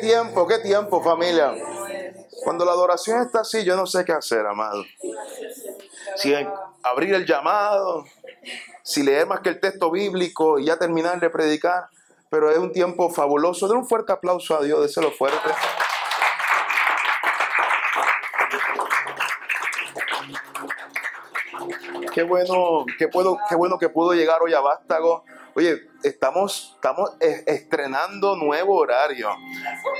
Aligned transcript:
tiempo, 0.00 0.46
qué 0.46 0.58
tiempo, 0.58 1.02
familia. 1.02 1.54
Cuando 2.44 2.64
la 2.64 2.72
adoración 2.72 3.20
está 3.22 3.40
así, 3.40 3.64
yo 3.64 3.76
no 3.76 3.86
sé 3.86 4.04
qué 4.04 4.12
hacer, 4.12 4.46
amado. 4.46 4.84
Si 6.16 6.34
abrir 6.82 7.14
el 7.14 7.26
llamado, 7.26 8.04
si 8.82 9.02
leer 9.02 9.26
más 9.26 9.40
que 9.40 9.50
el 9.50 9.60
texto 9.60 9.90
bíblico 9.90 10.58
y 10.58 10.66
ya 10.66 10.78
terminar 10.78 11.20
de 11.20 11.30
predicar, 11.30 11.88
pero 12.30 12.50
es 12.50 12.58
un 12.58 12.72
tiempo 12.72 13.10
fabuloso. 13.10 13.68
Den 13.68 13.78
un 13.78 13.88
fuerte 13.88 14.12
aplauso 14.12 14.56
a 14.56 14.62
Dios, 14.62 14.80
déselo 14.80 15.10
fuerte. 15.10 15.50
Qué 22.12 22.22
bueno, 22.24 22.84
qué, 22.98 23.08
puedo, 23.08 23.38
qué 23.48 23.54
bueno 23.54 23.78
que 23.78 23.88
pudo 23.88 24.12
llegar 24.12 24.42
hoy 24.42 24.54
a 24.54 24.60
Vástago. 24.60 25.24
Oye, 25.60 25.90
estamos, 26.02 26.72
estamos 26.76 27.10
estrenando 27.20 28.34
nuevo 28.34 28.76
horario. 28.76 29.28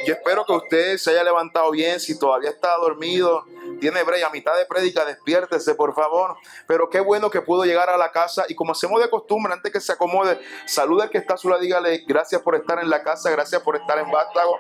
Yo 0.06 0.14
espero 0.14 0.42
que 0.46 0.54
usted 0.54 0.96
se 0.96 1.10
haya 1.10 1.22
levantado 1.22 1.70
bien. 1.70 2.00
Si 2.00 2.18
todavía 2.18 2.48
está 2.48 2.74
dormido, 2.78 3.44
tiene 3.78 4.02
break 4.02 4.24
a 4.24 4.30
mitad 4.30 4.56
de 4.56 4.64
prédica, 4.64 5.04
despiértese, 5.04 5.74
por 5.74 5.94
favor. 5.94 6.38
Pero 6.66 6.88
qué 6.88 7.00
bueno 7.00 7.28
que 7.28 7.42
pudo 7.42 7.64
llegar 7.64 7.90
a 7.90 7.98
la 7.98 8.10
casa. 8.10 8.46
Y 8.48 8.54
como 8.54 8.72
hacemos 8.72 9.02
de 9.02 9.10
costumbre, 9.10 9.52
antes 9.52 9.70
que 9.70 9.82
se 9.82 9.92
acomode, 9.92 10.40
saluda 10.64 11.04
al 11.04 11.10
que 11.10 11.18
está 11.18 11.34
a 11.34 11.58
dígale 11.58 12.04
gracias 12.08 12.40
por 12.40 12.54
estar 12.54 12.78
en 12.78 12.88
la 12.88 13.02
casa, 13.02 13.28
gracias 13.28 13.60
por 13.60 13.76
estar 13.76 13.98
en 13.98 14.10
Vástago. 14.10 14.56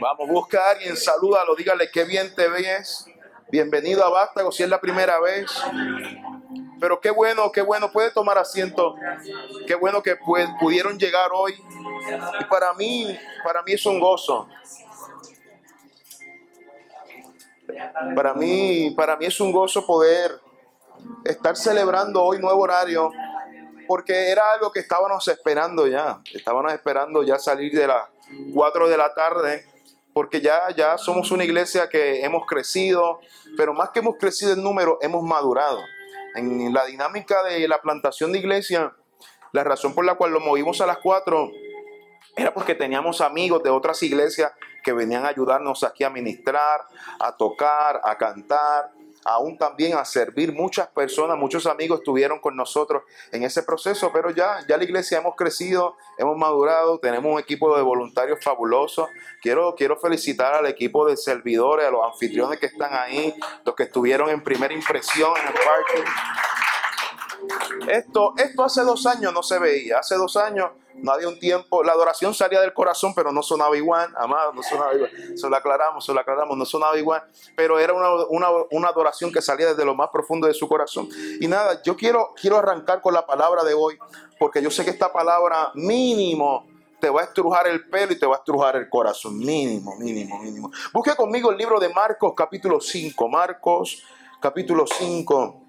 Vamos, 0.00 0.28
busca 0.30 0.66
a 0.66 0.70
alguien, 0.70 0.96
salúdalo, 0.96 1.54
dígale 1.56 1.90
qué 1.90 2.04
bien 2.04 2.34
te 2.34 2.48
ves. 2.48 3.04
Bienvenido 3.50 4.02
a 4.02 4.08
Vástago 4.08 4.50
si 4.50 4.62
es 4.62 4.70
la 4.70 4.80
primera 4.80 5.20
vez. 5.20 5.50
Pero 6.82 7.00
qué 7.00 7.10
bueno, 7.12 7.52
qué 7.52 7.62
bueno, 7.62 7.92
puede 7.92 8.10
tomar 8.10 8.36
asiento. 8.38 8.96
Qué 9.68 9.76
bueno 9.76 10.02
que 10.02 10.16
pudieron 10.58 10.98
llegar 10.98 11.30
hoy. 11.32 11.54
Y 12.40 12.44
para 12.46 12.74
mí, 12.74 13.16
para 13.44 13.62
mí 13.62 13.74
es 13.74 13.86
un 13.86 14.00
gozo. 14.00 14.48
Para 18.16 18.34
mí, 18.34 18.92
para 18.96 19.16
mí 19.16 19.26
es 19.26 19.40
un 19.40 19.52
gozo 19.52 19.86
poder 19.86 20.40
estar 21.24 21.56
celebrando 21.56 22.20
hoy 22.20 22.40
nuevo 22.40 22.62
horario, 22.62 23.12
porque 23.86 24.32
era 24.32 24.42
algo 24.50 24.72
que 24.72 24.80
estábamos 24.80 25.28
esperando 25.28 25.86
ya. 25.86 26.20
Estábamos 26.34 26.72
esperando 26.72 27.22
ya 27.22 27.38
salir 27.38 27.72
de 27.72 27.86
las 27.86 28.08
4 28.52 28.88
de 28.88 28.96
la 28.96 29.14
tarde 29.14 29.68
porque 30.12 30.40
ya, 30.40 30.68
ya 30.76 30.98
somos 30.98 31.30
una 31.30 31.44
iglesia 31.44 31.88
que 31.88 32.24
hemos 32.24 32.44
crecido, 32.44 33.20
pero 33.56 33.72
más 33.72 33.90
que 33.90 34.00
hemos 34.00 34.16
crecido 34.16 34.52
en 34.52 34.62
número, 34.64 34.98
hemos 35.00 35.22
madurado. 35.22 35.78
En 36.34 36.72
la 36.72 36.84
dinámica 36.86 37.42
de 37.42 37.66
la 37.68 37.80
plantación 37.80 38.32
de 38.32 38.38
iglesia, 38.38 38.92
la 39.52 39.64
razón 39.64 39.94
por 39.94 40.04
la 40.04 40.14
cual 40.14 40.32
lo 40.32 40.40
movimos 40.40 40.80
a 40.80 40.86
las 40.86 40.98
cuatro 40.98 41.50
era 42.36 42.54
porque 42.54 42.74
teníamos 42.74 43.20
amigos 43.20 43.62
de 43.62 43.70
otras 43.70 44.02
iglesias 44.02 44.52
que 44.82 44.92
venían 44.92 45.24
a 45.24 45.28
ayudarnos 45.28 45.84
aquí 45.84 46.04
a 46.04 46.10
ministrar, 46.10 46.80
a 47.20 47.36
tocar, 47.36 48.00
a 48.02 48.16
cantar, 48.16 48.92
aún 49.24 49.58
también 49.58 49.96
a 49.96 50.04
servir. 50.04 50.52
Muchas 50.52 50.88
personas, 50.88 51.36
muchos 51.36 51.66
amigos 51.66 52.00
estuvieron 52.00 52.40
con 52.40 52.56
nosotros 52.56 53.02
en 53.30 53.42
ese 53.42 53.62
proceso, 53.62 54.10
pero 54.12 54.30
ya, 54.30 54.58
ya 54.68 54.76
la 54.76 54.84
iglesia 54.84 55.18
hemos 55.18 55.34
crecido, 55.36 55.96
hemos 56.18 56.36
madurado, 56.36 56.98
tenemos 56.98 57.32
un 57.32 57.38
equipo 57.38 57.76
de 57.76 57.82
voluntarios 57.82 58.42
fabuloso. 58.42 59.08
Quiero, 59.40 59.74
quiero 59.74 59.96
felicitar 59.96 60.54
al 60.54 60.66
equipo 60.66 61.06
de 61.06 61.16
servidores, 61.16 61.86
a 61.86 61.90
los 61.90 62.04
anfitriones 62.04 62.58
que 62.58 62.66
están 62.66 62.92
ahí, 62.94 63.34
los 63.64 63.74
que 63.74 63.84
estuvieron 63.84 64.30
en 64.30 64.42
primera 64.42 64.74
impresión 64.74 65.32
en 65.36 65.46
el 65.46 65.54
parque. 65.54 66.04
Esto, 67.88 68.34
esto 68.36 68.64
hace 68.64 68.82
dos 68.82 69.06
años 69.06 69.32
no 69.32 69.42
se 69.42 69.58
veía. 69.58 69.98
Hace 69.98 70.14
dos 70.16 70.36
años 70.36 70.70
no 70.96 71.12
había 71.12 71.28
un 71.28 71.38
tiempo. 71.38 71.82
La 71.82 71.92
adoración 71.92 72.34
salía 72.34 72.60
del 72.60 72.72
corazón, 72.72 73.14
pero 73.14 73.32
no 73.32 73.42
sonaba 73.42 73.76
igual. 73.76 74.12
Amado, 74.16 74.52
no 74.52 74.62
sonaba 74.62 74.94
igual. 74.94 75.10
Se 75.36 75.48
lo 75.48 75.56
aclaramos, 75.56 76.04
se 76.04 76.12
lo 76.12 76.20
aclaramos. 76.20 76.56
No 76.56 76.64
sonaba 76.64 76.98
igual. 76.98 77.22
Pero 77.56 77.78
era 77.78 77.92
una, 77.92 78.48
una, 78.70 78.88
adoración 78.88 79.32
que 79.32 79.40
salía 79.40 79.68
desde 79.68 79.84
lo 79.84 79.94
más 79.94 80.08
profundo 80.10 80.46
de 80.46 80.54
su 80.54 80.68
corazón. 80.68 81.08
Y 81.40 81.48
nada, 81.48 81.82
yo 81.82 81.96
quiero, 81.96 82.34
quiero 82.40 82.58
arrancar 82.58 83.00
con 83.00 83.14
la 83.14 83.26
palabra 83.26 83.64
de 83.64 83.74
hoy, 83.74 83.98
porque 84.38 84.62
yo 84.62 84.70
sé 84.70 84.84
que 84.84 84.90
esta 84.90 85.12
palabra 85.12 85.70
mínimo 85.74 86.66
te 87.00 87.10
va 87.10 87.22
a 87.22 87.24
estrujar 87.24 87.66
el 87.66 87.88
pelo 87.88 88.12
y 88.12 88.18
te 88.18 88.26
va 88.26 88.36
a 88.36 88.38
estrujar 88.38 88.76
el 88.76 88.88
corazón. 88.88 89.38
Mínimo, 89.38 89.96
mínimo, 89.96 90.38
mínimo. 90.40 90.70
Busque 90.92 91.16
conmigo 91.16 91.50
el 91.50 91.58
libro 91.58 91.80
de 91.80 91.88
Marcos, 91.88 92.32
capítulo 92.36 92.80
5. 92.80 93.28
Marcos, 93.28 94.04
capítulo 94.40 94.84
5. 94.86 95.61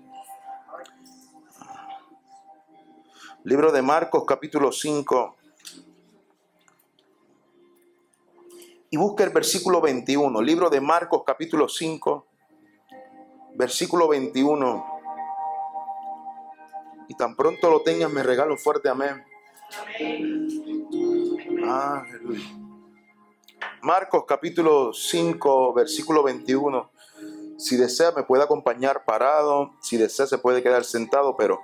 Libro 3.46 3.74
de 3.74 3.81
Marcos 3.81 4.24
capítulo 4.26 4.72
5. 4.72 5.36
Y 8.90 8.96
busca 8.96 9.26
el 9.26 9.31
versículo 9.31 9.81
21. 9.81 10.42
Libro 10.42 10.70
de 10.70 10.80
Marcos 10.80 11.24
capítulo 11.26 11.68
5. 11.68 12.26
Versículo 13.56 14.08
21. 14.08 14.86
Y 17.09 17.16
tan 17.16 17.36
pronto 17.36 17.70
lo 17.70 17.82
tengas, 17.82 18.09
me 18.09 18.24
regalo 18.24 18.56
fuerte 18.56 18.88
amén. 18.88 19.22
Marcos 23.82 24.24
capítulo 24.26 24.94
5, 24.94 25.74
versículo 25.74 26.24
21. 26.24 26.90
Si 27.58 27.76
desea, 27.76 28.14
me 28.14 28.24
puede 28.24 28.44
acompañar 28.44 29.03
parado. 29.03 29.74
Si 29.82 29.98
desea, 29.98 30.28
se 30.28 30.38
puede 30.38 30.64
quedar 30.64 30.86
sentado, 30.86 31.36
pero 31.36 31.59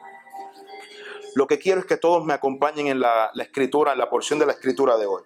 lo 1.35 1.47
que 1.47 1.59
quiero 1.59 1.79
es 1.79 1.85
que 1.85 1.97
todos 1.97 2.23
me 2.25 2.33
acompañen 2.33 2.87
en 2.87 2.99
la, 2.99 3.31
escritura, 3.35 3.93
en 3.93 3.99
la 3.99 4.09
porción 4.09 4.39
de 4.39 4.45
la 4.45 4.53
escritura 4.53 4.97
de 4.97 5.05
hoy. 5.05 5.23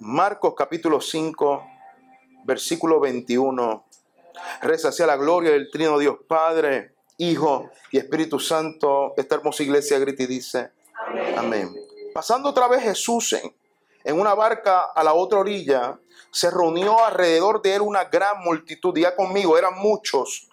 Marcos 0.00 0.54
capítulo 0.56 1.00
5, 1.00 1.64
versículo 2.44 3.00
21. 3.00 3.84
Reza 4.62 4.88
hacia 4.88 5.06
la 5.06 5.16
gloria 5.16 5.52
del 5.52 5.70
Trino 5.70 5.98
Dios 5.98 6.16
Padre, 6.26 6.94
Hijo 7.18 7.70
y 7.90 7.98
Espíritu 7.98 8.38
Santo. 8.38 9.14
Esta 9.16 9.36
hermosa 9.36 9.62
iglesia 9.62 9.98
grita 9.98 10.22
y 10.22 10.26
dice, 10.26 10.70
Amén. 11.36 11.74
Pasando 12.14 12.50
otra 12.50 12.68
vez 12.68 12.82
Jesús 12.82 13.34
en, 14.04 14.20
una 14.20 14.34
barca 14.34 14.86
a 14.94 15.04
la 15.04 15.14
otra 15.14 15.38
orilla, 15.38 15.98
se 16.30 16.50
reunió 16.50 17.04
alrededor 17.04 17.62
de 17.62 17.76
él 17.76 17.82
una 17.82 18.04
gran 18.04 18.40
multitud. 18.40 18.96
Ya 18.96 19.14
conmigo, 19.14 19.56
eran 19.56 19.78
muchos 19.78 20.48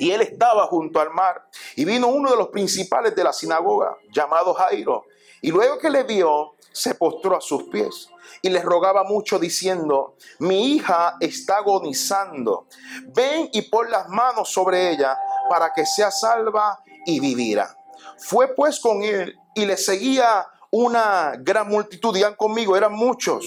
y 0.00 0.10
él 0.10 0.22
estaba 0.22 0.66
junto 0.66 0.98
al 0.98 1.10
mar. 1.10 1.46
Y 1.76 1.84
vino 1.84 2.08
uno 2.08 2.30
de 2.30 2.36
los 2.36 2.48
principales 2.48 3.14
de 3.14 3.22
la 3.22 3.32
sinagoga, 3.32 3.96
llamado 4.12 4.54
Jairo, 4.54 5.04
y 5.42 5.50
luego 5.50 5.78
que 5.78 5.90
le 5.90 6.02
vio, 6.02 6.56
se 6.72 6.94
postró 6.94 7.36
a 7.36 7.40
sus 7.40 7.64
pies 7.64 8.08
y 8.42 8.48
le 8.48 8.62
rogaba 8.62 9.04
mucho 9.04 9.38
diciendo, 9.38 10.16
mi 10.38 10.74
hija 10.74 11.16
está 11.20 11.58
agonizando, 11.58 12.66
ven 13.08 13.48
y 13.52 13.62
pon 13.62 13.90
las 13.90 14.08
manos 14.08 14.50
sobre 14.50 14.90
ella 14.90 15.18
para 15.48 15.72
que 15.72 15.84
sea 15.84 16.10
salva 16.10 16.80
y 17.04 17.20
vivirá. 17.20 17.76
Fue 18.18 18.54
pues 18.54 18.80
con 18.80 19.02
él 19.02 19.38
y 19.54 19.66
le 19.66 19.76
seguía 19.76 20.46
una 20.70 21.32
gran 21.38 21.68
multitud, 21.68 22.14
digan 22.14 22.34
conmigo, 22.34 22.76
eran 22.76 22.92
muchos. 22.92 23.44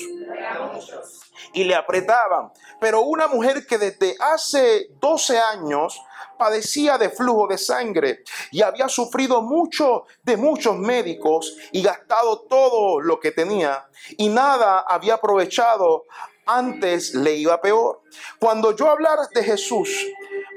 Y 1.54 1.64
le 1.64 1.76
apretaban. 1.76 2.52
Pero 2.80 3.02
una 3.02 3.28
mujer 3.28 3.66
que 3.68 3.78
desde 3.78 4.16
hace 4.20 4.88
12 5.00 5.38
años 5.38 6.02
padecía 6.38 6.98
de 6.98 7.10
flujo 7.10 7.48
de 7.48 7.58
sangre 7.58 8.24
y 8.52 8.62
había 8.62 8.90
sufrido 8.90 9.42
mucho 9.42 10.06
de 10.24 10.36
muchos 10.36 10.78
médicos 10.78 11.56
y 11.72 11.82
gastado 11.82 12.42
todo 12.42 13.00
lo 13.00 13.20
que 13.20 13.32
tenía 13.32 13.88
y 14.18 14.30
nada 14.30 14.80
había 14.80 15.16
aprovechado, 15.16 16.06
antes 16.46 17.14
le 17.14 17.36
iba 17.36 17.62
peor. 17.62 18.02
Cuando 18.40 18.76
yo 18.76 18.90
hablar 18.90 19.20
de 19.34 19.44
Jesús, 19.44 20.06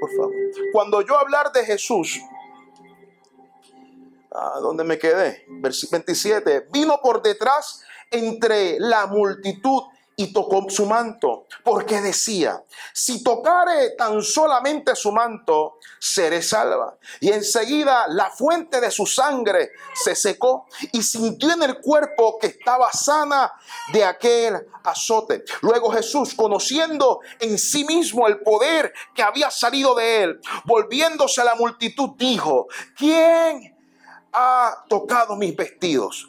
por 0.00 0.10
favor, 0.10 0.32
cuando 0.72 1.00
yo 1.02 1.18
hablar 1.18 1.52
de 1.52 1.64
Jesús, 1.64 2.20
¿a 4.32 4.58
dónde 4.60 4.84
me 4.84 4.99
quedé? 4.99 5.44
Versículo 5.49 5.99
27, 5.99 6.69
vino 6.72 7.00
por 7.00 7.22
detrás 7.22 7.82
entre 8.10 8.78
la 8.78 9.06
multitud 9.06 9.82
y 10.18 10.32
tocó 10.32 10.64
su 10.70 10.86
manto, 10.86 11.46
porque 11.62 12.00
decía, 12.00 12.64
si 12.94 13.22
tocare 13.22 13.90
tan 13.90 14.22
solamente 14.22 14.96
su 14.96 15.12
manto, 15.12 15.78
seré 16.00 16.40
salva. 16.40 16.96
Y 17.20 17.30
enseguida 17.30 18.06
la 18.08 18.30
fuente 18.30 18.80
de 18.80 18.90
su 18.90 19.04
sangre 19.04 19.72
se 19.94 20.14
secó 20.14 20.66
y 20.92 21.02
sintió 21.02 21.52
en 21.52 21.62
el 21.62 21.80
cuerpo 21.80 22.38
que 22.40 22.46
estaba 22.46 22.90
sana 22.92 23.52
de 23.92 24.04
aquel 24.04 24.66
azote. 24.84 25.44
Luego 25.60 25.92
Jesús, 25.92 26.34
conociendo 26.34 27.20
en 27.38 27.58
sí 27.58 27.84
mismo 27.84 28.26
el 28.26 28.40
poder 28.40 28.94
que 29.14 29.22
había 29.22 29.50
salido 29.50 29.94
de 29.94 30.22
él, 30.22 30.40
volviéndose 30.64 31.42
a 31.42 31.44
la 31.44 31.54
multitud, 31.56 32.10
dijo, 32.16 32.68
¿quién 32.96 33.76
ha 34.36 34.84
tocado 34.88 35.34
mis 35.34 35.56
vestidos. 35.56 36.28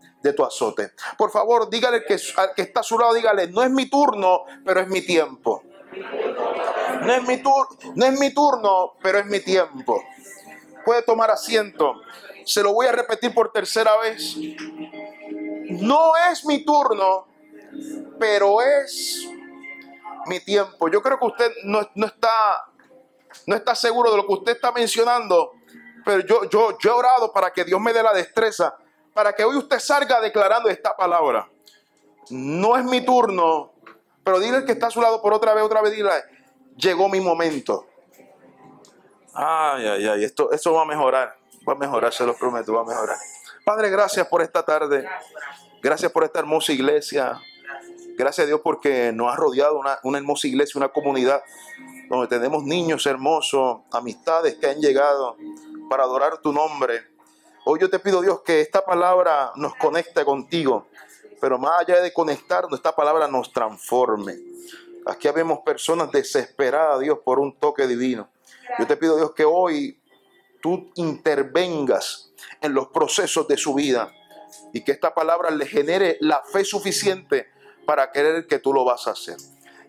de 0.21 0.33
tu 0.33 0.43
azote. 0.43 0.91
Por 1.17 1.31
favor, 1.31 1.69
dígale 1.69 2.03
que, 2.05 2.17
al 2.37 2.53
que 2.55 2.61
está 2.61 2.81
a 2.81 2.83
su 2.83 2.97
lado, 2.97 3.13
dígale, 3.13 3.47
no 3.47 3.63
es 3.63 3.71
mi 3.71 3.89
turno, 3.89 4.43
pero 4.65 4.81
es 4.81 4.87
mi 4.87 5.01
tiempo. 5.01 5.63
No 7.01 7.13
es 7.13 7.23
mi, 7.23 7.41
no 7.95 8.05
es 8.05 8.19
mi 8.19 8.33
turno, 8.33 8.93
pero 9.01 9.19
es 9.19 9.25
mi 9.25 9.39
tiempo. 9.39 10.03
Puede 10.85 11.01
tomar 11.01 11.31
asiento. 11.31 12.01
Se 12.45 12.61
lo 12.63 12.73
voy 12.73 12.87
a 12.87 12.91
repetir 12.91 13.33
por 13.33 13.51
tercera 13.51 13.97
vez. 13.97 14.35
No 15.69 16.13
es 16.31 16.45
mi 16.45 16.63
turno, 16.63 17.27
pero 18.19 18.61
es 18.61 19.27
mi 20.27 20.39
tiempo. 20.39 20.89
Yo 20.89 21.01
creo 21.01 21.17
que 21.17 21.25
usted 21.25 21.51
no, 21.63 21.81
no, 21.95 22.05
está, 22.05 22.65
no 23.47 23.55
está 23.55 23.73
seguro 23.75 24.11
de 24.11 24.17
lo 24.17 24.27
que 24.27 24.33
usted 24.33 24.51
está 24.53 24.71
mencionando, 24.71 25.53
pero 26.05 26.25
yo, 26.25 26.49
yo, 26.49 26.77
yo 26.79 26.91
he 26.91 26.93
orado 26.93 27.31
para 27.31 27.51
que 27.51 27.63
Dios 27.63 27.79
me 27.79 27.93
dé 27.93 28.03
la 28.03 28.13
destreza 28.13 28.75
para 29.13 29.33
que 29.33 29.43
hoy 29.43 29.57
usted 29.57 29.79
salga 29.79 30.21
declarando 30.21 30.69
esta 30.69 30.95
palabra. 30.95 31.49
No 32.29 32.77
es 32.77 32.85
mi 32.85 33.03
turno, 33.03 33.73
pero 34.23 34.39
dile 34.39 34.63
que 34.65 34.73
está 34.73 34.87
a 34.87 34.91
su 34.91 35.01
lado 35.01 35.21
por 35.21 35.33
otra 35.33 35.53
vez, 35.53 35.63
otra 35.63 35.81
vez, 35.81 35.93
dile, 35.93 36.09
llegó 36.77 37.09
mi 37.09 37.19
momento. 37.19 37.87
Ay, 39.33 39.87
ay, 39.87 40.07
ay, 40.07 40.23
esto, 40.23 40.51
esto 40.51 40.73
va 40.73 40.83
a 40.83 40.85
mejorar, 40.85 41.37
va 41.67 41.73
a 41.73 41.77
mejorar, 41.77 42.13
se 42.13 42.25
lo 42.25 42.35
prometo, 42.35 42.73
va 42.73 42.81
a 42.81 42.85
mejorar. 42.85 43.17
Padre, 43.65 43.89
gracias 43.89 44.27
por 44.27 44.41
esta 44.41 44.63
tarde. 44.63 45.07
Gracias 45.81 46.11
por 46.11 46.23
esta 46.23 46.39
hermosa 46.39 46.71
iglesia. 46.73 47.39
Gracias 48.17 48.45
a 48.45 48.47
Dios 48.47 48.61
porque 48.63 49.11
nos 49.13 49.31
ha 49.31 49.35
rodeado 49.35 49.79
una, 49.79 49.99
una 50.03 50.17
hermosa 50.17 50.47
iglesia, 50.47 50.77
una 50.77 50.89
comunidad 50.89 51.41
donde 52.09 52.27
tenemos 52.27 52.63
niños 52.63 53.05
hermosos, 53.05 53.81
amistades 53.91 54.55
que 54.55 54.67
han 54.67 54.79
llegado 54.79 55.37
para 55.89 56.03
adorar 56.03 56.37
tu 56.39 56.51
nombre. 56.51 57.10
Hoy 57.63 57.79
yo 57.79 57.89
te 57.89 57.99
pido, 57.99 58.21
Dios, 58.21 58.41
que 58.41 58.61
esta 58.61 58.83
palabra 58.83 59.51
nos 59.55 59.75
conecte 59.75 60.25
contigo, 60.25 60.87
pero 61.39 61.59
más 61.59 61.81
allá 61.81 62.01
de 62.01 62.11
conectarnos, 62.11 62.73
esta 62.73 62.95
palabra 62.95 63.27
nos 63.27 63.51
transforme. 63.51 64.37
Aquí 65.05 65.27
vemos 65.29 65.59
personas 65.59 66.11
desesperadas, 66.11 66.99
Dios, 67.01 67.19
por 67.23 67.39
un 67.39 67.55
toque 67.57 67.85
divino. 67.85 68.29
Yo 68.79 68.87
te 68.87 68.97
pido, 68.97 69.17
Dios, 69.17 69.33
que 69.33 69.45
hoy 69.45 69.99
tú 70.61 70.91
intervengas 70.95 72.31
en 72.61 72.73
los 72.73 72.87
procesos 72.87 73.47
de 73.47 73.57
su 73.57 73.73
vida 73.73 74.11
y 74.73 74.83
que 74.83 74.91
esta 74.91 75.13
palabra 75.13 75.51
le 75.51 75.65
genere 75.65 76.17
la 76.19 76.41
fe 76.43 76.63
suficiente 76.63 77.47
para 77.85 78.11
creer 78.11 78.47
que 78.47 78.59
tú 78.59 78.73
lo 78.73 78.85
vas 78.85 79.07
a 79.07 79.11
hacer. 79.11 79.37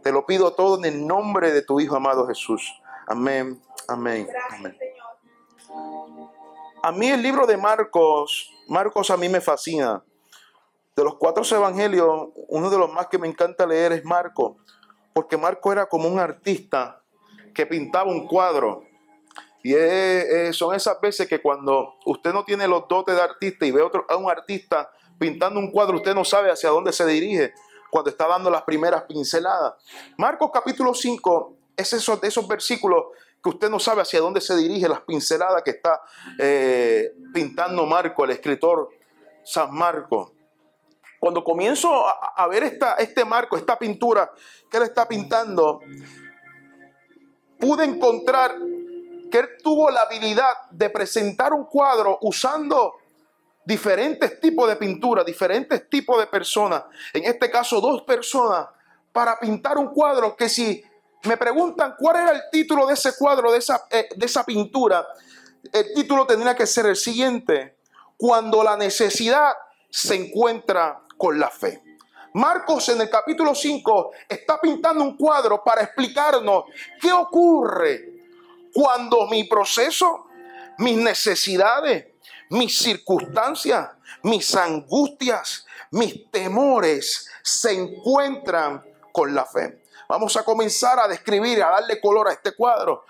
Te 0.03 0.13
lo 0.13 0.27
pido 0.27 0.53
todo 0.53 0.79
en 0.79 0.85
el 0.85 1.07
nombre 1.07 1.53
de 1.53 1.63
tu 1.63 1.81
Hijo 1.81 1.97
amado 1.97 2.27
Jesús. 2.27 2.81
Amén, 3.07 3.63
amén, 3.89 4.29
amén. 4.51 4.77
A 6.85 6.91
mí 6.91 7.09
el 7.09 7.23
libro 7.23 7.47
de 7.47 7.57
Marcos, 7.57 8.53
Marcos 8.67 9.09
a 9.13 9.17
mí 9.17 9.29
me 9.29 9.41
fascina. 9.41 10.03
De 10.97 11.05
los 11.05 11.15
cuatro 11.15 11.45
evangelios, 11.49 12.31
uno 12.49 12.71
de 12.71 12.77
los 12.77 12.93
más 12.93 13.07
que 13.07 13.19
me 13.19 13.29
encanta 13.29 13.65
leer 13.65 13.93
es 13.93 14.05
Marcos, 14.05 14.57
porque 15.15 15.37
Marcos 15.37 15.73
era 15.73 15.87
como 15.87 16.09
un 16.09 16.19
artista 16.19 17.01
que 17.55 17.67
pintaba 17.67 18.11
un 18.11 18.27
cuadro. 18.27 18.83
Y 19.63 19.75
son 20.53 20.75
esas 20.75 21.01
veces 21.01 21.29
que 21.29 21.41
cuando 21.41 21.95
usted 22.05 22.33
no 22.33 22.45
tiene 22.45 22.67
los 22.67 22.89
dotes 22.89 23.15
de 23.15 23.23
artista 23.23 23.65
y 23.65 23.71
ve 23.71 23.81
otro, 23.81 24.05
a 24.09 24.17
un 24.17 24.29
artista 24.29 24.91
pintando 25.21 25.61
un 25.61 25.71
cuadro, 25.71 25.99
usted 25.99 26.17
no 26.17 26.25
sabe 26.25 26.51
hacia 26.51 26.71
dónde 26.71 26.93
se 26.93 27.07
dirige 27.07 27.55
cuando 27.91 28.11
está 28.11 28.27
dando 28.27 28.51
las 28.51 28.63
primeras 28.63 29.05
pinceladas. 29.05 29.75
Marcos 30.17 30.51
capítulo 30.53 30.95
5 30.95 31.57
es 31.77 31.93
esos, 31.93 32.49
versículos 32.49 33.05
que 33.43 33.49
usted 33.51 33.69
no 33.69 33.79
sabe 33.79 34.03
hacia 34.03 34.21
dónde 34.21 34.41
se 34.41 34.57
dirige 34.57 34.89
las 34.89 35.01
pinceladas 35.01 35.63
que 35.63 35.73
está 35.73 36.01
eh, 36.39 37.13
pintando 37.35 37.85
Marco, 37.87 38.25
el 38.25 38.31
escritor 38.31 38.91
San 39.43 39.75
Marco. 39.75 40.35
Cuando 41.19 41.43
comienzo 41.45 42.05
a, 42.37 42.47
ver 42.49 42.65
esta, 42.65 42.95
este 42.95 43.25
marco, 43.25 43.57
esta 43.57 43.79
pintura 43.79 44.33
que 44.69 44.77
él 44.77 44.83
está 44.83 45.07
pintando, 45.07 45.81
pude 47.61 47.85
encontrar 47.85 48.57
que 49.31 49.39
él 49.39 49.49
tuvo 49.63 49.89
la 49.89 50.01
habilidad 50.01 50.53
de 50.73 50.91
presentar 50.91 51.53
un 51.53 51.67
cuadro 51.67 52.19
usando 52.23 52.95
diferentes 53.65 54.41
tipos 54.41 54.69
de 54.69 54.75
pintura, 54.75 55.23
diferentes 55.23 55.89
tipos 55.89 56.19
de 56.19 56.27
personas, 56.27 56.85
en 57.13 57.25
este 57.25 57.49
caso 57.53 57.81
dos 57.81 58.03
personas, 58.03 58.67
para 59.13 59.39
pintar 59.39 59.79
un 59.79 59.95
cuadro 59.95 60.35
que 60.37 60.49
si 60.49 60.83
me 61.25 61.37
preguntan 61.37 61.95
cuál 61.99 62.17
era 62.17 62.33
el 62.33 62.43
título 62.51 62.87
de 62.87 62.95
ese 62.95 63.17
cuadro, 63.17 63.53
de 63.53 63.59
esa, 63.59 63.87
eh, 63.91 64.09
de 64.15 64.27
esa 64.27 64.45
pintura. 64.45 65.07
El 65.73 65.95
título 65.95 66.27
tendría 66.27 66.57
que 66.57 66.67
ser 66.67 66.87
el 66.87 66.97
siguiente, 66.97 67.77
cuando 68.17 68.63
la 68.63 68.77
necesidad 68.77 69.53
se 69.91 70.15
encuentra 70.15 71.03
con 71.17 71.39
la 71.39 71.51
fe. 71.51 71.83
Marcos 72.35 72.89
en 72.89 73.01
el 73.01 73.11
capítulo 73.11 73.55
5 73.55 74.11
está 74.29 74.61
pintando 74.61 75.05
un 75.05 75.17
cuadro 75.17 75.63
para 75.63 75.83
explicarnos 75.83 76.65
qué 77.01 77.13
ocurre 77.13 78.13
cuando 78.73 79.27
mi 79.27 79.45
proceso, 79.45 80.27
mis 80.79 80.97
necesidades, 80.97 82.07
mis 82.49 82.79
circunstancias, 82.79 83.91
mis 84.23 84.55
angustias, 84.55 85.67
mis 85.91 86.31
temores 86.31 87.29
se 87.43 87.73
encuentran 87.73 88.83
con 89.13 89.35
la 89.35 89.45
fe. 89.45 89.82
Vamos 90.13 90.37
a 90.37 90.43
comenzar 90.43 91.01
a 91.01 91.09
describir, 91.09 91.63
a 91.63 91.71
darle 91.71 91.99
color 91.99 92.29
a 92.29 92.33
este 92.33 92.55
cuadro. 92.55 93.07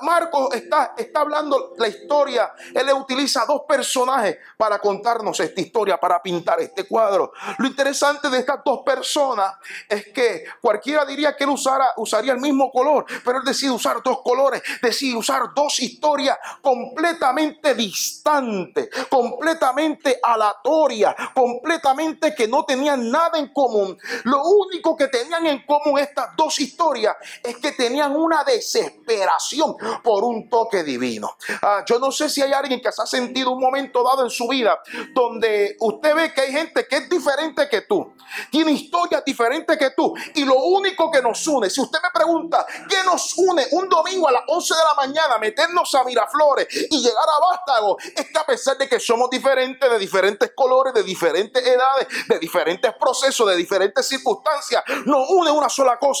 Marcos 0.00 0.54
está, 0.54 0.94
está 0.96 1.20
hablando 1.20 1.74
la 1.76 1.88
historia. 1.88 2.54
Él 2.74 2.90
utiliza 2.94 3.44
dos 3.44 3.64
personajes 3.68 4.38
para 4.56 4.78
contarnos 4.78 5.38
esta 5.40 5.60
historia, 5.60 6.00
para 6.00 6.22
pintar 6.22 6.58
este 6.62 6.84
cuadro. 6.88 7.34
Lo 7.58 7.66
interesante 7.66 8.30
de 8.30 8.38
estas 8.38 8.64
dos 8.64 8.80
personas 8.82 9.56
es 9.86 10.06
que 10.06 10.44
cualquiera 10.62 11.04
diría 11.04 11.36
que 11.36 11.44
él 11.44 11.50
usara, 11.50 11.92
usaría 11.98 12.32
el 12.32 12.40
mismo 12.40 12.72
color, 12.72 13.04
pero 13.22 13.40
él 13.40 13.44
decide 13.44 13.70
usar 13.70 14.02
dos 14.02 14.22
colores, 14.22 14.62
decide 14.80 15.14
usar 15.14 15.52
dos 15.54 15.80
historias 15.80 16.38
completamente 16.62 17.74
distantes, 17.74 18.88
completamente 19.10 20.18
aleatorias, 20.22 21.14
completamente 21.34 22.34
que 22.34 22.48
no 22.48 22.64
tenían 22.64 23.10
nada 23.10 23.38
en 23.38 23.52
común. 23.52 23.98
Lo 24.24 24.42
único 24.44 24.96
que 24.96 25.08
tenían 25.08 25.44
en 25.44 25.66
común 25.66 25.98
dos 26.36 26.60
historias 26.60 27.16
es 27.42 27.56
que 27.56 27.72
tenían 27.72 28.14
una 28.16 28.44
desesperación 28.44 29.76
por 30.02 30.24
un 30.24 30.48
toque 30.48 30.82
divino. 30.82 31.36
Ah, 31.62 31.84
yo 31.86 31.98
no 31.98 32.10
sé 32.12 32.28
si 32.28 32.42
hay 32.42 32.52
alguien 32.52 32.80
que 32.80 32.92
se 32.92 33.02
ha 33.02 33.06
sentido 33.06 33.52
un 33.52 33.60
momento 33.60 34.02
dado 34.02 34.24
en 34.24 34.30
su 34.30 34.48
vida 34.48 34.80
donde 35.14 35.76
usted 35.80 36.14
ve 36.14 36.32
que 36.32 36.42
hay 36.42 36.52
gente 36.52 36.86
que 36.86 36.96
es 36.96 37.08
diferente 37.08 37.68
que 37.68 37.82
tú, 37.82 38.12
tiene 38.50 38.72
historias 38.72 39.24
diferentes 39.24 39.76
que 39.78 39.90
tú 39.90 40.14
y 40.34 40.44
lo 40.44 40.56
único 40.56 41.10
que 41.10 41.22
nos 41.22 41.46
une, 41.46 41.70
si 41.70 41.80
usted 41.80 41.98
me 42.02 42.10
pregunta 42.12 42.64
qué 42.88 42.98
nos 43.04 43.34
une 43.36 43.66
un 43.72 43.88
domingo 43.88 44.28
a 44.28 44.32
las 44.32 44.42
11 44.46 44.74
de 44.74 44.80
la 44.80 44.94
mañana, 44.94 45.38
meternos 45.38 45.94
a 45.94 46.04
Miraflores 46.04 46.66
y 46.90 46.98
llegar 46.98 47.24
a 47.24 47.40
Vástago, 47.50 47.98
es 47.98 48.30
que 48.30 48.38
a 48.38 48.46
pesar 48.46 48.76
de 48.78 48.88
que 48.88 48.98
somos 49.00 49.30
diferentes, 49.30 49.90
de 49.90 49.98
diferentes 49.98 50.52
colores, 50.54 50.94
de 50.94 51.02
diferentes 51.02 51.64
edades, 51.64 52.06
de 52.28 52.38
diferentes 52.38 52.92
procesos, 52.94 53.48
de 53.48 53.56
diferentes 53.56 54.06
circunstancias, 54.06 54.82
nos 55.04 55.28
une 55.30 55.50
una 55.50 55.68
sola 55.68 55.98
cosa 55.98 56.11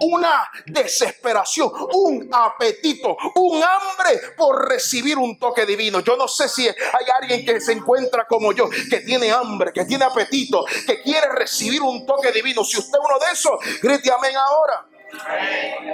una 0.00 0.50
desesperación, 0.66 1.70
un 1.94 2.28
apetito, 2.32 3.16
un 3.36 3.62
hambre 3.62 4.20
por 4.36 4.68
recibir 4.68 5.18
un 5.18 5.38
toque 5.38 5.66
divino. 5.66 6.00
Yo 6.00 6.16
no 6.16 6.28
sé 6.28 6.48
si 6.48 6.66
hay 6.66 7.06
alguien 7.20 7.44
que 7.44 7.60
se 7.60 7.72
encuentra 7.72 8.26
como 8.26 8.52
yo, 8.52 8.68
que 8.90 9.00
tiene 9.00 9.30
hambre, 9.30 9.72
que 9.72 9.84
tiene 9.84 10.04
apetito, 10.04 10.64
que 10.86 11.02
quiere 11.02 11.28
recibir 11.32 11.82
un 11.82 12.04
toque 12.06 12.32
divino. 12.32 12.64
Si 12.64 12.78
usted 12.78 12.98
es 12.98 13.04
uno 13.04 13.18
de 13.18 13.32
esos, 13.32 13.80
grite 13.80 14.12
amén 14.12 14.36
ahora. 14.36 14.86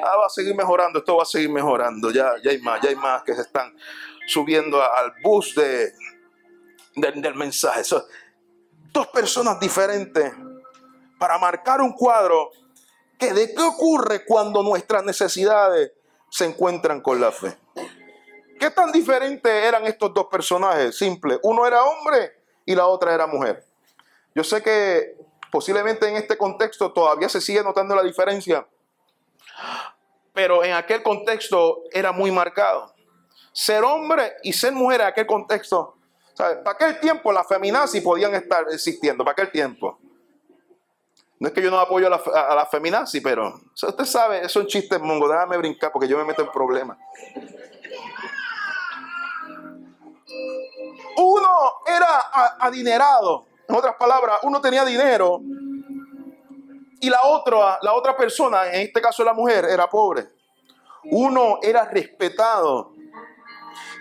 Ah, 0.03 0.17
va 0.17 0.27
a 0.27 0.31
seguir 0.31 0.55
mejorando, 0.55 0.99
esto 1.01 1.17
va 1.17 1.23
a 1.23 1.27
seguir 1.27 1.51
mejorando. 1.51 2.11
Ya, 2.11 2.35
ya 2.43 2.51
hay 2.51 2.59
más, 2.59 2.81
ya 2.81 2.89
hay 2.89 2.97
más 2.97 3.23
que 3.23 3.35
se 3.35 3.43
están 3.43 3.75
subiendo 4.27 4.83
al 4.83 5.13
bus 5.23 5.55
de, 5.55 5.93
del 6.95 7.35
mensaje. 7.35 7.83
dos 8.93 9.07
personas 9.09 9.59
diferentes 9.61 10.33
para 11.19 11.39
marcar 11.39 11.81
un 11.81 11.93
cuadro 11.93 12.51
de 13.21 13.55
qué 13.55 13.63
ocurre 13.63 14.25
cuando 14.25 14.63
nuestras 14.63 15.05
necesidades 15.05 15.93
se 16.31 16.47
encuentran 16.47 17.01
con 17.01 17.21
la 17.21 17.31
fe. 17.31 17.57
¿Qué 18.59 18.71
tan 18.71 18.93
diferentes 18.93 19.51
eran 19.51 19.87
estos 19.87 20.13
dos 20.13 20.27
personajes? 20.27 20.97
Simple, 20.97 21.39
uno 21.43 21.67
era 21.67 21.83
hombre 21.85 22.33
y 22.65 22.75
la 22.75 22.87
otra 22.87 23.15
era 23.15 23.27
mujer. 23.27 23.65
Yo 24.35 24.45
sé 24.45 24.63
que 24.63 25.17
posiblemente 25.51 26.09
en 26.09 26.17
este 26.17 26.37
contexto 26.37 26.93
todavía 26.93 27.29
se 27.29 27.41
sigue 27.41 27.63
notando 27.63 27.95
la 27.95 28.03
diferencia, 28.03 28.67
pero 30.33 30.63
en 30.65 30.73
aquel 30.73 31.03
contexto 31.03 31.83
era 31.91 32.13
muy 32.13 32.31
marcado. 32.31 32.95
Ser 33.53 33.83
hombre 33.83 34.35
y 34.43 34.53
ser 34.53 34.73
mujer 34.73 35.01
en 35.01 35.07
aquel 35.09 35.27
contexto, 35.27 35.97
para 36.37 36.71
aquel 36.71 37.01
tiempo 37.01 37.33
las 37.33 37.47
feminazis 37.47 38.03
podían 38.03 38.35
estar 38.35 38.65
existiendo, 38.71 39.25
para 39.25 39.33
aquel 39.33 39.51
tiempo. 39.51 39.99
No 41.41 41.49
es 41.49 41.55
que 41.55 41.63
yo 41.63 41.71
no 41.71 41.81
apoyo 41.81 42.07
a 42.07 42.11
la, 42.11 42.17
a 42.63 42.67
feminazi, 42.67 43.23
pero 43.23 43.59
usted 43.75 44.05
sabe, 44.05 44.45
es 44.45 44.55
un 44.57 44.67
chiste 44.67 44.99
mongo, 44.99 45.27
déjame 45.27 45.57
brincar 45.57 45.91
porque 45.91 46.07
yo 46.07 46.19
me 46.19 46.25
meto 46.25 46.43
en 46.43 46.53
problemas. 46.53 46.99
Uno 51.17 51.49
era 51.87 52.57
adinerado, 52.61 53.47
en 53.67 53.75
otras 53.75 53.97
palabras, 53.97 54.41
uno 54.43 54.61
tenía 54.61 54.85
dinero 54.85 55.41
y 57.01 57.09
la 57.09 57.21
otra, 57.25 57.79
la 57.81 57.95
otra 57.95 58.15
persona, 58.15 58.67
en 58.67 58.83
este 58.83 59.01
caso 59.01 59.25
la 59.25 59.33
mujer, 59.33 59.65
era 59.65 59.89
pobre. 59.89 60.29
Uno 61.05 61.59
era 61.63 61.87
respetado 61.87 62.93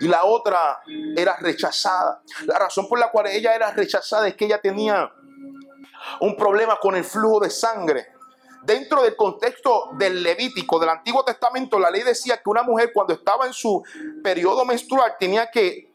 y 0.00 0.08
la 0.08 0.24
otra 0.24 0.82
era 1.16 1.38
rechazada. 1.38 2.20
La 2.44 2.58
razón 2.58 2.86
por 2.86 2.98
la 2.98 3.10
cual 3.10 3.28
ella 3.28 3.54
era 3.54 3.70
rechazada 3.70 4.28
es 4.28 4.34
que 4.34 4.44
ella 4.44 4.60
tenía 4.60 5.10
un 6.20 6.36
problema 6.36 6.78
con 6.80 6.96
el 6.96 7.04
flujo 7.04 7.40
de 7.40 7.50
sangre. 7.50 8.08
Dentro 8.62 9.02
del 9.02 9.16
contexto 9.16 9.90
del 9.92 10.22
Levítico, 10.22 10.78
del 10.78 10.90
Antiguo 10.90 11.24
Testamento, 11.24 11.78
la 11.78 11.90
ley 11.90 12.02
decía 12.02 12.36
que 12.42 12.50
una 12.50 12.62
mujer 12.62 12.90
cuando 12.92 13.14
estaba 13.14 13.46
en 13.46 13.54
su 13.54 13.82
periodo 14.22 14.64
menstrual 14.66 15.14
tenía 15.18 15.50
que 15.50 15.89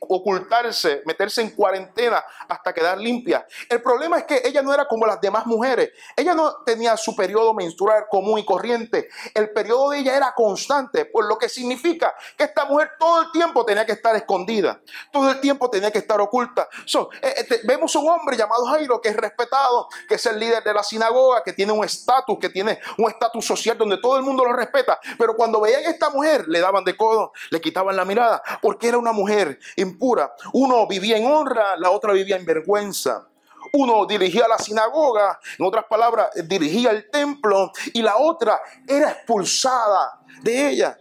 ocultarse, 0.00 1.02
meterse 1.04 1.42
en 1.42 1.50
cuarentena 1.50 2.24
hasta 2.48 2.72
quedar 2.72 2.98
limpia. 2.98 3.46
El 3.68 3.82
problema 3.82 4.18
es 4.18 4.24
que 4.24 4.42
ella 4.44 4.62
no 4.62 4.72
era 4.72 4.86
como 4.86 5.06
las 5.06 5.20
demás 5.20 5.46
mujeres. 5.46 5.90
Ella 6.16 6.34
no 6.34 6.62
tenía 6.64 6.96
su 6.96 7.14
periodo 7.14 7.54
menstrual 7.54 8.06
común 8.10 8.38
y 8.38 8.44
corriente. 8.44 9.08
El 9.34 9.50
periodo 9.50 9.90
de 9.90 9.98
ella 9.98 10.16
era 10.16 10.34
constante, 10.34 11.04
por 11.06 11.26
lo 11.26 11.38
que 11.38 11.48
significa 11.48 12.14
que 12.36 12.44
esta 12.44 12.64
mujer 12.64 12.90
todo 12.98 13.22
el 13.22 13.32
tiempo 13.32 13.64
tenía 13.64 13.86
que 13.86 13.92
estar 13.92 14.14
escondida. 14.16 14.80
Todo 15.12 15.30
el 15.30 15.40
tiempo 15.40 15.70
tenía 15.70 15.90
que 15.90 15.98
estar 15.98 16.20
oculta. 16.20 16.68
So, 16.84 17.10
eh, 17.22 17.46
eh, 17.50 17.60
vemos 17.64 17.94
un 17.96 18.08
hombre 18.08 18.36
llamado 18.36 18.64
Jairo 18.66 19.00
que 19.00 19.10
es 19.10 19.16
respetado, 19.16 19.88
que 20.08 20.14
es 20.14 20.26
el 20.26 20.38
líder 20.38 20.62
de 20.62 20.74
la 20.74 20.82
sinagoga, 20.82 21.42
que 21.42 21.52
tiene 21.52 21.72
un 21.72 21.84
estatus, 21.84 22.38
que 22.38 22.48
tiene 22.48 22.78
un 22.98 23.10
estatus 23.10 23.44
social 23.44 23.76
donde 23.76 23.98
todo 23.98 24.16
el 24.16 24.22
mundo 24.22 24.44
lo 24.44 24.52
respeta. 24.52 24.98
Pero 25.18 25.36
cuando 25.36 25.60
veían 25.60 25.84
a 25.84 25.90
esta 25.90 26.10
mujer, 26.10 26.46
le 26.48 26.60
daban 26.60 26.84
de 26.84 26.96
codo, 26.96 27.32
le 27.50 27.60
quitaban 27.60 27.96
la 27.96 28.04
mirada, 28.04 28.42
porque 28.60 28.88
era 28.88 28.98
una 28.98 29.12
mujer 29.12 29.49
impura. 29.76 30.34
Uno 30.52 30.86
vivía 30.86 31.16
en 31.16 31.26
honra, 31.26 31.76
la 31.76 31.90
otra 31.90 32.12
vivía 32.12 32.36
en 32.36 32.44
vergüenza. 32.44 33.26
Uno 33.72 34.06
dirigía 34.06 34.48
la 34.48 34.58
sinagoga, 34.58 35.38
en 35.58 35.66
otras 35.66 35.84
palabras, 35.84 36.30
dirigía 36.44 36.90
el 36.90 37.10
templo 37.10 37.70
y 37.92 38.02
la 38.02 38.16
otra 38.16 38.60
era 38.86 39.10
expulsada 39.10 40.20
de 40.42 40.70
ella. 40.70 40.98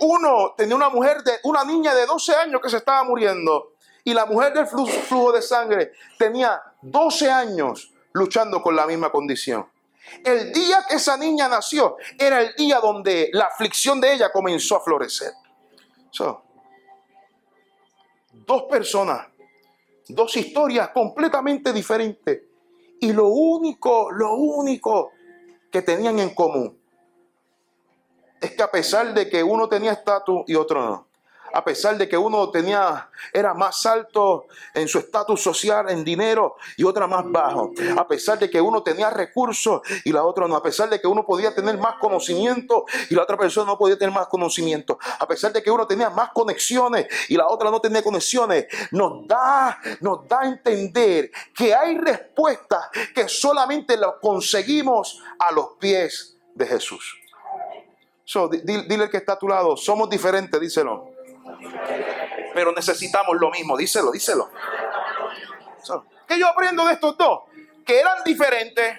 Uno 0.00 0.54
tenía 0.56 0.74
una 0.74 0.88
mujer 0.88 1.22
de 1.22 1.32
una 1.44 1.64
niña 1.64 1.94
de 1.94 2.06
12 2.06 2.34
años 2.34 2.60
que 2.62 2.70
se 2.70 2.78
estaba 2.78 3.04
muriendo 3.04 3.74
y 4.04 4.14
la 4.14 4.26
mujer 4.26 4.52
del 4.52 4.66
flujo 4.66 5.32
de 5.32 5.42
sangre 5.42 5.92
tenía 6.18 6.60
12 6.82 7.30
años 7.30 7.92
luchando 8.12 8.62
con 8.62 8.74
la 8.74 8.86
misma 8.86 9.10
condición. 9.10 9.66
El 10.24 10.52
día 10.52 10.84
que 10.88 10.96
esa 10.96 11.16
niña 11.16 11.48
nació 11.48 11.96
era 12.18 12.40
el 12.40 12.54
día 12.56 12.80
donde 12.80 13.30
la 13.32 13.44
aflicción 13.44 14.00
de 14.00 14.14
ella 14.14 14.32
comenzó 14.32 14.76
a 14.76 14.80
florecer. 14.80 15.32
Dos 18.50 18.64
personas, 18.64 19.28
dos 20.08 20.36
historias 20.36 20.88
completamente 20.88 21.72
diferentes. 21.72 22.42
Y 23.00 23.12
lo 23.12 23.28
único, 23.28 24.10
lo 24.10 24.34
único 24.34 25.12
que 25.70 25.82
tenían 25.82 26.18
en 26.18 26.34
común 26.34 26.76
es 28.40 28.50
que 28.50 28.62
a 28.64 28.68
pesar 28.68 29.14
de 29.14 29.30
que 29.30 29.40
uno 29.44 29.68
tenía 29.68 29.92
estatus 29.92 30.42
y 30.48 30.56
otro 30.56 30.84
no, 30.84 31.06
a 31.52 31.64
pesar 31.64 31.96
de 31.98 32.08
que 32.08 32.16
uno 32.16 32.50
tenía, 32.50 33.10
era 33.32 33.54
más 33.54 33.84
alto 33.86 34.46
en 34.74 34.88
su 34.88 34.98
estatus 34.98 35.42
social, 35.42 35.90
en 35.90 36.04
dinero, 36.04 36.56
y 36.76 36.84
otra 36.84 37.06
más 37.06 37.24
bajo, 37.26 37.72
a 37.96 38.06
pesar 38.06 38.38
de 38.38 38.50
que 38.50 38.60
uno 38.60 38.82
tenía 38.82 39.10
recursos 39.10 39.82
y 40.04 40.12
la 40.12 40.24
otra 40.24 40.46
no, 40.46 40.56
a 40.56 40.62
pesar 40.62 40.88
de 40.88 41.00
que 41.00 41.06
uno 41.06 41.24
podía 41.24 41.54
tener 41.54 41.78
más 41.78 41.96
conocimiento 42.00 42.84
y 43.08 43.14
la 43.14 43.22
otra 43.22 43.36
persona 43.36 43.66
no 43.66 43.78
podía 43.78 43.98
tener 43.98 44.14
más 44.14 44.28
conocimiento, 44.28 44.98
a 45.18 45.26
pesar 45.26 45.52
de 45.52 45.62
que 45.62 45.70
uno 45.70 45.86
tenía 45.86 46.10
más 46.10 46.30
conexiones 46.32 47.06
y 47.28 47.36
la 47.36 47.48
otra 47.48 47.70
no 47.70 47.80
tenía 47.80 48.02
conexiones, 48.02 48.66
nos 48.90 49.26
da, 49.26 49.78
nos 50.00 50.26
da 50.28 50.40
a 50.40 50.46
entender 50.46 51.30
que 51.54 51.74
hay 51.74 51.98
respuestas 51.98 52.88
que 53.14 53.28
solamente 53.28 53.96
las 53.96 54.14
conseguimos 54.20 55.20
a 55.38 55.52
los 55.52 55.70
pies 55.78 56.36
de 56.54 56.66
Jesús. 56.66 57.16
dile, 58.64 58.84
dile 58.88 59.10
que 59.10 59.16
está 59.16 59.32
a 59.32 59.38
tu 59.38 59.48
lado, 59.48 59.76
somos 59.76 60.08
diferentes, 60.08 60.60
díselo 60.60 61.09
pero 62.54 62.72
necesitamos 62.72 63.36
lo 63.38 63.50
mismo. 63.50 63.76
Díselo, 63.76 64.10
díselo. 64.10 64.50
¿Qué 66.26 66.38
yo 66.38 66.46
aprendo 66.46 66.86
de 66.86 66.94
estos 66.94 67.16
dos? 67.16 67.40
Que 67.84 67.98
eran 67.98 68.22
diferentes, 68.24 68.98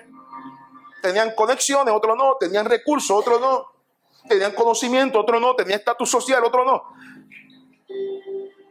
tenían 1.01 1.33
conexiones, 1.35 1.93
otros 1.93 2.17
no, 2.17 2.35
tenían 2.37 2.65
recursos, 2.65 3.11
otros 3.11 3.39
no, 3.39 3.67
tenían 4.27 4.51
conocimiento, 4.53 5.19
otros 5.19 5.39
no, 5.39 5.55
tenían 5.55 5.79
estatus 5.79 6.09
social, 6.09 6.43
otros 6.43 6.65
no. 6.65 6.83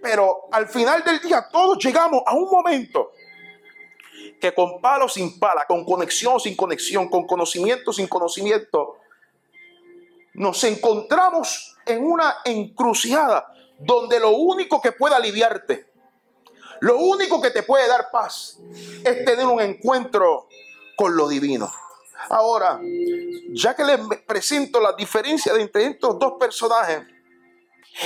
Pero 0.02 0.48
al 0.52 0.68
final 0.68 1.02
del 1.04 1.20
día 1.20 1.48
todos 1.50 1.82
llegamos 1.82 2.22
a 2.26 2.34
un 2.34 2.50
momento 2.50 3.12
que 4.40 4.52
con 4.54 4.80
palo 4.80 5.08
sin 5.08 5.38
pala, 5.38 5.66
con 5.66 5.84
conexión 5.84 6.40
sin 6.40 6.56
conexión, 6.56 7.08
con 7.08 7.26
conocimiento 7.26 7.92
sin 7.92 8.08
conocimiento, 8.08 8.98
nos 10.34 10.62
encontramos 10.64 11.76
en 11.86 12.04
una 12.04 12.36
encrucijada 12.44 13.52
donde 13.80 14.20
lo 14.20 14.30
único 14.30 14.80
que 14.80 14.92
puede 14.92 15.14
aliviarte, 15.14 15.90
lo 16.80 16.98
único 16.98 17.40
que 17.40 17.50
te 17.50 17.62
puede 17.62 17.88
dar 17.88 18.10
paz 18.10 18.58
es 19.04 19.24
tener 19.24 19.46
un 19.46 19.60
encuentro 19.60 20.48
con 20.96 21.16
lo 21.16 21.28
divino. 21.28 21.70
Ahora, 22.28 22.80
ya 23.52 23.74
que 23.74 23.84
les 23.84 23.98
presento 24.26 24.80
la 24.80 24.92
diferencia 24.92 25.52
entre 25.54 25.86
estos 25.86 26.18
dos 26.18 26.34
personajes, 26.38 27.02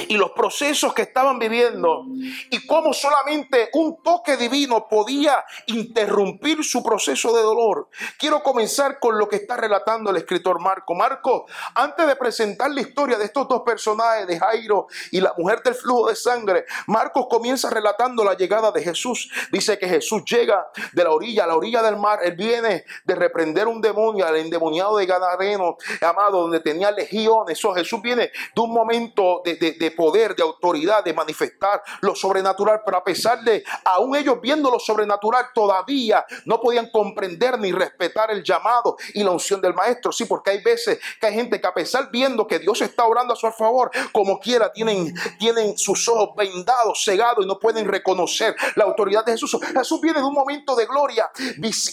y 0.09 0.17
los 0.17 0.33
procesos 0.33 0.93
que 0.95 1.03
estaban 1.03 1.39
viviendo 1.39 2.05
y 2.51 2.67
cómo 2.67 2.93
solamente 2.93 3.71
un 3.73 4.03
toque 4.03 4.37
divino 4.37 4.87
podía 4.89 5.45
interrumpir 5.67 6.65
su 6.65 6.83
proceso 6.83 7.35
de 7.35 7.43
dolor. 7.43 7.89
Quiero 8.19 8.43
comenzar 8.43 8.99
con 8.99 9.19
lo 9.19 9.29
que 9.29 9.37
está 9.37 9.57
relatando 9.57 10.11
el 10.11 10.17
escritor 10.17 10.61
Marco. 10.61 10.95
Marco, 10.95 11.47
antes 11.75 12.07
de 12.07 12.17
presentar 12.17 12.71
la 12.71 12.81
historia 12.81 13.19
de 13.19 13.25
estos 13.25 13.49
dos 13.49 13.63
personajes, 13.63 14.27
de 14.27 14.39
Jairo 14.39 14.87
y 15.11 15.21
la 15.21 15.35
mujer 15.37 15.63
del 15.63 15.75
flujo 15.75 16.09
de 16.09 16.17
sangre, 16.17 16.65
Marcos 16.87 17.27
comienza 17.29 17.71
relatando 17.71 18.25
la 18.25 18.35
llegada 18.35 18.71
de 18.71 18.83
Jesús. 18.83 19.31
Dice 19.51 19.79
que 19.79 19.89
Jesús 19.89 20.23
llega 20.25 20.69
de 20.93 21.05
la 21.05 21.11
orilla, 21.11 21.45
a 21.45 21.47
la 21.47 21.57
orilla 21.57 21.83
del 21.83 21.97
mar. 21.97 22.21
Él 22.23 22.35
viene 22.37 22.85
de 23.05 23.15
reprender 23.15 23.67
un 23.67 23.81
demonio, 23.81 24.27
al 24.27 24.37
endemoniado 24.37 24.97
de 24.97 25.07
Gadareno, 25.07 25.77
amado, 26.01 26.43
donde 26.43 26.61
tenía 26.61 26.91
legiones. 26.91 27.59
Eso 27.59 27.75
Jesús 27.75 28.01
viene 28.03 28.31
de 28.55 28.61
un 28.61 28.73
momento 28.73 29.43
de 29.45 29.55
de, 29.73 29.84
poder, 29.91 30.35
de 30.35 30.43
autoridad, 30.43 31.05
de 31.05 31.13
manifestar 31.13 31.83
lo 32.01 32.15
sobrenatural, 32.15 32.83
pero 32.85 32.99
a 32.99 33.05
pesar 33.05 33.43
de 33.43 33.65
aún 33.85 34.17
ellos 34.17 34.41
viendo 34.41 34.71
lo 34.71 34.79
sobrenatural, 34.79 35.47
todavía 35.55 36.25
no 36.45 36.61
podían 36.61 36.91
comprender 36.91 37.59
ni 37.59 37.73
respetar 37.73 38.31
el 38.31 38.43
llamado 38.43 38.97
y 39.15 39.23
la 39.23 39.31
unción 39.31 39.61
del 39.61 39.75
maestro. 39.75 40.13
Sí, 40.13 40.25
porque 40.25 40.51
hay 40.51 40.63
veces 40.63 40.99
que 41.21 41.27
hay 41.27 41.35
gente 41.35 41.61
que 41.61 41.67
a 41.67 41.75
pesar 41.75 42.11
viendo 42.11 42.47
que 42.47 42.59
Dios 42.59 42.81
está 42.81 43.05
orando 43.05 43.35
a 43.35 43.37
su 43.37 43.51
favor, 43.53 43.91
como 44.13 44.39
quiera, 44.39 44.73
tienen, 44.73 45.15
tienen 45.39 45.77
sus 45.77 46.09
ojos 46.09 46.31
vendados, 46.37 47.03
cegados 47.05 47.45
y 47.45 47.49
no 47.49 47.59
pueden 47.59 47.87
reconocer 47.87 48.55
la 48.77 48.85
autoridad 48.85 49.25
de 49.25 49.33
Jesús. 49.33 49.57
Jesús 49.75 50.01
viene 50.01 50.21
de 50.21 50.25
un 50.25 50.35
momento 50.35 50.75
de 50.75 50.87
gloria, 50.87 51.31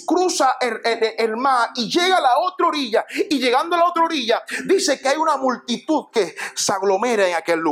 cruza 0.06 0.56
el 0.60 1.38
mar 1.38 1.70
y 1.76 1.90
llega 1.90 2.18
a 2.18 2.22
la 2.22 2.38
otra 2.40 2.68
orilla. 2.68 3.06
Y 3.30 3.40
llegando 3.40 3.76
a 3.76 3.80
la 3.80 3.86
otra 3.86 4.04
orilla, 4.04 4.44
dice 4.66 5.00
que 5.00 5.10
hay 5.10 5.18
una 5.18 5.38
multitud 5.38 6.06
que 6.12 6.36
se 6.56 6.74
aglomera 6.74 7.28
en 7.28 7.36
aquel 7.36 7.60
lugar. 7.60 7.71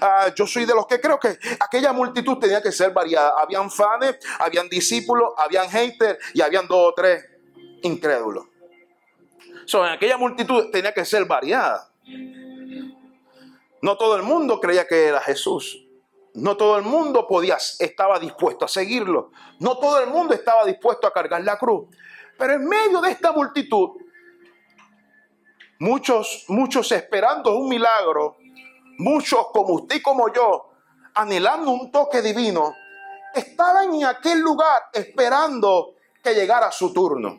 Ah, 0.00 0.32
yo 0.34 0.46
soy 0.46 0.64
de 0.64 0.74
los 0.74 0.86
que 0.86 1.00
creo 1.00 1.18
que 1.18 1.38
aquella 1.58 1.92
multitud 1.92 2.38
tenía 2.38 2.62
que 2.62 2.72
ser 2.72 2.92
variada. 2.92 3.34
Habían 3.40 3.70
fans, 3.70 4.18
habían 4.38 4.68
discípulos, 4.68 5.30
habían 5.36 5.68
haters 5.68 6.18
y 6.34 6.40
habían 6.40 6.66
dos 6.66 6.90
o 6.90 6.94
tres 6.94 7.24
incrédulos. 7.82 8.46
So, 9.64 9.86
en 9.86 9.92
aquella 9.92 10.16
multitud 10.16 10.70
tenía 10.70 10.92
que 10.92 11.04
ser 11.04 11.24
variada. 11.26 11.90
No 13.82 13.96
todo 13.96 14.16
el 14.16 14.22
mundo 14.22 14.60
creía 14.60 14.86
que 14.86 15.06
era 15.06 15.20
Jesús. 15.20 15.86
No 16.34 16.56
todo 16.56 16.76
el 16.76 16.84
mundo 16.84 17.26
podía, 17.26 17.56
estaba 17.78 18.18
dispuesto 18.18 18.64
a 18.64 18.68
seguirlo. 18.68 19.30
No 19.58 19.78
todo 19.78 20.00
el 20.00 20.08
mundo 20.08 20.34
estaba 20.34 20.64
dispuesto 20.64 21.06
a 21.06 21.12
cargar 21.12 21.42
la 21.42 21.58
cruz. 21.58 21.88
Pero 22.38 22.54
en 22.54 22.66
medio 22.66 23.00
de 23.00 23.10
esta 23.10 23.32
multitud, 23.32 23.90
muchos, 25.78 26.44
muchos 26.48 26.92
esperando 26.92 27.56
un 27.56 27.68
milagro, 27.68 28.38
muchos 29.00 29.46
como 29.52 29.74
usted 29.74 29.96
y 29.96 30.02
como 30.02 30.32
yo, 30.32 30.70
anhelando 31.14 31.70
un 31.70 31.90
toque 31.90 32.22
divino, 32.22 32.74
estaban 33.34 33.94
en 33.94 34.04
aquel 34.04 34.40
lugar 34.40 34.82
esperando 34.92 35.94
que 36.22 36.34
llegara 36.34 36.70
su 36.70 36.92
turno. 36.92 37.38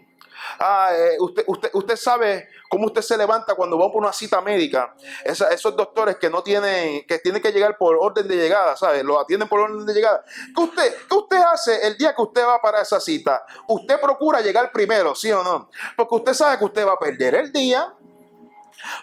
Ah, 0.59 0.89
eh, 0.93 1.17
usted, 1.19 1.43
usted, 1.47 1.69
usted 1.73 1.95
sabe 1.95 2.47
cómo 2.69 2.87
usted 2.87 3.01
se 3.01 3.17
levanta 3.17 3.53
cuando 3.53 3.77
va 3.77 3.91
por 3.91 4.01
una 4.01 4.11
cita 4.11 4.41
médica. 4.41 4.95
esos 5.23 5.75
doctores 5.75 6.17
que 6.17 6.29
no 6.29 6.41
tienen, 6.41 7.05
que 7.05 7.19
tienen 7.19 7.41
que 7.41 7.51
llegar 7.51 7.77
por 7.77 7.95
orden 7.95 8.27
de 8.27 8.35
llegada, 8.35 8.75
¿sabe? 8.75 9.03
Lo 9.03 9.19
atienden 9.19 9.47
por 9.47 9.59
orden 9.59 9.85
de 9.85 9.93
llegada. 9.93 10.23
¿Qué 10.55 10.61
usted, 10.61 10.95
¿Qué 11.07 11.15
usted 11.15 11.37
hace 11.37 11.85
el 11.87 11.97
día 11.97 12.15
que 12.15 12.21
usted 12.21 12.45
va 12.45 12.59
para 12.59 12.81
esa 12.81 12.99
cita? 12.99 13.45
Usted 13.67 13.99
procura 13.99 14.41
llegar 14.41 14.71
primero, 14.71 15.13
¿sí 15.13 15.31
o 15.31 15.43
no? 15.43 15.69
Porque 15.95 16.15
usted 16.15 16.33
sabe 16.33 16.57
que 16.57 16.65
usted 16.65 16.87
va 16.87 16.93
a 16.93 16.99
perder 16.99 17.35
el 17.35 17.51
día. 17.51 17.93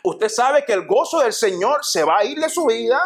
Usted 0.03 0.29
sabe 0.29 0.65
que 0.65 0.73
el 0.73 0.87
gozo 0.87 1.21
del 1.21 1.33
Señor 1.33 1.85
se 1.85 2.05
va 2.05 2.19
a 2.19 2.25
ir 2.25 2.39
de 2.41 2.49
su 2.49 2.67
vida. 2.67 3.01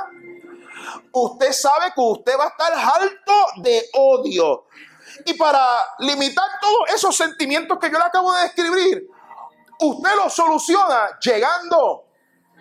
Usted 1.12 1.52
sabe 1.52 1.92
que 1.94 2.00
usted 2.00 2.38
va 2.38 2.44
a 2.44 2.48
estar 2.48 2.72
alto 2.72 3.32
de 3.56 3.88
odio. 3.94 4.66
Y 5.26 5.34
para 5.34 5.64
limitar 5.98 6.46
todos 6.60 6.90
esos 6.94 7.16
sentimientos 7.16 7.78
que 7.78 7.90
yo 7.90 7.98
le 7.98 8.04
acabo 8.04 8.32
de 8.32 8.42
describir, 8.42 9.08
usted 9.80 10.10
los 10.16 10.32
soluciona 10.32 11.18
llegando 11.20 12.04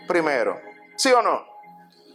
primero. 0.08 0.60
¿Sí 0.98 1.12
o 1.12 1.22
no? 1.22 1.52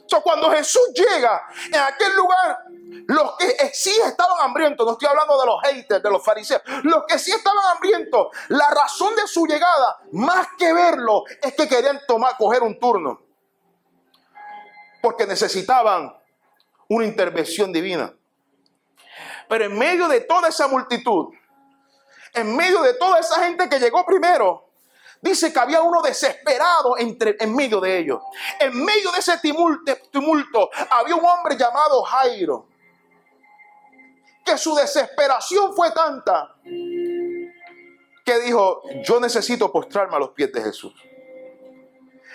So, 0.07 0.23
cuando 0.23 0.51
Jesús 0.51 0.93
llega 0.95 1.43
en 1.67 1.81
aquel 1.81 2.15
lugar, 2.15 2.59
los 3.07 3.37
que 3.37 3.71
sí 3.73 3.93
estaban 4.05 4.41
hambrientos, 4.41 4.87
no 4.87 4.93
estoy 4.93 5.09
hablando 5.09 5.39
de 5.41 5.47
los 5.47 5.63
haters, 5.63 6.03
de 6.03 6.11
los 6.11 6.25
fariseos, 6.25 6.63
los 6.83 7.05
que 7.07 7.19
sí 7.19 7.31
estaban 7.31 7.65
hambrientos, 7.73 8.29
la 8.49 8.69
razón 8.71 9.15
de 9.17 9.27
su 9.27 9.47
llegada, 9.47 9.99
más 10.13 10.49
que 10.59 10.73
verlo, 10.73 11.25
es 11.43 11.55
que 11.55 11.69
querían 11.69 12.01
tomar, 12.07 12.37
coger 12.37 12.63
un 12.63 12.79
turno. 12.79 13.21
Porque 15.03 15.27
necesitaban 15.27 16.17
una 16.89 17.05
intervención 17.05 17.73
divina. 17.73 18.13
Pero 19.49 19.65
en 19.65 19.79
medio 19.79 20.09
de 20.09 20.21
toda 20.21 20.49
esa 20.49 20.67
multitud, 20.67 21.33
en 22.35 22.57
medio 22.57 22.83
de 22.83 22.95
toda 22.95 23.19
esa 23.19 23.45
gente 23.45 23.69
que 23.69 23.79
llegó 23.79 24.05
primero, 24.05 24.67
dice 25.21 25.53
que 25.53 25.59
había 25.59 25.83
uno 25.83 26.03
desesperado 26.03 26.97
entre, 26.99 27.37
en 27.41 27.55
medio 27.55 27.81
de 27.81 27.99
ellos. 27.99 28.21
En 28.61 28.85
medio 28.85 29.11
de 29.13 29.19
ese 29.19 29.39
tumulto 30.11 30.71
había 30.91 31.17
un 31.17 31.25
hombre 31.25 31.57
llamado 31.57 32.03
Jairo, 32.03 32.69
que 34.47 34.57
su 34.57 34.75
desesperación 34.75 35.75
fue 35.75 35.91
tanta 35.91 36.55
que 38.25 38.41
dijo, 38.41 38.83
yo 39.05 39.21
necesito 39.21 39.71
postrarme 39.71 40.17
a 40.17 40.19
los 40.19 40.31
pies 40.31 40.53
de 40.53 40.63
Jesús. 40.63 40.95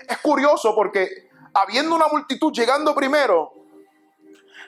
Es 0.07 0.17
curioso 0.19 0.73
porque 0.75 1.29
habiendo 1.53 1.95
una 1.95 2.07
multitud 2.07 2.53
llegando 2.53 2.95
primero, 2.95 3.53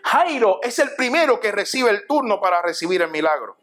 Jairo 0.04 0.60
es 0.62 0.80
el 0.80 0.96
primero 0.96 1.40
que 1.40 1.52
recibe 1.52 1.90
el 1.92 2.06
turno 2.08 2.42
para 2.42 2.62
recibir 2.62 3.02
el 3.02 3.10
milagro. 3.10 3.56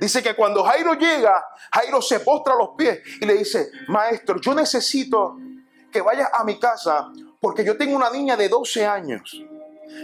Dice 0.00 0.22
que 0.22 0.34
cuando 0.34 0.64
Jairo 0.64 0.94
llega, 0.94 1.44
Jairo 1.72 2.00
se 2.00 2.20
postra 2.20 2.54
a 2.54 2.56
los 2.56 2.70
pies 2.76 3.00
y 3.20 3.26
le 3.26 3.34
dice, 3.34 3.70
maestro, 3.88 4.40
yo 4.40 4.54
necesito 4.54 5.36
que 5.92 6.00
vayas 6.00 6.30
a 6.32 6.44
mi 6.44 6.58
casa 6.58 7.10
porque 7.40 7.64
yo 7.64 7.76
tengo 7.76 7.96
una 7.96 8.10
niña 8.10 8.36
de 8.36 8.48
12 8.48 8.86
años. 8.86 9.42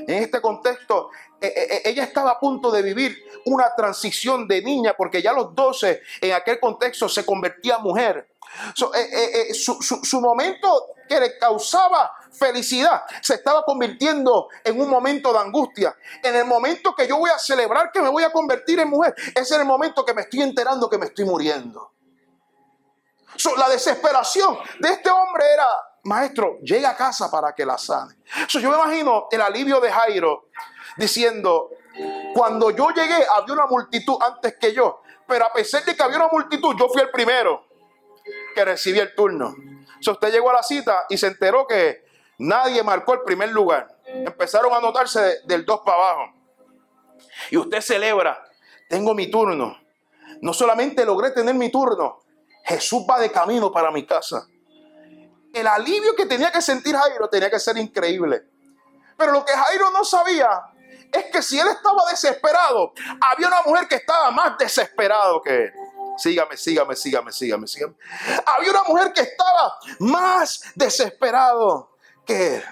En 0.06 0.22
este 0.22 0.40
contexto, 0.40 1.10
ella 1.42 2.04
estaba 2.04 2.32
a 2.32 2.40
punto 2.40 2.70
de 2.70 2.82
vivir 2.82 3.24
una 3.46 3.74
transición 3.74 4.46
de 4.46 4.62
niña 4.62 4.94
porque 4.96 5.22
ya 5.22 5.32
los 5.32 5.54
12 5.54 6.02
en 6.20 6.32
aquel 6.32 6.60
contexto 6.60 7.08
se 7.08 7.24
convertía 7.24 7.76
en 7.76 7.82
mujer. 7.82 8.28
Eh, 8.94 9.00
eh, 9.00 9.50
eh, 9.50 9.54
su, 9.54 10.20
momento 10.20 10.88
que 11.08 11.18
le 11.18 11.38
causaba 11.38 12.12
felicidad 12.30 13.02
se 13.22 13.34
estaba 13.34 13.64
convirtiendo 13.64 14.48
en 14.62 14.80
un 14.80 14.88
momento 14.90 15.32
de 15.32 15.38
angustia. 15.38 15.96
En 16.22 16.36
el 16.36 16.44
momento 16.44 16.94
que 16.94 17.08
yo 17.08 17.16
voy 17.16 17.30
a 17.30 17.38
celebrar 17.38 17.90
que 17.90 18.02
me 18.02 18.08
voy 18.08 18.24
a 18.24 18.30
convertir 18.30 18.78
en 18.80 18.88
mujer, 18.88 19.14
es 19.34 19.50
en 19.50 19.60
el 19.60 19.66
momento 19.66 20.04
que 20.04 20.12
me 20.12 20.22
estoy 20.22 20.42
enterando 20.42 20.88
que 20.88 20.98
me 20.98 21.06
estoy 21.06 21.24
muriendo. 21.24 21.92
la 23.56 23.68
desesperación 23.68 24.58
de 24.80 24.90
este 24.90 25.10
hombre 25.10 25.44
era, 25.52 25.66
maestro, 26.04 26.58
llega 26.60 26.90
a 26.90 26.96
casa 26.96 27.30
para 27.30 27.54
que 27.54 27.64
la 27.64 27.78
sane. 27.78 28.16
yo 28.48 28.70
me 28.70 28.76
imagino 28.76 29.28
el 29.30 29.40
alivio 29.40 29.80
de 29.80 29.90
Jairo 29.90 30.48
diciendo, 30.96 31.70
cuando 32.34 32.70
yo 32.70 32.90
llegué 32.90 33.24
había 33.36 33.54
una 33.54 33.66
multitud 33.66 34.16
antes 34.20 34.56
que 34.56 34.72
yo, 34.72 35.02
pero 35.26 35.46
a 35.46 35.52
pesar 35.52 35.84
de 35.84 35.94
que 35.94 36.02
había 36.02 36.18
una 36.18 36.28
multitud, 36.28 36.74
yo 36.78 36.88
fui 36.88 37.02
el 37.02 37.10
primero 37.10 37.64
que 38.54 38.64
recibí 38.64 38.98
el 38.98 39.14
turno. 39.14 39.54
So, 40.00 40.12
usted 40.12 40.32
llegó 40.32 40.50
a 40.50 40.54
la 40.54 40.62
cita 40.62 41.04
y 41.08 41.16
se 41.16 41.28
enteró 41.28 41.66
que 41.66 42.04
nadie 42.38 42.82
marcó 42.82 43.14
el 43.14 43.22
primer 43.22 43.50
lugar. 43.50 43.88
Empezaron 44.04 44.72
a 44.72 44.80
notarse 44.80 45.40
del 45.44 45.64
2 45.64 45.80
para 45.84 45.96
abajo. 45.96 46.32
Y 47.50 47.56
usted 47.56 47.80
celebra, 47.80 48.42
tengo 48.88 49.14
mi 49.14 49.30
turno. 49.30 49.78
No 50.40 50.52
solamente 50.52 51.04
logré 51.04 51.30
tener 51.30 51.54
mi 51.54 51.70
turno, 51.70 52.20
Jesús 52.64 53.04
va 53.08 53.20
de 53.20 53.30
camino 53.30 53.70
para 53.70 53.90
mi 53.90 54.04
casa. 54.04 54.46
El 55.52 55.66
alivio 55.66 56.14
que 56.16 56.26
tenía 56.26 56.50
que 56.50 56.62
sentir 56.62 56.96
Jairo 56.96 57.28
tenía 57.28 57.50
que 57.50 57.60
ser 57.60 57.76
increíble. 57.76 58.42
Pero 59.16 59.32
lo 59.32 59.44
que 59.44 59.52
Jairo 59.52 59.90
no 59.90 60.04
sabía 60.04 60.48
es 61.12 61.26
que 61.26 61.42
si 61.42 61.58
él 61.60 61.68
estaba 61.68 62.10
desesperado, 62.10 62.92
había 63.20 63.46
una 63.48 63.62
mujer 63.62 63.86
que 63.86 63.96
estaba 63.96 64.30
más 64.30 64.56
desesperado 64.58 65.42
que 65.42 65.64
él. 65.64 65.72
Sígame, 66.16 66.56
sígame, 66.56 66.96
sígame, 66.96 67.32
sígame, 67.32 67.66
sígame. 67.66 67.94
Había 68.46 68.70
una 68.70 68.82
mujer 68.84 69.12
que 69.12 69.22
estaba 69.22 69.78
más 70.00 70.62
desesperado 70.74 71.96
que 72.26 72.56
él. 72.56 72.64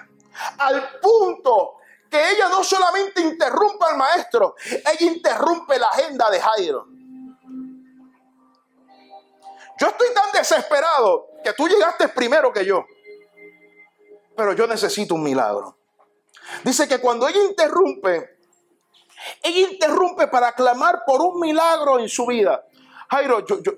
Al 0.59 1.01
punto 1.01 1.77
que 2.11 2.31
ella 2.31 2.49
no 2.49 2.65
solamente 2.65 3.21
interrumpe 3.21 3.85
al 3.85 3.97
maestro, 3.97 4.57
ella 4.65 5.13
interrumpe 5.13 5.79
la 5.79 5.89
agenda 5.89 6.31
de 6.31 6.41
Jairo. 6.41 6.87
Yo 9.79 9.89
estoy 9.89 10.13
tan 10.13 10.33
desesperado 10.33 11.29
que 11.43 11.53
tú 11.55 11.69
llegaste 11.69 12.09
primero 12.09 12.53
que 12.53 12.65
yo. 12.65 12.85
Pero 14.37 14.53
yo 14.53 14.67
necesito 14.67 15.15
un 15.15 15.23
milagro. 15.23 15.80
Dice 16.65 16.89
que 16.89 16.99
cuando 16.99 17.29
ella 17.29 17.43
interrumpe, 17.43 18.39
ella 19.43 19.69
interrumpe 19.71 20.27
para 20.29 20.53
clamar 20.53 21.03
por 21.07 21.21
un 21.21 21.41
milagro 21.41 21.99
en 21.99 22.09
su 22.09 22.27
vida. 22.27 22.65
Jairo, 23.11 23.45
yo, 23.47 23.61
yo, 23.63 23.73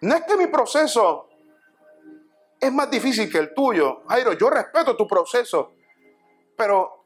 no 0.00 0.14
es 0.14 0.24
que 0.24 0.36
mi 0.36 0.46
proceso 0.46 1.28
es 2.60 2.72
más 2.72 2.90
difícil 2.90 3.30
que 3.30 3.38
el 3.38 3.54
tuyo. 3.54 4.02
Jairo, 4.08 4.32
yo 4.32 4.50
respeto 4.50 4.96
tu 4.96 5.06
proceso, 5.06 5.72
pero 6.56 7.04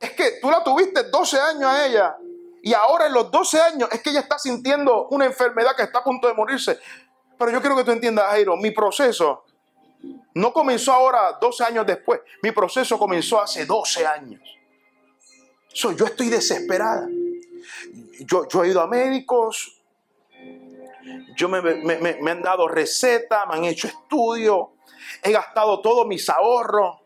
es 0.00 0.12
que 0.12 0.38
tú 0.40 0.50
la 0.50 0.62
tuviste 0.62 1.04
12 1.04 1.40
años 1.40 1.64
a 1.64 1.86
ella 1.86 2.16
y 2.62 2.74
ahora 2.74 3.06
en 3.06 3.12
los 3.12 3.30
12 3.30 3.60
años 3.60 3.88
es 3.92 4.02
que 4.02 4.10
ella 4.10 4.20
está 4.20 4.38
sintiendo 4.38 5.08
una 5.08 5.26
enfermedad 5.26 5.76
que 5.76 5.82
está 5.82 6.00
a 6.00 6.04
punto 6.04 6.26
de 6.28 6.34
morirse. 6.34 6.78
Pero 7.38 7.50
yo 7.50 7.60
quiero 7.60 7.76
que 7.76 7.84
tú 7.84 7.92
entiendas, 7.92 8.26
Jairo, 8.26 8.56
mi 8.56 8.70
proceso 8.70 9.44
no 10.34 10.52
comenzó 10.52 10.92
ahora 10.92 11.38
12 11.40 11.64
años 11.64 11.86
después. 11.86 12.20
Mi 12.42 12.52
proceso 12.52 12.98
comenzó 12.98 13.40
hace 13.40 13.64
12 13.64 14.06
años. 14.06 14.40
yo 15.72 16.06
estoy 16.06 16.28
desesperada 16.28 17.08
yo, 18.20 18.64
he 18.64 18.68
ido 18.68 18.80
a 18.80 18.86
médicos, 18.86 19.72
yo 21.36 21.48
me, 21.48 21.60
me, 21.60 22.30
han 22.30 22.42
dado 22.42 22.68
recetas, 22.68 23.46
me 23.48 23.54
han 23.54 23.64
hecho 23.64 23.88
estudios, 23.88 24.68
he 25.22 25.32
gastado 25.32 25.80
todos 25.80 26.06
mis 26.06 26.28
ahorros, 26.28 26.98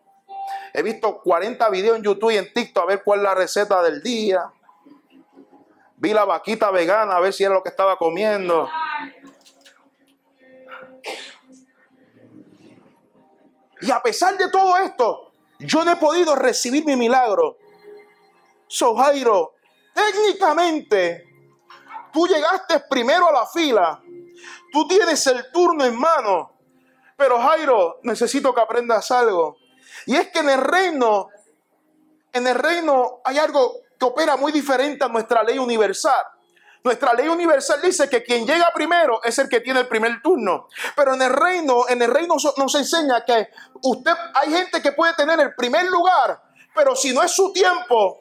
he 0.73 0.83
visto 0.83 1.21
40 1.21 1.69
videos 1.71 1.97
en 1.97 2.05
YouTube 2.05 2.31
y 2.31 2.37
en 2.37 2.53
TikTok 2.53 2.85
a 2.85 2.87
ver 2.87 3.03
cuál 3.03 3.21
es 3.21 3.25
la 3.25 3.35
receta 3.35 3.83
del 3.83 4.03
día. 4.03 4.51
Vi 5.97 6.15
la 6.15 6.25
vaquita 6.25 6.71
vegana 6.71 7.17
a 7.17 7.21
ver 7.21 7.33
si 7.33 7.45
era 7.45 7.55
lo 7.55 7.63
que 7.63 7.69
estaba 7.69 7.97
comiendo. 7.97 8.71
Y 13.83 13.91
a 13.91 14.01
pesar 14.03 14.37
de 14.37 14.51
todo 14.51 14.77
esto, 14.79 15.33
yo 15.59 15.85
no 15.85 15.93
he 15.93 15.97
podido 15.97 16.35
recibir 16.35 16.85
mi 16.85 16.97
milagro. 16.97 17.57
So 18.67 18.95
Jairo, 18.97 19.55
Técnicamente, 19.93 21.27
tú 22.13 22.27
llegaste 22.27 22.81
primero 22.89 23.29
a 23.29 23.33
la 23.33 23.47
fila, 23.47 24.01
tú 24.73 24.87
tienes 24.87 25.27
el 25.27 25.51
turno 25.53 25.85
en 25.85 25.99
mano, 25.99 26.53
pero 27.17 27.41
Jairo, 27.41 27.99
necesito 28.03 28.55
que 28.55 28.61
aprendas 28.61 29.11
algo. 29.11 29.57
Y 30.07 30.17
es 30.17 30.29
que 30.29 30.39
en 30.39 30.49
el 30.49 30.61
reino, 30.61 31.29
en 32.33 32.47
el 32.47 32.55
reino 32.55 33.21
hay 33.25 33.39
algo 33.39 33.81
que 33.99 34.07
opera 34.07 34.37
muy 34.37 34.53
diferente 34.53 35.05
a 35.05 35.09
nuestra 35.09 35.43
ley 35.43 35.59
universal. 35.59 36.25
Nuestra 36.83 37.13
ley 37.13 37.29
universal 37.29 37.81
dice 37.83 38.09
que 38.09 38.23
quien 38.23 38.47
llega 38.47 38.71
primero 38.75 39.23
es 39.23 39.39
el 39.39 39.49
que 39.49 39.61
tiene 39.61 39.81
el 39.81 39.89
primer 39.89 40.23
turno. 40.23 40.69
Pero 40.97 41.15
en 41.15 41.23
el 41.23 41.31
reino, 41.31 41.89
en 41.89 42.01
el 42.01 42.11
reino 42.11 42.37
nos 42.57 42.75
enseña 42.75 43.25
que 43.25 43.49
usted 43.83 44.13
hay 44.35 44.51
gente 44.53 44.81
que 44.81 44.93
puede 44.93 45.15
tener 45.15 45.41
el 45.41 45.55
primer 45.55 45.87
lugar, 45.87 46.43
pero 46.75 46.97
si 46.97 47.13
no 47.13 47.23
es 47.23 47.33
su 47.33 47.53
tiempo. 47.53 48.21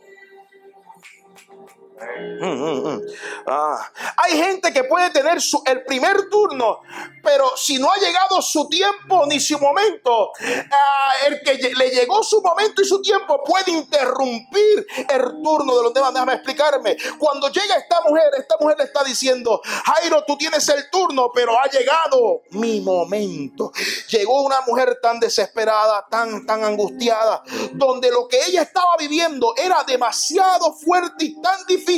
Ah. 3.47 3.91
Hay 4.17 4.37
gente 4.37 4.71
que 4.71 4.83
puede 4.83 5.09
tener 5.09 5.41
su, 5.41 5.61
el 5.65 5.83
primer 5.83 6.29
turno, 6.29 6.81
pero 7.23 7.51
si 7.57 7.77
no 7.77 7.91
ha 7.91 7.97
llegado 7.97 8.41
su 8.41 8.67
tiempo 8.69 9.25
ni 9.27 9.39
su 9.39 9.59
momento, 9.59 10.31
ah, 10.39 11.11
el 11.27 11.41
que 11.41 11.55
le 11.75 11.89
llegó 11.89 12.23
su 12.23 12.41
momento 12.41 12.81
y 12.81 12.85
su 12.85 13.01
tiempo 13.01 13.43
puede 13.43 13.71
interrumpir 13.71 14.87
el 15.09 15.21
turno 15.43 15.75
de 15.77 15.83
los 15.83 15.93
demás. 15.93 16.13
Déjame 16.13 16.33
explicarme. 16.33 16.97
Cuando 17.17 17.49
llega 17.49 17.75
esta 17.75 18.01
mujer, 18.01 18.29
esta 18.37 18.55
mujer 18.59 18.77
le 18.77 18.83
está 18.85 19.03
diciendo, 19.03 19.61
Jairo, 19.63 20.23
tú 20.25 20.37
tienes 20.37 20.67
el 20.69 20.89
turno, 20.89 21.31
pero 21.33 21.59
ha 21.59 21.67
llegado 21.67 22.43
mi 22.51 22.81
momento. 22.81 23.71
Llegó 24.09 24.43
una 24.43 24.61
mujer 24.61 24.99
tan 25.01 25.19
desesperada, 25.19 26.07
tan, 26.09 26.45
tan 26.45 26.63
angustiada, 26.63 27.43
donde 27.73 28.09
lo 28.11 28.27
que 28.27 28.37
ella 28.45 28.61
estaba 28.61 28.95
viviendo 28.97 29.53
era 29.57 29.83
demasiado 29.83 30.73
fuerte 30.73 31.25
y 31.25 31.41
tan 31.41 31.65
difícil 31.65 31.88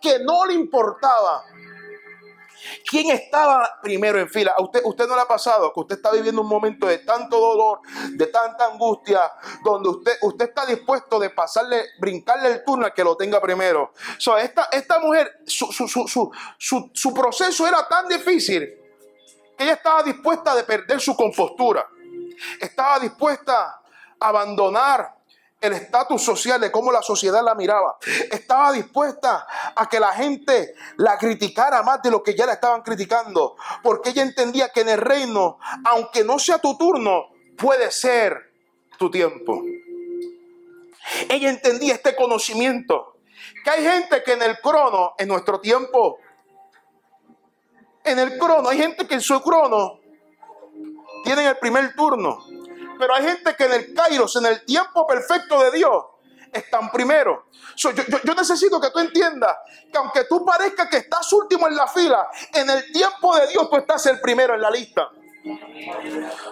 que 0.00 0.18
no 0.20 0.46
le 0.46 0.54
importaba. 0.54 1.44
¿Quién 2.88 3.10
estaba 3.10 3.78
primero 3.82 4.18
en 4.18 4.28
fila? 4.28 4.52
¿A 4.56 4.62
usted, 4.62 4.80
usted 4.84 5.06
no 5.06 5.14
le 5.14 5.22
ha 5.22 5.28
pasado 5.28 5.72
que 5.72 5.80
usted 5.80 5.96
está 5.96 6.10
viviendo 6.10 6.42
un 6.42 6.48
momento 6.48 6.86
de 6.86 6.98
tanto 6.98 7.38
dolor, 7.38 7.80
de 8.10 8.26
tanta 8.26 8.66
angustia, 8.66 9.20
donde 9.64 9.88
usted, 9.88 10.12
usted 10.22 10.48
está 10.48 10.66
dispuesto 10.66 11.18
de 11.18 11.30
pasarle, 11.30 11.82
brincarle 11.98 12.48
el 12.48 12.64
turno 12.64 12.86
al 12.86 12.94
que 12.94 13.04
lo 13.04 13.16
tenga 13.16 13.40
primero? 13.40 13.92
esta, 14.38 14.68
esta 14.72 14.98
mujer, 14.98 15.40
su, 15.46 15.70
su, 15.72 16.90
su 16.92 17.14
proceso 17.14 17.66
era 17.66 17.86
tan 17.86 18.08
difícil 18.08 18.60
que 19.56 19.64
ella 19.64 19.74
estaba 19.74 20.02
dispuesta 20.02 20.54
de 20.54 20.64
perder 20.64 21.00
su 21.00 21.16
compostura. 21.16 21.86
Estaba 22.60 22.98
dispuesta 22.98 23.80
a 24.20 24.28
abandonar 24.28 25.17
el 25.60 25.72
estatus 25.72 26.22
social 26.22 26.60
de 26.60 26.70
cómo 26.70 26.92
la 26.92 27.02
sociedad 27.02 27.42
la 27.42 27.54
miraba. 27.54 27.96
Estaba 28.30 28.72
dispuesta 28.72 29.46
a 29.74 29.88
que 29.88 29.98
la 29.98 30.12
gente 30.12 30.74
la 30.96 31.18
criticara 31.18 31.82
más 31.82 32.02
de 32.02 32.10
lo 32.10 32.22
que 32.22 32.34
ya 32.34 32.46
la 32.46 32.54
estaban 32.54 32.82
criticando, 32.82 33.56
porque 33.82 34.10
ella 34.10 34.22
entendía 34.22 34.68
que 34.68 34.82
en 34.82 34.90
el 34.90 35.00
reino, 35.00 35.58
aunque 35.84 36.24
no 36.24 36.38
sea 36.38 36.58
tu 36.58 36.76
turno, 36.76 37.30
puede 37.56 37.90
ser 37.90 38.52
tu 38.98 39.10
tiempo. 39.10 39.62
Ella 41.28 41.50
entendía 41.50 41.94
este 41.94 42.14
conocimiento, 42.14 43.16
que 43.64 43.70
hay 43.70 43.82
gente 43.82 44.22
que 44.22 44.32
en 44.32 44.42
el 44.42 44.58
crono, 44.60 45.14
en 45.18 45.28
nuestro 45.28 45.60
tiempo, 45.60 46.18
en 48.04 48.18
el 48.18 48.38
crono, 48.38 48.68
hay 48.68 48.78
gente 48.78 49.06
que 49.06 49.14
en 49.14 49.20
su 49.20 49.40
crono 49.42 50.00
tienen 51.24 51.46
el 51.46 51.56
primer 51.58 51.94
turno 51.94 52.47
pero 52.98 53.14
hay 53.14 53.24
gente 53.24 53.54
que 53.56 53.64
en 53.64 53.72
el 53.72 53.94
Kairos, 53.94 54.36
en 54.36 54.46
el 54.46 54.64
tiempo 54.64 55.06
perfecto 55.06 55.62
de 55.62 55.70
Dios, 55.70 56.04
están 56.52 56.90
primero. 56.90 57.46
yo, 57.76 57.90
yo, 57.92 58.34
necesito 58.34 58.80
que 58.80 58.90
tú 58.90 58.98
entiendas 58.98 59.56
que 59.90 59.98
aunque 59.98 60.24
tú 60.24 60.44
parezcas 60.44 60.88
que 60.88 60.98
estás 60.98 61.32
último 61.32 61.68
en 61.68 61.76
la 61.76 61.86
fila, 61.86 62.28
en 62.54 62.68
el 62.70 62.90
tiempo 62.92 63.36
de 63.36 63.48
Dios 63.48 63.68
tú 63.70 63.76
estás 63.76 64.06
el 64.06 64.20
primero 64.20 64.54
en 64.54 64.62
la 64.62 64.70
lista. 64.70 65.10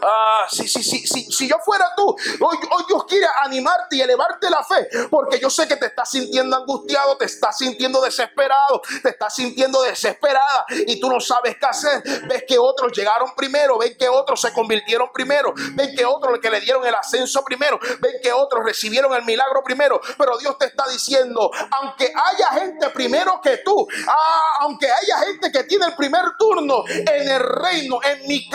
Ah, 0.02 0.46
sí, 0.50 0.68
sí, 0.68 0.82
sí. 0.82 1.06
Si 1.30 1.48
yo 1.48 1.56
fuera 1.64 1.92
tú, 1.96 2.16
hoy, 2.40 2.58
Dios 2.88 3.04
quiere 3.06 3.26
animarte 3.42 3.96
y 3.96 4.00
elevarte 4.00 4.48
la 4.48 4.62
fe, 4.62 4.88
porque 5.10 5.40
yo 5.40 5.50
sé 5.50 5.66
que 5.66 5.76
te 5.76 5.86
estás 5.86 6.10
sintiendo 6.10 6.56
angustiado, 6.56 7.16
te 7.16 7.24
estás 7.24 7.58
sintiendo 7.58 8.00
desesperado, 8.00 8.80
te 9.02 9.10
estás 9.10 9.34
sintiendo 9.34 9.82
desesperada 9.82 10.66
y 10.70 11.00
tú 11.00 11.08
no 11.08 11.20
sabes 11.20 11.56
qué 11.58 11.66
hacer. 11.66 12.02
Ves 12.28 12.44
que 12.46 12.58
otros 12.58 12.92
llegaron 12.92 13.34
primero, 13.34 13.78
ven 13.78 13.96
que 13.98 14.08
otros 14.08 14.40
se 14.40 14.52
convirtieron 14.52 15.10
primero, 15.12 15.52
ven 15.72 15.94
que 15.96 16.04
otros 16.04 16.38
que 16.38 16.50
le 16.50 16.60
dieron 16.60 16.86
el 16.86 16.94
ascenso 16.94 17.42
primero, 17.44 17.78
ven 18.00 18.14
que 18.22 18.32
otros 18.32 18.64
recibieron 18.64 19.12
el 19.14 19.24
milagro 19.24 19.62
primero, 19.64 20.00
pero 20.16 20.38
Dios 20.38 20.56
te 20.58 20.66
está 20.66 20.84
diciendo, 20.88 21.50
aunque 21.72 22.12
haya 22.14 22.46
gente 22.60 22.90
primero 22.90 23.40
que 23.42 23.58
tú, 23.58 23.86
ah, 24.08 24.58
aunque 24.60 24.86
haya 24.86 25.18
gente 25.26 25.50
que 25.50 25.64
tiene 25.64 25.86
el 25.86 25.96
primer 25.96 26.22
turno 26.38 26.84
en 26.86 27.28
el 27.28 27.40
reino, 27.40 28.00
en 28.02 28.26
mi 28.28 28.48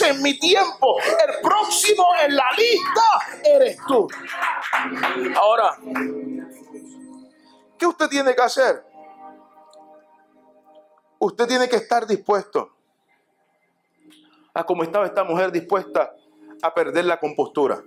En 0.00 0.22
mi 0.22 0.38
tiempo. 0.38 0.96
El 0.98 1.40
próximo 1.42 2.06
en 2.22 2.34
la 2.34 2.46
lista 2.56 3.40
eres 3.44 3.78
tú. 3.86 4.08
Ahora, 5.36 5.76
¿qué 7.78 7.86
usted 7.86 8.08
tiene 8.08 8.34
que 8.34 8.42
hacer? 8.42 8.84
Usted 11.18 11.46
tiene 11.46 11.68
que 11.68 11.76
estar 11.76 12.06
dispuesto 12.06 12.74
a 14.54 14.64
como 14.64 14.84
estaba 14.84 15.04
esta 15.04 15.24
mujer 15.24 15.52
dispuesta 15.52 16.14
a 16.62 16.74
perder 16.74 17.04
la 17.04 17.20
compostura, 17.20 17.82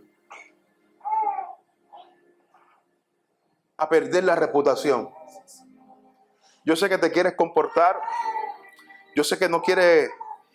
a 3.77 3.89
perder 3.89 4.23
la 4.23 4.35
reputación. 4.35 5.09
Yo 6.63 6.75
sé 6.75 6.89
que 6.89 6.97
te 6.97 7.11
quieres 7.11 7.35
comportar, 7.35 7.99
yo 9.15 9.23
sé 9.23 9.39
que 9.39 9.49
no 9.49 9.61
quieres 9.61 10.11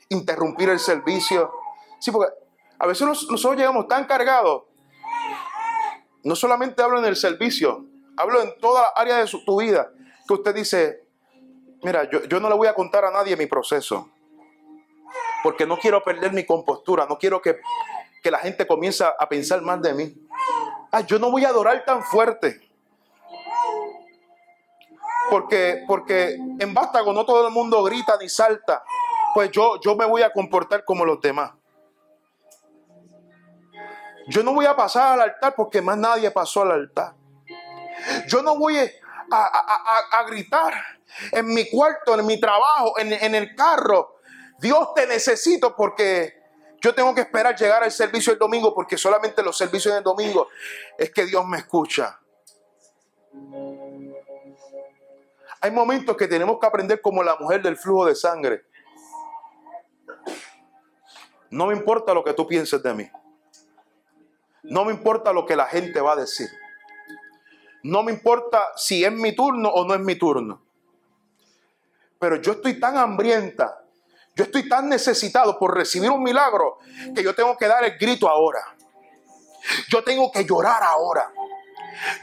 interrumpir 0.08 0.68
el 0.68 0.78
servicio. 0.78 1.52
Sí, 1.98 2.10
porque 2.10 2.32
a 2.78 2.86
veces 2.86 3.06
nosotros 3.06 3.56
llegamos 3.56 3.88
tan 3.88 4.04
cargados. 4.04 4.64
No 6.22 6.34
solamente 6.34 6.82
hablo 6.82 6.98
en 6.98 7.04
el 7.04 7.16
servicio, 7.16 7.84
hablo 8.16 8.42
en 8.42 8.58
toda 8.58 8.82
la 8.82 8.88
área 8.96 9.16
de 9.16 9.26
su, 9.26 9.44
tu 9.44 9.60
vida, 9.60 9.90
que 10.26 10.34
usted 10.34 10.54
dice, 10.54 11.04
mira, 11.82 12.08
yo, 12.10 12.24
yo 12.24 12.40
no 12.40 12.48
le 12.48 12.56
voy 12.56 12.66
a 12.66 12.74
contar 12.74 13.04
a 13.04 13.10
nadie 13.10 13.36
mi 13.36 13.46
proceso, 13.46 14.10
porque 15.42 15.66
no 15.66 15.78
quiero 15.78 16.02
perder 16.02 16.32
mi 16.32 16.44
compostura, 16.44 17.06
no 17.08 17.16
quiero 17.16 17.40
que, 17.40 17.60
que 18.22 18.30
la 18.30 18.38
gente 18.38 18.66
comience 18.66 19.04
a 19.04 19.28
pensar 19.28 19.62
más 19.62 19.80
de 19.82 19.94
mí. 19.94 20.14
Ah, 20.90 21.00
yo 21.00 21.18
no 21.18 21.30
voy 21.30 21.44
a 21.44 21.48
adorar 21.48 21.84
tan 21.84 22.02
fuerte. 22.02 22.60
Porque, 25.30 25.84
porque 25.86 26.36
en 26.58 26.74
Vástago 26.74 27.12
no 27.12 27.24
todo 27.24 27.48
el 27.48 27.52
mundo 27.52 27.82
grita 27.82 28.16
ni 28.20 28.28
salta 28.28 28.84
pues 29.36 29.50
yo, 29.50 29.78
yo 29.82 29.94
me 29.94 30.06
voy 30.06 30.22
a 30.22 30.32
comportar 30.32 30.82
como 30.82 31.04
los 31.04 31.20
demás. 31.20 31.52
Yo 34.28 34.42
no 34.42 34.54
voy 34.54 34.64
a 34.64 34.74
pasar 34.74 35.12
al 35.12 35.28
altar 35.28 35.54
porque 35.54 35.82
más 35.82 35.98
nadie 35.98 36.30
pasó 36.30 36.62
al 36.62 36.70
altar. 36.70 37.12
Yo 38.28 38.40
no 38.40 38.56
voy 38.56 38.78
a, 38.78 40.22
gritar 40.26 40.72
en 41.32 41.52
mi 41.52 41.68
cuarto, 41.68 42.18
en 42.18 42.24
mi 42.24 42.40
trabajo, 42.40 42.98
en, 42.98 43.12
en 43.12 43.34
el 43.34 43.54
carro. 43.54 44.20
Dios 44.58 44.94
te 44.94 45.06
necesito 45.06 45.76
porque 45.76 46.42
yo 46.80 46.94
tengo 46.94 47.14
que 47.14 47.20
esperar 47.20 47.54
llegar 47.54 47.82
al 47.82 47.92
servicio 47.92 48.32
el 48.32 48.38
domingo 48.38 48.74
porque 48.74 48.96
solamente 48.96 49.42
los 49.42 49.58
servicios 49.58 49.94
del 49.94 50.02
domingo 50.02 50.48
es 50.96 51.10
que 51.10 51.26
Dios 51.26 51.44
me 51.44 51.58
escucha. 51.58 52.18
Hay 55.60 55.70
momentos 55.70 56.16
que 56.16 56.26
tenemos 56.26 56.58
que 56.58 56.66
aprender 56.66 57.02
como 57.02 57.22
la 57.22 57.36
mujer 57.36 57.60
del 57.60 57.76
flujo 57.76 58.06
de 58.06 58.14
sangre. 58.14 58.65
No 61.50 61.66
me 61.66 61.74
importa 61.74 62.12
lo 62.14 62.24
que 62.24 62.32
tú 62.32 62.46
pienses 62.46 62.82
de 62.82 62.94
mí. 62.94 63.10
No 64.62 64.84
me 64.84 64.92
importa 64.92 65.32
lo 65.32 65.46
que 65.46 65.56
la 65.56 65.66
gente 65.66 66.00
va 66.00 66.12
a 66.12 66.16
decir. 66.16 66.48
No 67.82 68.02
me 68.02 68.12
importa 68.12 68.64
si 68.76 69.04
es 69.04 69.12
mi 69.12 69.34
turno 69.34 69.68
o 69.68 69.86
no 69.86 69.94
es 69.94 70.00
mi 70.00 70.16
turno. 70.16 70.60
Pero 72.18 72.36
yo 72.36 72.52
estoy 72.52 72.80
tan 72.80 72.96
hambrienta, 72.96 73.84
yo 74.34 74.44
estoy 74.44 74.68
tan 74.68 74.88
necesitado 74.88 75.58
por 75.58 75.74
recibir 75.74 76.10
un 76.10 76.22
milagro 76.22 76.78
que 77.14 77.22
yo 77.22 77.34
tengo 77.34 77.56
que 77.56 77.68
dar 77.68 77.84
el 77.84 77.96
grito 77.96 78.28
ahora. 78.28 78.60
Yo 79.88 80.02
tengo 80.02 80.30
que 80.32 80.44
llorar 80.44 80.82
ahora. 80.82 81.32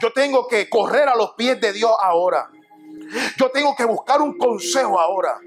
Yo 0.01 0.12
tengo 0.12 0.47
que 0.47 0.69
correr 0.69 1.07
a 1.07 1.15
los 1.15 1.31
pies 1.33 1.59
de 1.59 1.73
Dios 1.73 1.91
ahora. 2.01 2.49
Yo 3.38 3.49
tengo 3.51 3.75
que 3.75 3.86
buscar 3.86 4.21
un 4.21 4.38
consejo 4.38 4.99
ahora. 4.99 5.39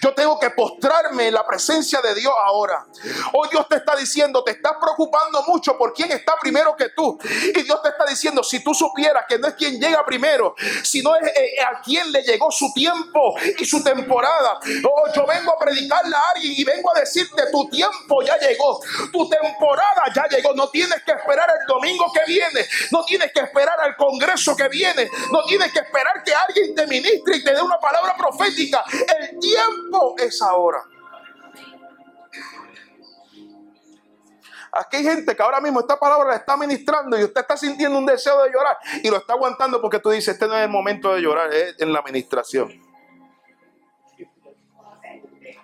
Yo 0.00 0.14
tengo 0.14 0.38
que 0.38 0.50
postrarme 0.50 1.28
en 1.28 1.34
la 1.34 1.46
presencia 1.46 2.00
de 2.00 2.14
Dios 2.14 2.32
ahora. 2.44 2.86
Hoy 3.32 3.48
Dios 3.50 3.66
te 3.68 3.76
está 3.76 3.96
diciendo, 3.96 4.42
te 4.44 4.52
estás 4.52 4.74
preocupando 4.80 5.42
mucho 5.46 5.76
por 5.78 5.92
quién 5.92 6.10
está 6.12 6.34
primero 6.40 6.74
que 6.76 6.90
tú. 6.90 7.18
Y 7.24 7.62
Dios 7.62 7.82
te 7.82 7.88
está 7.88 8.04
diciendo, 8.04 8.42
si 8.42 8.62
tú 8.62 8.74
supieras 8.74 9.24
que 9.28 9.38
no 9.38 9.48
es 9.48 9.54
quien 9.54 9.80
llega 9.80 10.04
primero, 10.04 10.54
sino 10.82 11.14
es 11.16 11.28
eh, 11.28 11.62
a 11.62 11.80
quien 11.80 12.10
le 12.12 12.22
llegó 12.22 12.50
su 12.50 12.72
tiempo 12.72 13.34
y 13.58 13.64
su 13.64 13.82
temporada. 13.82 14.58
Oh, 14.84 15.12
yo 15.14 15.26
vengo 15.26 15.52
a 15.52 15.58
predicarle 15.58 16.14
a 16.14 16.20
alguien 16.34 16.54
y 16.56 16.64
vengo 16.64 16.94
a 16.94 17.00
decirte, 17.00 17.50
tu 17.50 17.68
tiempo 17.68 18.22
ya 18.22 18.36
llegó, 18.38 18.80
tu 19.12 19.28
temporada 19.28 20.04
ya 20.14 20.26
llegó. 20.28 20.54
No 20.54 20.68
tienes 20.68 21.02
que 21.02 21.12
esperar 21.12 21.48
el 21.60 21.66
domingo 21.66 22.06
que 22.12 22.20
viene, 22.26 22.66
no 22.90 23.04
tienes 23.04 23.32
que 23.32 23.40
esperar 23.40 23.80
al 23.80 23.96
congreso 23.96 24.56
que 24.56 24.68
viene, 24.68 25.08
no 25.30 25.44
tienes 25.44 25.72
que 25.72 25.80
esperar 25.80 26.22
que 26.24 26.34
alguien 26.34 26.74
te 26.74 26.86
ministre 26.86 27.36
y 27.36 27.44
te 27.44 27.54
dé 27.54 27.62
una 27.62 27.78
palabra 27.78 28.16
profética. 28.16 28.84
El 28.90 29.38
tiempo 29.38 29.51
es 30.18 30.42
ahora. 30.42 30.82
Aquí 34.74 34.96
hay 34.96 35.04
gente 35.04 35.36
que 35.36 35.42
ahora 35.42 35.60
mismo 35.60 35.80
esta 35.80 35.98
palabra 35.98 36.30
la 36.30 36.36
está 36.36 36.56
ministrando 36.56 37.18
y 37.18 37.24
usted 37.24 37.42
está 37.42 37.58
sintiendo 37.58 37.98
un 37.98 38.06
deseo 38.06 38.42
de 38.42 38.50
llorar 38.50 38.78
y 39.02 39.10
lo 39.10 39.18
está 39.18 39.34
aguantando 39.34 39.82
porque 39.82 39.98
tú 39.98 40.08
dices, 40.08 40.32
este 40.32 40.48
no 40.48 40.56
es 40.56 40.64
el 40.64 40.70
momento 40.70 41.12
de 41.12 41.20
llorar, 41.20 41.52
es 41.52 41.78
en 41.78 41.92
la 41.92 41.98
administración. 41.98 42.80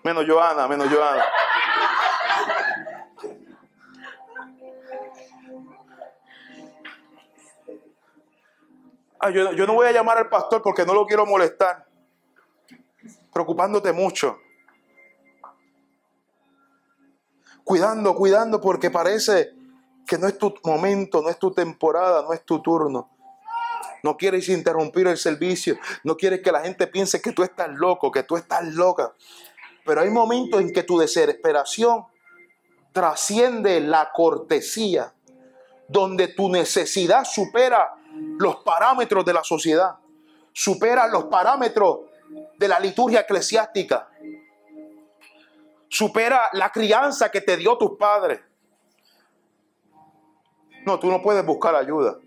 Menos 0.04 0.26
Joana, 0.28 0.68
menos 0.68 0.88
Joana. 0.92 1.24
Ah, 9.20 9.30
yo 9.30 9.66
no 9.66 9.72
voy 9.72 9.86
a 9.86 9.92
llamar 9.92 10.18
al 10.18 10.28
pastor 10.28 10.62
porque 10.62 10.84
no 10.84 10.94
lo 10.94 11.06
quiero 11.06 11.24
molestar. 11.24 11.87
Preocupándote 13.38 13.92
mucho. 13.92 14.36
Cuidando, 17.62 18.16
cuidando, 18.16 18.60
porque 18.60 18.90
parece 18.90 19.52
que 20.04 20.18
no 20.18 20.26
es 20.26 20.36
tu 20.36 20.52
momento, 20.64 21.22
no 21.22 21.28
es 21.28 21.38
tu 21.38 21.52
temporada, 21.52 22.22
no 22.22 22.32
es 22.32 22.44
tu 22.44 22.60
turno. 22.60 23.16
No 24.02 24.16
quieres 24.16 24.48
interrumpir 24.48 25.06
el 25.06 25.16
servicio. 25.16 25.78
No 26.02 26.16
quieres 26.16 26.40
que 26.40 26.50
la 26.50 26.62
gente 26.62 26.88
piense 26.88 27.22
que 27.22 27.30
tú 27.30 27.44
estás 27.44 27.68
loco, 27.68 28.10
que 28.10 28.24
tú 28.24 28.36
estás 28.36 28.64
loca. 28.74 29.14
Pero 29.86 30.00
hay 30.00 30.10
momentos 30.10 30.60
en 30.60 30.72
que 30.72 30.82
tu 30.82 30.98
desesperación 30.98 32.06
trasciende 32.90 33.78
la 33.78 34.10
cortesía, 34.12 35.14
donde 35.86 36.26
tu 36.26 36.48
necesidad 36.50 37.24
supera 37.24 37.94
los 38.40 38.56
parámetros 38.64 39.24
de 39.24 39.32
la 39.32 39.44
sociedad, 39.44 39.94
supera 40.52 41.06
los 41.06 41.26
parámetros 41.26 42.07
de 42.58 42.68
la 42.68 42.80
liturgia 42.80 43.20
eclesiástica, 43.20 44.10
supera 45.88 46.48
la 46.52 46.70
crianza 46.70 47.30
que 47.30 47.40
te 47.40 47.56
dio 47.56 47.78
tus 47.78 47.92
padres. 47.96 48.40
No, 50.84 50.98
tú 50.98 51.10
no 51.10 51.22
puedes 51.22 51.44
buscar 51.46 51.74
ayuda. 51.74 52.18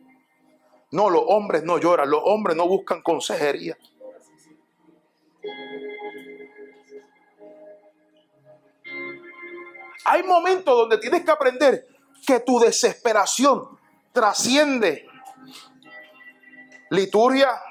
No, 0.91 1.09
los 1.09 1.23
hombres 1.27 1.63
no 1.63 1.77
lloran, 1.77 2.09
los 2.09 2.21
hombres 2.23 2.55
no 2.55 2.67
buscan 2.67 3.01
consejería. 3.01 3.77
Hay 10.05 10.23
momentos 10.23 10.75
donde 10.75 10.97
tienes 10.97 11.23
que 11.23 11.31
aprender 11.31 11.87
que 12.25 12.39
tu 12.39 12.59
desesperación 12.59 13.79
trasciende 14.11 15.07
liturgia, 16.89 17.61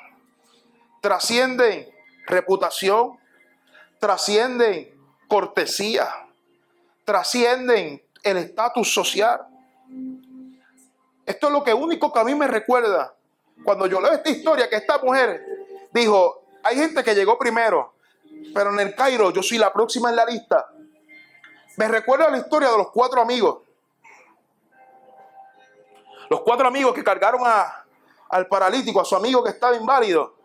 trasciende 1.03 1.90
reputación, 2.31 3.19
trasciende 3.99 4.97
cortesía, 5.29 6.09
trascienden 7.05 8.03
el 8.23 8.37
estatus 8.37 8.93
social. 8.93 9.47
Esto 11.27 11.47
es 11.47 11.53
lo 11.53 11.63
que 11.63 11.75
único 11.75 12.13
que 12.13 12.19
a 12.19 12.25
mí 12.25 12.35
me 12.35 12.49
recuerda 12.49 13.15
cuando 13.63 13.87
yo 13.87 14.01
leo 14.01 14.13
esta 14.13 14.31
historia, 14.31 14.69
que 14.69 14.77
esta 14.77 14.99
mujer 14.99 15.45
dijo, 15.93 16.43
hay 16.63 16.77
gente 16.77 17.05
que 17.05 17.15
llegó 17.15 17.39
primero, 17.39 17.95
pero 18.55 18.71
en 18.73 18.81
el 18.81 18.95
Cairo 18.95 19.31
yo 19.31 19.43
soy 19.43 19.59
la 19.59 19.73
próxima 19.73 20.11
en 20.11 20.17
la 20.17 20.25
lista. 20.25 20.69
Me 21.77 21.89
recuerda 21.89 22.31
la 22.31 22.39
historia 22.39 22.71
de 22.71 22.79
los 22.79 22.91
cuatro 22.91 23.21
amigos. 23.21 23.63
Los 26.29 26.41
cuatro 26.43 26.69
amigos 26.69 26.95
que 26.95 27.05
cargaron 27.05 27.43
a, 27.45 27.85
al 28.29 28.47
paralítico, 28.47 29.01
a 29.01 29.05
su 29.05 29.17
amigo 29.17 29.43
que 29.43 29.51
estaba 29.51 29.77
inválido. 29.77 30.40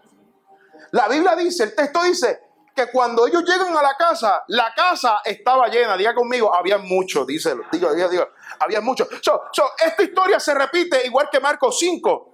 La 0.91 1.07
Biblia 1.07 1.35
dice, 1.35 1.63
el 1.63 1.75
texto 1.75 2.03
dice, 2.03 2.45
que 2.75 2.91
cuando 2.91 3.25
ellos 3.25 3.43
llegan 3.45 3.75
a 3.75 3.81
la 3.81 3.95
casa, 3.95 4.43
la 4.49 4.73
casa 4.75 5.21
estaba 5.23 5.67
llena. 5.69 5.95
Diga 5.95 6.13
conmigo, 6.13 6.53
había 6.53 6.77
muchos, 6.77 7.25
díselo. 7.25 7.63
Diga, 7.71 7.93
diga. 7.93 8.27
Había 8.59 8.81
muchos. 8.81 9.07
esta 9.09 10.03
historia 10.03 10.39
se 10.39 10.53
repite 10.53 11.05
igual 11.07 11.29
que 11.31 11.39
Marcos 11.39 11.79
5. 11.79 12.31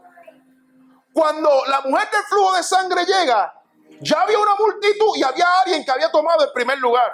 Cuando 1.14 1.50
la 1.68 1.82
mujer 1.82 2.10
del 2.12 2.24
flujo 2.24 2.56
de 2.56 2.64
sangre 2.64 3.06
llega, 3.06 3.54
ya 4.00 4.22
había 4.22 4.40
una 4.40 4.56
multitud 4.56 5.16
y 5.16 5.24
había 5.24 5.46
alguien 5.64 5.86
que 5.86 5.92
había 5.92 6.12
tomado 6.12 6.44
el 6.44 6.52
primer 6.54 6.80
lugar. 6.80 7.12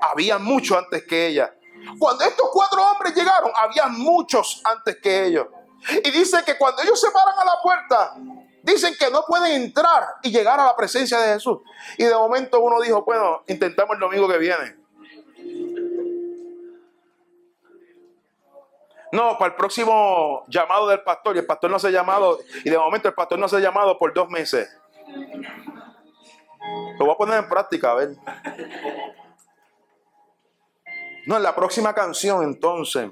Había 0.00 0.38
muchos 0.38 0.78
antes 0.78 1.04
que 1.06 1.26
ella. 1.26 1.52
Cuando 1.98 2.24
estos 2.24 2.50
cuatro 2.52 2.82
hombres 2.82 3.14
llegaron, 3.14 3.50
había 3.56 3.86
muchos 3.86 4.62
antes 4.64 4.96
que 5.02 5.26
ellos. 5.26 5.46
Y 6.04 6.10
dice 6.12 6.44
que 6.44 6.56
cuando 6.56 6.82
ellos 6.82 7.00
se 7.00 7.10
paran 7.10 7.38
a 7.38 7.44
la 7.44 7.60
puerta, 7.60 8.14
Dicen 8.64 8.94
que 8.98 9.10
no 9.10 9.24
pueden 9.26 9.62
entrar 9.62 10.02
y 10.22 10.30
llegar 10.30 10.58
a 10.58 10.64
la 10.64 10.74
presencia 10.74 11.20
de 11.20 11.34
Jesús. 11.34 11.58
Y 11.98 12.04
de 12.04 12.14
momento 12.14 12.60
uno 12.60 12.80
dijo, 12.80 13.04
bueno, 13.04 13.42
intentamos 13.46 13.94
el 13.94 14.00
domingo 14.00 14.26
que 14.26 14.38
viene. 14.38 14.74
No, 19.12 19.36
para 19.36 19.50
el 19.50 19.56
próximo 19.56 20.44
llamado 20.48 20.88
del 20.88 21.02
pastor. 21.02 21.36
Y 21.36 21.40
el 21.40 21.46
pastor 21.46 21.70
no 21.70 21.78
se 21.78 21.88
ha 21.88 21.90
llamado. 21.90 22.38
Y 22.64 22.70
de 22.70 22.78
momento 22.78 23.06
el 23.06 23.14
pastor 23.14 23.38
no 23.38 23.48
se 23.48 23.56
ha 23.56 23.60
llamado 23.60 23.98
por 23.98 24.14
dos 24.14 24.30
meses. 24.30 24.66
Lo 26.98 27.04
voy 27.04 27.10
a 27.10 27.18
poner 27.18 27.38
en 27.40 27.48
práctica, 27.50 27.90
a 27.90 27.94
ver. 27.96 28.16
No, 31.26 31.36
en 31.36 31.42
la 31.42 31.54
próxima 31.54 31.94
canción 31.94 32.42
entonces. 32.42 33.10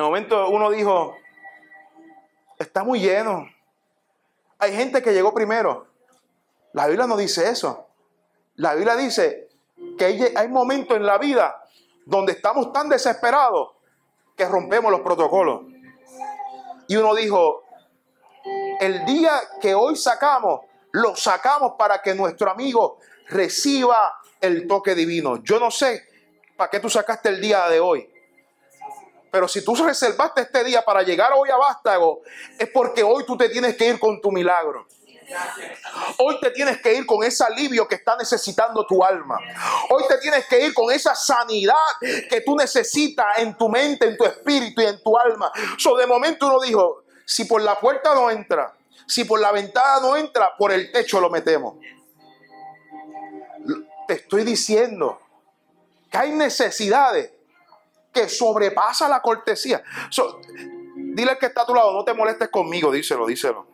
De 0.00 0.04
momento 0.04 0.48
uno 0.48 0.70
dijo, 0.70 1.14
está 2.58 2.82
muy 2.84 3.00
lleno. 3.00 3.46
Hay 4.58 4.74
gente 4.74 5.02
que 5.02 5.12
llegó 5.12 5.34
primero. 5.34 5.88
La 6.72 6.86
Biblia 6.86 7.06
no 7.06 7.18
dice 7.18 7.50
eso. 7.50 7.86
La 8.54 8.74
Biblia 8.74 8.96
dice 8.96 9.50
que 9.98 10.32
hay 10.34 10.48
momentos 10.48 10.96
en 10.96 11.04
la 11.04 11.18
vida 11.18 11.62
donde 12.06 12.32
estamos 12.32 12.72
tan 12.72 12.88
desesperados 12.88 13.72
que 14.34 14.46
rompemos 14.46 14.90
los 14.90 15.02
protocolos. 15.02 15.64
Y 16.88 16.96
uno 16.96 17.14
dijo, 17.14 17.64
el 18.80 19.04
día 19.04 19.38
que 19.60 19.74
hoy 19.74 19.96
sacamos, 19.96 20.62
lo 20.92 21.14
sacamos 21.14 21.74
para 21.78 22.00
que 22.00 22.14
nuestro 22.14 22.50
amigo 22.50 23.00
reciba 23.28 24.18
el 24.40 24.66
toque 24.66 24.94
divino. 24.94 25.42
Yo 25.42 25.60
no 25.60 25.70
sé 25.70 26.08
para 26.56 26.70
qué 26.70 26.80
tú 26.80 26.88
sacaste 26.88 27.28
el 27.28 27.38
día 27.38 27.68
de 27.68 27.80
hoy. 27.80 28.09
Pero 29.30 29.46
si 29.46 29.64
tú 29.64 29.74
reservaste 29.74 30.42
este 30.42 30.64
día 30.64 30.82
para 30.82 31.02
llegar 31.02 31.32
hoy 31.36 31.50
a 31.50 31.56
Vástago, 31.56 32.22
es 32.58 32.68
porque 32.70 33.02
hoy 33.02 33.24
tú 33.24 33.36
te 33.36 33.48
tienes 33.48 33.76
que 33.76 33.86
ir 33.86 34.00
con 34.00 34.20
tu 34.20 34.32
milagro. 34.32 34.86
Hoy 36.18 36.40
te 36.40 36.50
tienes 36.50 36.80
que 36.80 36.94
ir 36.94 37.06
con 37.06 37.22
ese 37.22 37.44
alivio 37.44 37.86
que 37.86 37.94
está 37.94 38.16
necesitando 38.16 38.84
tu 38.84 39.04
alma. 39.04 39.38
Hoy 39.88 40.02
te 40.08 40.18
tienes 40.18 40.46
que 40.46 40.66
ir 40.66 40.74
con 40.74 40.90
esa 40.92 41.14
sanidad 41.14 41.76
que 42.28 42.40
tú 42.40 42.56
necesitas 42.56 43.38
en 43.38 43.56
tu 43.56 43.68
mente, 43.68 44.08
en 44.08 44.16
tu 44.16 44.24
espíritu 44.24 44.82
y 44.82 44.86
en 44.86 45.00
tu 45.02 45.16
alma. 45.16 45.52
So, 45.78 45.96
de 45.96 46.06
momento 46.06 46.46
uno 46.46 46.60
dijo, 46.60 47.04
si 47.24 47.44
por 47.44 47.62
la 47.62 47.78
puerta 47.78 48.14
no 48.14 48.30
entra, 48.30 48.74
si 49.06 49.24
por 49.24 49.40
la 49.40 49.52
ventana 49.52 50.00
no 50.00 50.16
entra, 50.16 50.56
por 50.56 50.72
el 50.72 50.90
techo 50.90 51.20
lo 51.20 51.30
metemos. 51.30 51.76
Te 54.08 54.14
estoy 54.14 54.42
diciendo 54.42 55.20
que 56.10 56.18
hay 56.18 56.32
necesidades 56.32 57.30
que 58.12 58.28
sobrepasa 58.28 59.08
la 59.08 59.20
cortesía. 59.20 59.82
dile 60.96 61.32
al 61.32 61.38
que 61.38 61.46
está 61.46 61.62
a 61.62 61.66
tu 61.66 61.74
lado, 61.74 61.92
no 61.92 62.04
te 62.04 62.14
molestes 62.14 62.48
conmigo, 62.48 62.90
díselo, 62.90 63.26
díselo. 63.26 63.66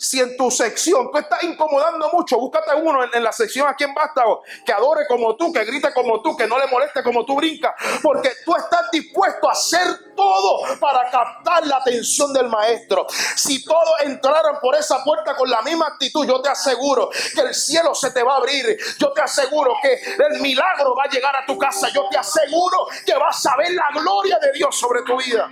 Si 0.00 0.18
en 0.18 0.34
tu 0.34 0.50
sección 0.50 1.10
tú 1.12 1.18
estás 1.18 1.42
incomodando 1.44 2.08
mucho, 2.10 2.38
búscate 2.38 2.74
uno 2.74 3.00
en, 3.12 3.22
la 3.22 3.32
sección 3.32 3.68
aquí 3.68 3.84
en 3.84 3.92
Vástago 3.92 4.42
que 4.64 4.72
adore 4.72 5.02
como 5.06 5.36
tú, 5.36 5.52
que 5.52 5.62
grite 5.62 5.92
como 5.92 6.22
tú, 6.22 6.34
que 6.34 6.46
no 6.46 6.58
le 6.58 6.66
moleste 6.68 7.02
como 7.02 7.26
tú 7.26 7.36
brincas, 7.36 7.74
porque 8.02 8.30
tú 8.42 8.56
estás 8.56 8.90
dispuesto 8.90 9.46
a 9.46 9.52
hacer 9.52 9.86
todo 10.20 10.78
para 10.78 11.10
captar 11.10 11.66
la 11.66 11.76
atención 11.76 12.32
del 12.32 12.48
maestro. 12.48 13.06
Si 13.36 13.64
todos 13.64 14.00
entraran 14.04 14.60
por 14.60 14.76
esa 14.76 15.02
puerta 15.02 15.34
con 15.34 15.48
la 15.48 15.62
misma 15.62 15.86
actitud, 15.86 16.26
yo 16.26 16.42
te 16.42 16.50
aseguro 16.50 17.08
que 17.34 17.40
el 17.40 17.54
cielo 17.54 17.94
se 17.94 18.10
te 18.10 18.22
va 18.22 18.34
a 18.34 18.36
abrir. 18.36 18.76
Yo 18.98 19.12
te 19.12 19.22
aseguro 19.22 19.72
que 19.80 19.94
el 19.94 20.40
milagro 20.40 20.94
va 20.94 21.04
a 21.04 21.08
llegar 21.08 21.34
a 21.34 21.46
tu 21.46 21.56
casa. 21.56 21.88
Yo 21.88 22.06
te 22.10 22.18
aseguro 22.18 22.86
que 23.06 23.14
vas 23.14 23.46
a 23.46 23.56
ver 23.56 23.72
la 23.72 23.88
gloria 23.94 24.38
de 24.38 24.52
Dios 24.52 24.78
sobre 24.78 25.02
tu 25.02 25.16
vida 25.16 25.48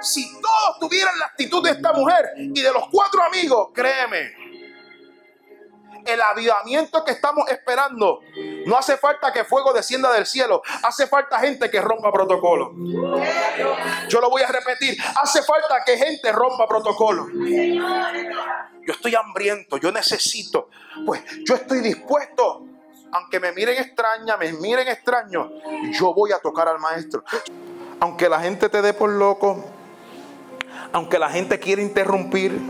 si 0.00 0.30
todos 0.40 0.78
tuvieran 0.78 1.18
la 1.18 1.26
actitud 1.26 1.62
de 1.62 1.70
esta 1.70 1.92
mujer 1.92 2.32
y 2.36 2.60
de 2.60 2.72
los 2.72 2.88
cuatro 2.90 3.22
amigos, 3.22 3.68
créeme, 3.72 4.45
el 6.06 6.20
avivamiento 6.20 7.04
que 7.04 7.12
estamos 7.12 7.48
esperando, 7.50 8.20
no 8.66 8.76
hace 8.76 8.96
falta 8.96 9.32
que 9.32 9.44
fuego 9.44 9.72
descienda 9.72 10.12
del 10.12 10.26
cielo, 10.26 10.62
hace 10.82 11.06
falta 11.06 11.38
gente 11.38 11.70
que 11.70 11.80
rompa 11.80 12.12
protocolo. 12.12 12.72
Yo 14.08 14.20
lo 14.20 14.30
voy 14.30 14.42
a 14.42 14.48
repetir, 14.48 14.96
hace 15.20 15.42
falta 15.42 15.82
que 15.84 15.96
gente 15.96 16.32
rompa 16.32 16.66
protocolo. 16.66 17.26
Yo 17.32 18.92
estoy 18.92 19.14
hambriento, 19.14 19.76
yo 19.78 19.90
necesito, 19.90 20.70
pues 21.04 21.22
yo 21.44 21.54
estoy 21.54 21.80
dispuesto, 21.80 22.64
aunque 23.12 23.40
me 23.40 23.52
miren 23.52 23.78
extraña, 23.78 24.36
me 24.36 24.52
miren 24.52 24.88
extraño, 24.88 25.50
yo 25.92 26.14
voy 26.14 26.32
a 26.32 26.38
tocar 26.38 26.68
al 26.68 26.78
maestro. 26.78 27.24
Aunque 27.98 28.28
la 28.28 28.40
gente 28.40 28.68
te 28.68 28.82
dé 28.82 28.92
por 28.92 29.10
loco, 29.10 29.64
aunque 30.92 31.18
la 31.18 31.30
gente 31.30 31.58
quiera 31.58 31.82
interrumpir, 31.82 32.60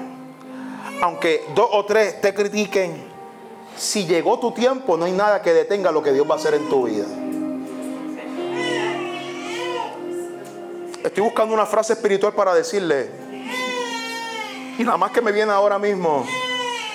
aunque 1.03 1.45
dos 1.55 1.69
o 1.73 1.85
tres 1.85 2.21
te 2.21 2.33
critiquen, 2.33 3.16
si 3.77 4.07
llegó 4.07 4.39
tu 4.39 4.53
tiempo, 4.53 4.97
no 4.97 5.05
hay 5.05 5.13
nada 5.13 5.43
que 5.43 5.53
detenga 5.53 5.93
lo 5.93 6.03
que 6.03 6.13
Dios 6.13 6.29
va 6.29 6.35
a 6.35 6.39
hacer 6.39 6.55
en 6.55 6.69
tu 6.69 6.87
vida. 6.87 7.05
Estoy 11.05 11.23
buscando 11.23 11.55
una 11.55 11.67
frase 11.67 11.93
espiritual 11.93 12.33
para 12.33 12.55
decirle, 12.55 13.11
y 14.79 14.83
nada 14.83 14.97
más 14.97 15.13
que 15.13 15.21
me 15.21 15.31
viene 15.31 15.53
ahora 15.53 15.79
mismo, 15.79 16.27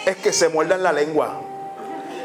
es 0.06 0.18
que 0.18 0.34
se 0.34 0.50
muerda 0.50 0.76
en 0.76 0.84
la 0.84 0.92
lengua. 0.92 1.42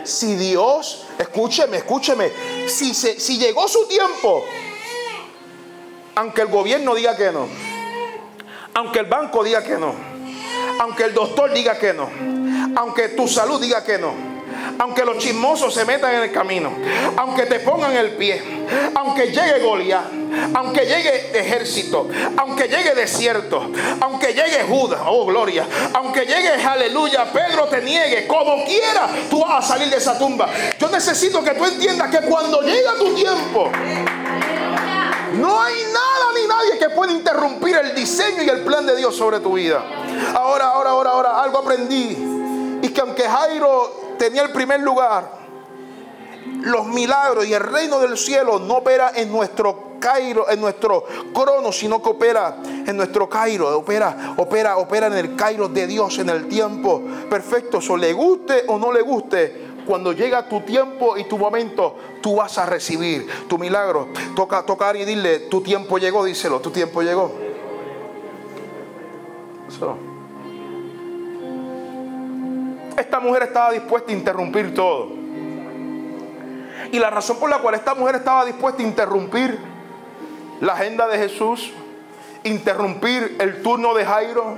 Si 0.04 0.34
Dios, 0.36 1.06
escúcheme, 1.18 1.78
escúcheme, 1.78 2.30
si, 2.66 2.94
se, 2.94 3.20
si 3.20 3.38
llegó 3.38 3.68
su 3.68 3.86
tiempo, 3.86 4.44
aunque 6.14 6.42
el 6.42 6.48
gobierno 6.48 6.94
diga 6.94 7.16
que 7.16 7.30
no, 7.30 7.46
aunque 8.74 9.00
el 9.00 9.06
banco 9.06 9.44
diga 9.44 9.62
que 9.62 9.76
no, 9.78 9.94
aunque 10.80 11.04
el 11.04 11.14
doctor 11.14 11.52
diga 11.52 11.78
que 11.78 11.92
no, 11.92 12.10
aunque 12.76 13.10
tu 13.10 13.28
salud 13.28 13.60
diga 13.60 13.84
que 13.84 13.98
no, 13.98 14.35
aunque 14.78 15.04
los 15.04 15.18
chismosos 15.18 15.72
se 15.72 15.84
metan 15.84 16.14
en 16.14 16.22
el 16.22 16.32
camino, 16.32 16.72
aunque 17.16 17.46
te 17.46 17.60
pongan 17.60 17.96
el 17.96 18.12
pie, 18.12 18.42
aunque 18.94 19.26
llegue 19.26 19.60
Goliat, 19.60 20.04
aunque 20.54 20.86
llegue 20.86 21.38
ejército, 21.38 22.08
aunque 22.36 22.68
llegue 22.68 22.94
desierto, 22.94 23.70
aunque 24.00 24.28
llegue 24.28 24.64
Judas, 24.68 25.00
oh 25.06 25.26
gloria, 25.26 25.66
aunque 25.94 26.26
llegue 26.26 26.50
aleluya, 26.50 27.24
Pedro 27.32 27.64
te 27.66 27.82
niegue, 27.82 28.26
como 28.26 28.64
quiera, 28.64 29.08
tú 29.30 29.40
vas 29.40 29.64
a 29.64 29.74
salir 29.74 29.88
de 29.88 29.96
esa 29.96 30.18
tumba. 30.18 30.48
Yo 30.78 30.88
necesito 30.88 31.42
que 31.42 31.52
tú 31.52 31.64
entiendas 31.64 32.10
que 32.10 32.26
cuando 32.26 32.60
llega 32.62 32.94
tu 32.94 33.14
tiempo, 33.14 33.70
no 35.34 35.60
hay 35.60 35.74
nada 35.92 36.32
ni 36.34 36.46
nadie 36.46 36.78
que 36.78 36.90
pueda 36.90 37.12
interrumpir 37.12 37.76
el 37.76 37.94
diseño 37.94 38.42
y 38.42 38.48
el 38.48 38.60
plan 38.60 38.86
de 38.86 38.96
Dios 38.96 39.16
sobre 39.16 39.40
tu 39.40 39.54
vida. 39.54 39.82
Ahora, 40.34 40.66
ahora, 40.66 40.90
ahora, 40.90 41.10
ahora, 41.10 41.42
algo 41.42 41.58
aprendí. 41.58 42.16
Y 42.82 42.88
que 42.90 43.00
aunque 43.00 43.24
Jairo 43.24 44.05
tenía 44.18 44.42
el 44.42 44.52
primer 44.52 44.80
lugar. 44.80 45.46
Los 46.62 46.86
milagros 46.86 47.46
y 47.46 47.54
el 47.54 47.60
reino 47.60 47.98
del 48.00 48.16
cielo 48.16 48.58
no 48.58 48.78
opera 48.78 49.12
en 49.14 49.30
nuestro 49.30 49.86
Cairo, 50.00 50.48
en 50.50 50.60
nuestro 50.60 51.04
crono, 51.32 51.72
sino 51.72 52.02
que 52.02 52.10
opera 52.10 52.58
en 52.64 52.96
nuestro 52.96 53.28
Cairo, 53.28 53.76
opera, 53.76 54.34
opera, 54.36 54.76
opera 54.76 55.06
en 55.06 55.14
el 55.14 55.36
Cairo 55.36 55.68
de 55.68 55.86
Dios, 55.86 56.18
en 56.18 56.28
el 56.28 56.48
tiempo 56.48 57.02
perfecto. 57.30 57.80
O 57.88 57.96
le 57.96 58.12
guste 58.12 58.64
o 58.68 58.78
no 58.78 58.92
le 58.92 59.02
guste, 59.02 59.66
cuando 59.86 60.12
llega 60.12 60.48
tu 60.48 60.60
tiempo 60.62 61.16
y 61.16 61.24
tu 61.24 61.38
momento, 61.38 61.96
tú 62.20 62.36
vas 62.36 62.58
a 62.58 62.66
recibir 62.66 63.26
tu 63.48 63.58
milagro. 63.58 64.08
Toca 64.34 64.64
tocar 64.64 64.96
y 64.96 65.04
dile, 65.04 65.40
tu 65.40 65.60
tiempo 65.62 65.98
llegó, 65.98 66.24
díselo, 66.24 66.60
tu 66.60 66.70
tiempo 66.70 67.02
llegó. 67.02 67.32
Esta 72.96 73.20
mujer 73.20 73.44
estaba 73.44 73.72
dispuesta 73.72 74.10
a 74.10 74.14
interrumpir 74.14 74.74
todo. 74.74 75.08
Y 76.92 76.98
la 76.98 77.10
razón 77.10 77.38
por 77.38 77.50
la 77.50 77.58
cual 77.58 77.74
esta 77.74 77.94
mujer 77.94 78.16
estaba 78.16 78.44
dispuesta 78.44 78.82
a 78.82 78.86
interrumpir 78.86 79.58
la 80.60 80.74
agenda 80.74 81.06
de 81.06 81.18
Jesús, 81.18 81.72
interrumpir 82.44 83.36
el 83.40 83.62
turno 83.62 83.94
de 83.94 84.04
Jairo, 84.04 84.56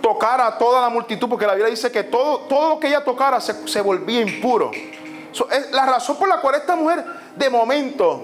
tocar 0.00 0.40
a 0.40 0.58
toda 0.58 0.82
la 0.82 0.90
multitud, 0.90 1.28
porque 1.28 1.46
la 1.46 1.54
Biblia 1.54 1.70
dice 1.70 1.90
que 1.90 2.04
todo, 2.04 2.40
todo 2.40 2.68
lo 2.68 2.78
que 2.78 2.88
ella 2.88 3.02
tocara 3.02 3.40
se, 3.40 3.80
volvía 3.80 4.20
impuro. 4.20 4.70
es 4.72 5.72
la 5.72 5.86
razón 5.86 6.16
por 6.16 6.28
la 6.28 6.40
cual 6.40 6.56
esta 6.56 6.76
mujer, 6.76 7.04
de 7.34 7.50
momento, 7.50 8.22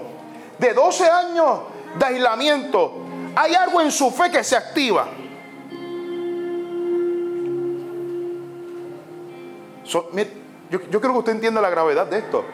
de 0.59 0.73
12 0.73 1.09
años 1.09 1.59
de 1.97 2.05
aislamiento, 2.05 2.93
hay 3.35 3.55
algo 3.55 3.81
en 3.81 3.91
su 3.91 4.11
fe 4.11 4.29
que 4.29 4.43
se 4.43 4.55
activa. 4.55 5.07
Yo, 10.69 11.01
creo 11.01 11.13
que 11.13 11.19
usted 11.19 11.31
entiende 11.33 11.61
la 11.61 11.69
gravedad 11.69 12.07
de 12.07 12.19
esto. 12.19 12.45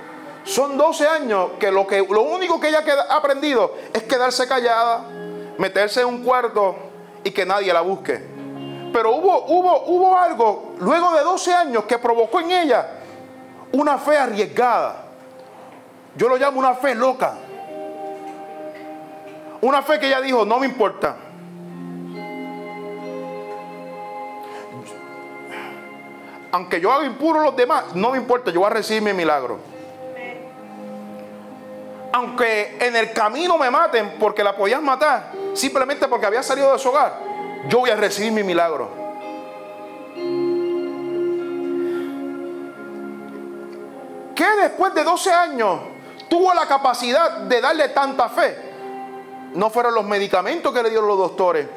Son 0.44 0.78
12 0.78 1.08
años 1.08 1.52
que 1.60 1.72
lo, 1.72 1.86
que 1.86 2.00
lo 2.00 2.22
único 2.22 2.60
que 2.60 2.70
ella 2.70 2.84
ha 3.10 3.18
aprendido 3.18 3.76
es 3.94 4.04
quedarse 4.04 4.48
callada, 4.48 5.04
meterse 5.58 6.02
en 6.02 6.08
un 6.08 6.24
cuarto 6.24 6.76
y 7.24 7.32
que 7.32 7.46
nadie 7.46 7.72
la 7.74 7.82
busque. 7.82 8.38
Pero 8.94 9.16
hubo, 9.16 9.46
hubo, 9.46 9.84
hubo 9.86 10.18
algo 10.18 10.76
luego 10.80 11.12
de 11.14 11.22
12 11.22 11.54
años 11.54 11.84
que 11.84 12.00
provocó 12.00 12.40
en 12.40 12.52
ella 12.52 12.88
una 13.74 13.98
fe 13.98 14.18
arriesgada. 14.18 15.04
Yo 16.16 16.30
lo 16.30 16.38
llamo 16.38 16.60
una 16.60 16.74
fe 16.74 16.96
loca. 16.96 17.36
Una 19.62 19.82
fe 19.82 20.00
que 20.00 20.08
ella 20.08 20.22
dijo, 20.22 20.46
no 20.46 20.60
me 20.60 20.66
importa. 20.66 21.16
Aunque 26.58 26.82
yo 26.82 26.92
haga 26.92 27.06
impuro 27.06 27.42
a 27.42 27.44
los 27.44 27.56
demás, 27.56 27.94
no 27.94 28.10
me 28.10 28.18
importa, 28.18 28.50
yo 28.50 28.62
voy 28.62 28.68
a 28.68 28.74
recibir 28.74 29.04
mi 29.04 29.14
milagro. 29.14 29.60
Aunque 32.12 32.78
en 32.80 32.96
el 32.96 33.14
camino 33.14 33.60
me 33.60 33.70
maten 33.70 34.16
porque 34.20 34.44
la 34.44 34.56
podían 34.56 34.84
matar, 34.84 35.34
simplemente 35.54 36.08
porque 36.08 36.26
había 36.26 36.42
salido 36.42 36.74
de 36.74 36.80
su 36.80 36.90
hogar, 36.90 37.20
yo 37.68 37.78
voy 37.78 37.92
a 37.92 37.96
recibir 37.96 38.32
mi 38.32 38.44
milagro. 38.44 38.90
¿Qué 44.36 44.48
después 44.60 44.96
de 44.96 45.04
12 45.04 45.32
años 45.32 45.80
tuvo 46.28 46.56
la 46.56 46.66
capacidad 46.66 47.38
de 47.42 47.62
darle 47.62 47.90
tanta 47.90 48.30
fe? 48.30 48.58
No 49.54 49.70
fueron 49.70 49.94
los 49.94 50.06
medicamentos 50.06 50.74
que 50.74 50.82
le 50.82 50.90
dieron 50.90 51.08
los 51.08 51.20
doctores, 51.20 51.68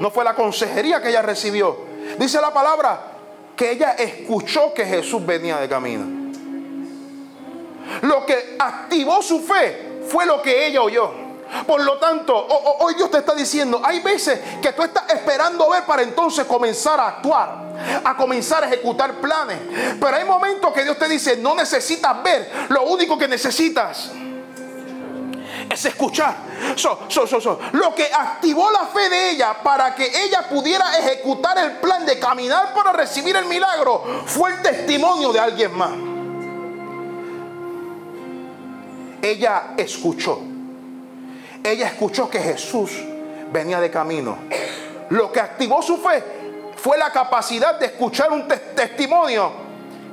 no 0.00 0.10
fue 0.10 0.24
la 0.24 0.34
consejería 0.34 1.02
que 1.02 1.10
ella 1.10 1.20
recibió. 1.20 1.76
Dice 2.18 2.40
la 2.40 2.54
palabra, 2.54 3.19
que 3.60 3.72
ella 3.72 3.90
escuchó 3.90 4.72
que 4.72 4.86
Jesús 4.86 5.26
venía 5.26 5.58
de 5.58 5.68
camino. 5.68 6.32
Lo 8.00 8.24
que 8.24 8.56
activó 8.58 9.20
su 9.20 9.40
fe 9.42 10.00
fue 10.08 10.24
lo 10.24 10.40
que 10.40 10.66
ella 10.66 10.80
oyó. 10.80 11.12
Por 11.66 11.82
lo 11.82 11.98
tanto, 11.98 12.34
hoy 12.78 12.94
Dios 12.94 13.10
te 13.10 13.18
está 13.18 13.34
diciendo, 13.34 13.82
hay 13.84 14.00
veces 14.00 14.40
que 14.62 14.72
tú 14.72 14.82
estás 14.82 15.10
esperando 15.10 15.68
ver 15.68 15.84
para 15.84 16.00
entonces 16.00 16.46
comenzar 16.46 16.98
a 17.00 17.08
actuar, 17.08 18.00
a 18.02 18.16
comenzar 18.16 18.64
a 18.64 18.66
ejecutar 18.66 19.20
planes. 19.20 19.58
Pero 20.00 20.16
hay 20.16 20.24
momentos 20.24 20.72
que 20.72 20.82
Dios 20.82 20.96
te 20.96 21.06
dice, 21.06 21.36
no 21.36 21.54
necesitas 21.54 22.22
ver, 22.22 22.50
lo 22.70 22.84
único 22.84 23.18
que 23.18 23.28
necesitas 23.28 24.10
es 25.70 25.84
escuchar. 25.84 26.36
Lo 27.72 27.94
que 27.94 28.04
activó 28.12 28.70
la 28.70 28.86
fe 28.86 29.08
de 29.08 29.30
ella 29.30 29.56
para 29.62 29.94
que 29.94 30.24
ella 30.24 30.48
pudiera 30.48 30.98
ejecutar 30.98 31.56
el 31.58 31.72
plan 31.78 32.04
de 32.04 32.18
caminar 32.18 32.74
para 32.74 32.92
recibir 32.92 33.36
el 33.36 33.46
milagro 33.46 34.02
fue 34.26 34.50
el 34.50 34.62
testimonio 34.62 35.32
de 35.32 35.38
alguien 35.38 35.72
más. 35.76 35.92
Ella 39.22 39.74
escuchó. 39.76 40.40
Ella 41.62 41.86
escuchó 41.86 42.28
que 42.28 42.40
Jesús 42.40 42.90
venía 43.52 43.80
de 43.80 43.90
camino. 43.90 44.38
Lo 45.10 45.30
que 45.30 45.40
activó 45.40 45.82
su 45.82 45.98
fe 45.98 46.22
fue 46.76 46.98
la 46.98 47.12
capacidad 47.12 47.78
de 47.78 47.86
escuchar 47.86 48.32
un 48.32 48.48
testimonio 48.48 49.52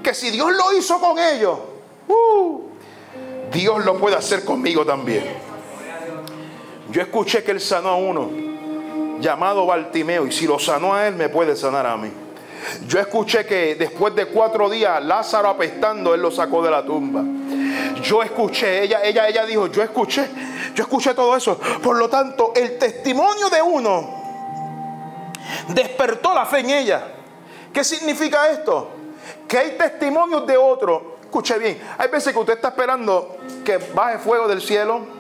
que 0.04 0.13
si 0.13 0.30
Dios 0.30 0.52
lo 0.52 0.74
hizo 0.74 1.00
con 1.00 1.17
ellos, 1.17 1.58
uh, 2.08 2.62
Dios 3.52 3.84
lo 3.86 3.98
puede 3.98 4.15
hacer 4.17 4.43
conmigo 4.43 4.86
también. 4.86 5.47
Yo 6.89 7.02
escuché 7.02 7.43
que 7.43 7.52
él 7.52 7.60
sanó 7.60 7.89
a 7.89 7.95
uno 7.95 8.30
llamado 9.19 9.65
Bartimeo 9.65 10.26
y 10.28 10.32
si 10.32 10.45
lo 10.47 10.60
sanó 10.60 10.93
a 10.93 11.08
él 11.08 11.15
me 11.15 11.30
puede 11.30 11.56
sanar 11.56 11.86
a 11.86 11.97
mí. 11.97 12.12
Yo 12.88 13.00
escuché 13.00 13.45
que 13.45 13.76
después 13.76 14.15
de 14.15 14.28
cuatro 14.28 14.69
días 14.69 15.04
Lázaro 15.04 15.50
apestando 15.50 16.13
él 16.13 16.21
lo 16.21 16.32
sacó 16.32 16.63
de 16.63 16.71
la 16.71 16.84
tumba. 16.84 17.23
Yo 18.02 18.21
escuché, 18.21 18.84
ella, 18.84 19.02
ella, 19.04 19.28
ella 19.28 19.45
dijo, 19.45 19.67
yo 19.67 19.82
escuché, 19.82 20.28
yo 20.76 20.84
escuché 20.84 21.13
todo 21.13 21.36
eso. 21.36 21.60
Por 21.82 21.97
lo 21.97 22.10
tanto, 22.10 22.54
el 22.56 22.78
testimonio 22.78 23.50
de 23.50 23.62
uno 23.62 24.54
despertó 25.69 26.34
la 26.34 26.45
fe 26.45 26.60
en 26.60 26.69
ella. 26.69 27.04
¿Qué 27.73 27.84
significa 27.84 28.50
esto? 28.50 28.89
Que 29.47 29.58
hay 29.58 29.71
testimonios 29.78 30.45
de 30.45 30.58
otro. 30.58 31.17
Escuche 31.21 31.58
bien, 31.58 31.80
hay 31.97 32.08
veces 32.10 32.34
que 32.34 32.39
usted 32.39 32.54
está 32.54 32.69
esperando 32.69 33.38
que 33.65 33.78
baje 33.78 34.19
fuego 34.19 34.47
del 34.47 34.62
cielo 34.62 35.16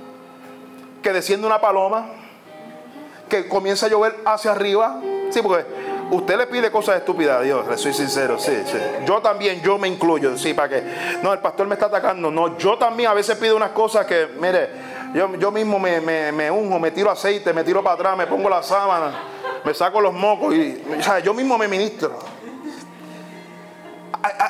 que 1.07 1.13
desciende 1.13 1.47
una 1.47 1.61
paloma, 1.61 2.05
que 3.29 3.47
comienza 3.47 3.85
a 3.85 3.89
llover 3.89 4.13
hacia 4.25 4.51
arriba. 4.51 4.99
Sí, 5.29 5.41
porque 5.41 5.65
usted 6.11 6.37
le 6.37 6.47
pide 6.47 6.69
cosas 6.69 6.97
estúpidas 6.97 7.39
a 7.39 7.41
Dios, 7.43 7.65
le 7.65 7.77
soy 7.77 7.93
sincero, 7.93 8.37
sí, 8.37 8.51
sí. 8.65 8.77
Yo 9.05 9.21
también, 9.21 9.61
yo 9.61 9.77
me 9.77 9.87
incluyo, 9.87 10.37
sí, 10.37 10.53
para 10.53 10.67
que, 10.67 10.83
no, 11.23 11.31
el 11.31 11.39
pastor 11.39 11.65
me 11.65 11.75
está 11.75 11.85
atacando, 11.85 12.29
no, 12.29 12.57
yo 12.57 12.77
también 12.77 13.09
a 13.09 13.13
veces 13.13 13.37
pido 13.37 13.55
unas 13.55 13.69
cosas 13.69 14.05
que, 14.05 14.27
mire, 14.37 14.69
yo, 15.13 15.33
yo 15.37 15.49
mismo 15.49 15.79
me, 15.79 16.01
me, 16.01 16.51
unjo, 16.51 16.77
me 16.77 16.91
tiro 16.91 17.09
aceite, 17.09 17.53
me 17.53 17.63
tiro 17.63 17.81
para 17.81 17.95
atrás, 17.95 18.17
me 18.17 18.27
pongo 18.27 18.49
la 18.49 18.61
sábana, 18.61 19.13
me 19.63 19.73
saco 19.73 20.01
los 20.01 20.13
mocos 20.13 20.53
y, 20.53 20.83
o 21.09 21.19
yo 21.19 21.33
mismo 21.33 21.57
me 21.57 21.69
ministro. 21.69 22.19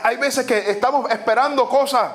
hay 0.03 0.17
veces 0.17 0.43
que 0.47 0.71
estamos 0.71 1.07
esperando 1.11 1.69
cosas 1.69 2.09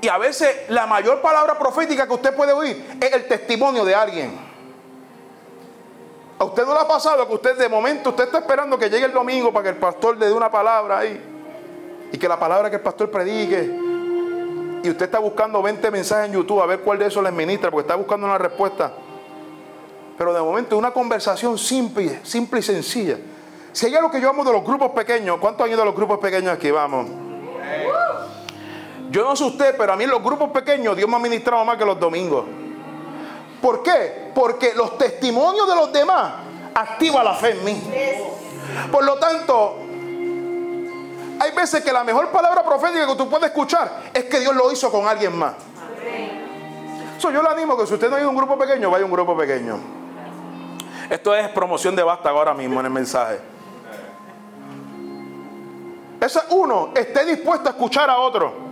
y 0.00 0.08
a 0.08 0.18
veces 0.18 0.68
la 0.68 0.86
mayor 0.86 1.20
palabra 1.20 1.58
profética 1.58 2.06
que 2.06 2.12
usted 2.12 2.34
puede 2.34 2.52
oír 2.52 2.98
es 3.00 3.12
el 3.12 3.26
testimonio 3.26 3.84
de 3.84 3.94
alguien. 3.94 4.46
¿A 6.38 6.44
usted 6.44 6.66
no 6.66 6.74
le 6.74 6.80
ha 6.80 6.86
pasado 6.86 7.26
que 7.26 7.34
usted 7.34 7.56
de 7.56 7.68
momento, 7.68 8.10
usted 8.10 8.24
está 8.24 8.38
esperando 8.38 8.78
que 8.78 8.90
llegue 8.90 9.06
el 9.06 9.12
domingo 9.12 9.52
para 9.52 9.64
que 9.64 9.68
el 9.70 9.76
pastor 9.76 10.18
le 10.18 10.26
dé 10.26 10.32
una 10.32 10.50
palabra 10.50 10.98
ahí? 10.98 11.18
Y 12.12 12.18
que 12.18 12.28
la 12.28 12.38
palabra 12.38 12.68
que 12.68 12.76
el 12.76 12.82
pastor 12.82 13.10
predique. 13.10 13.62
Y 14.82 14.90
usted 14.90 15.06
está 15.06 15.18
buscando 15.18 15.62
20 15.62 15.90
mensajes 15.90 16.26
en 16.26 16.34
YouTube 16.34 16.60
a 16.60 16.66
ver 16.66 16.80
cuál 16.80 16.98
de 16.98 17.06
esos 17.06 17.22
les 17.22 17.32
ministra, 17.32 17.70
porque 17.70 17.86
está 17.86 17.96
buscando 17.96 18.26
una 18.26 18.36
respuesta. 18.36 18.92
Pero 20.18 20.34
de 20.34 20.40
momento 20.40 20.76
una 20.76 20.92
conversación 20.92 21.56
simple, 21.56 22.20
simple 22.22 22.60
y 22.60 22.62
sencilla. 22.62 23.16
Si 23.72 23.86
hay 23.86 23.94
algo 23.94 24.10
que 24.10 24.20
yo 24.20 24.28
amo 24.28 24.44
de 24.44 24.52
los 24.52 24.62
grupos 24.62 24.90
pequeños, 24.90 25.38
¿cuántos 25.38 25.64
años 25.64 25.78
de 25.78 25.84
los 25.86 25.94
grupos 25.94 26.18
pequeños 26.18 26.52
aquí? 26.52 26.70
Vamos. 26.70 27.25
Yo 29.16 29.24
no 29.24 29.34
sé 29.34 29.44
usted, 29.44 29.74
pero 29.78 29.94
a 29.94 29.96
mí 29.96 30.04
en 30.04 30.10
los 30.10 30.22
grupos 30.22 30.50
pequeños 30.50 30.94
Dios 30.94 31.08
me 31.08 31.16
ha 31.16 31.18
ministrado 31.18 31.64
más 31.64 31.78
que 31.78 31.86
los 31.86 31.98
domingos. 31.98 32.44
¿Por 33.62 33.82
qué? 33.82 34.30
Porque 34.34 34.74
los 34.74 34.98
testimonios 34.98 35.66
de 35.66 35.74
los 35.74 35.90
demás 35.90 36.34
activan 36.74 37.24
la 37.24 37.32
fe 37.32 37.52
en 37.52 37.64
mí. 37.64 37.82
Por 38.92 39.02
lo 39.04 39.16
tanto, 39.16 39.78
hay 41.40 41.50
veces 41.52 41.82
que 41.82 41.94
la 41.94 42.04
mejor 42.04 42.28
palabra 42.28 42.62
profética 42.62 43.06
que 43.06 43.16
tú 43.16 43.26
puedes 43.30 43.46
escuchar 43.46 44.02
es 44.12 44.24
que 44.24 44.38
Dios 44.38 44.54
lo 44.54 44.70
hizo 44.70 44.92
con 44.92 45.08
alguien 45.08 45.34
más. 45.34 45.54
So, 47.16 47.30
yo 47.30 47.42
le 47.42 47.48
animo 47.48 47.74
que 47.74 47.86
si 47.86 47.94
usted 47.94 48.10
no 48.10 48.16
hay 48.16 48.24
un 48.24 48.36
grupo 48.36 48.58
pequeño, 48.58 48.90
vaya 48.90 49.04
a 49.04 49.06
un 49.06 49.12
grupo 49.12 49.34
pequeño. 49.34 49.78
Esto 51.08 51.34
es 51.34 51.48
promoción 51.48 51.96
de 51.96 52.02
basta 52.02 52.28
ahora 52.28 52.52
mismo 52.52 52.80
en 52.80 52.84
el 52.84 52.92
mensaje. 52.92 53.40
Ese 56.20 56.40
uno 56.50 56.90
esté 56.94 57.24
dispuesto 57.24 57.70
a 57.70 57.72
escuchar 57.72 58.10
a 58.10 58.18
otro. 58.18 58.65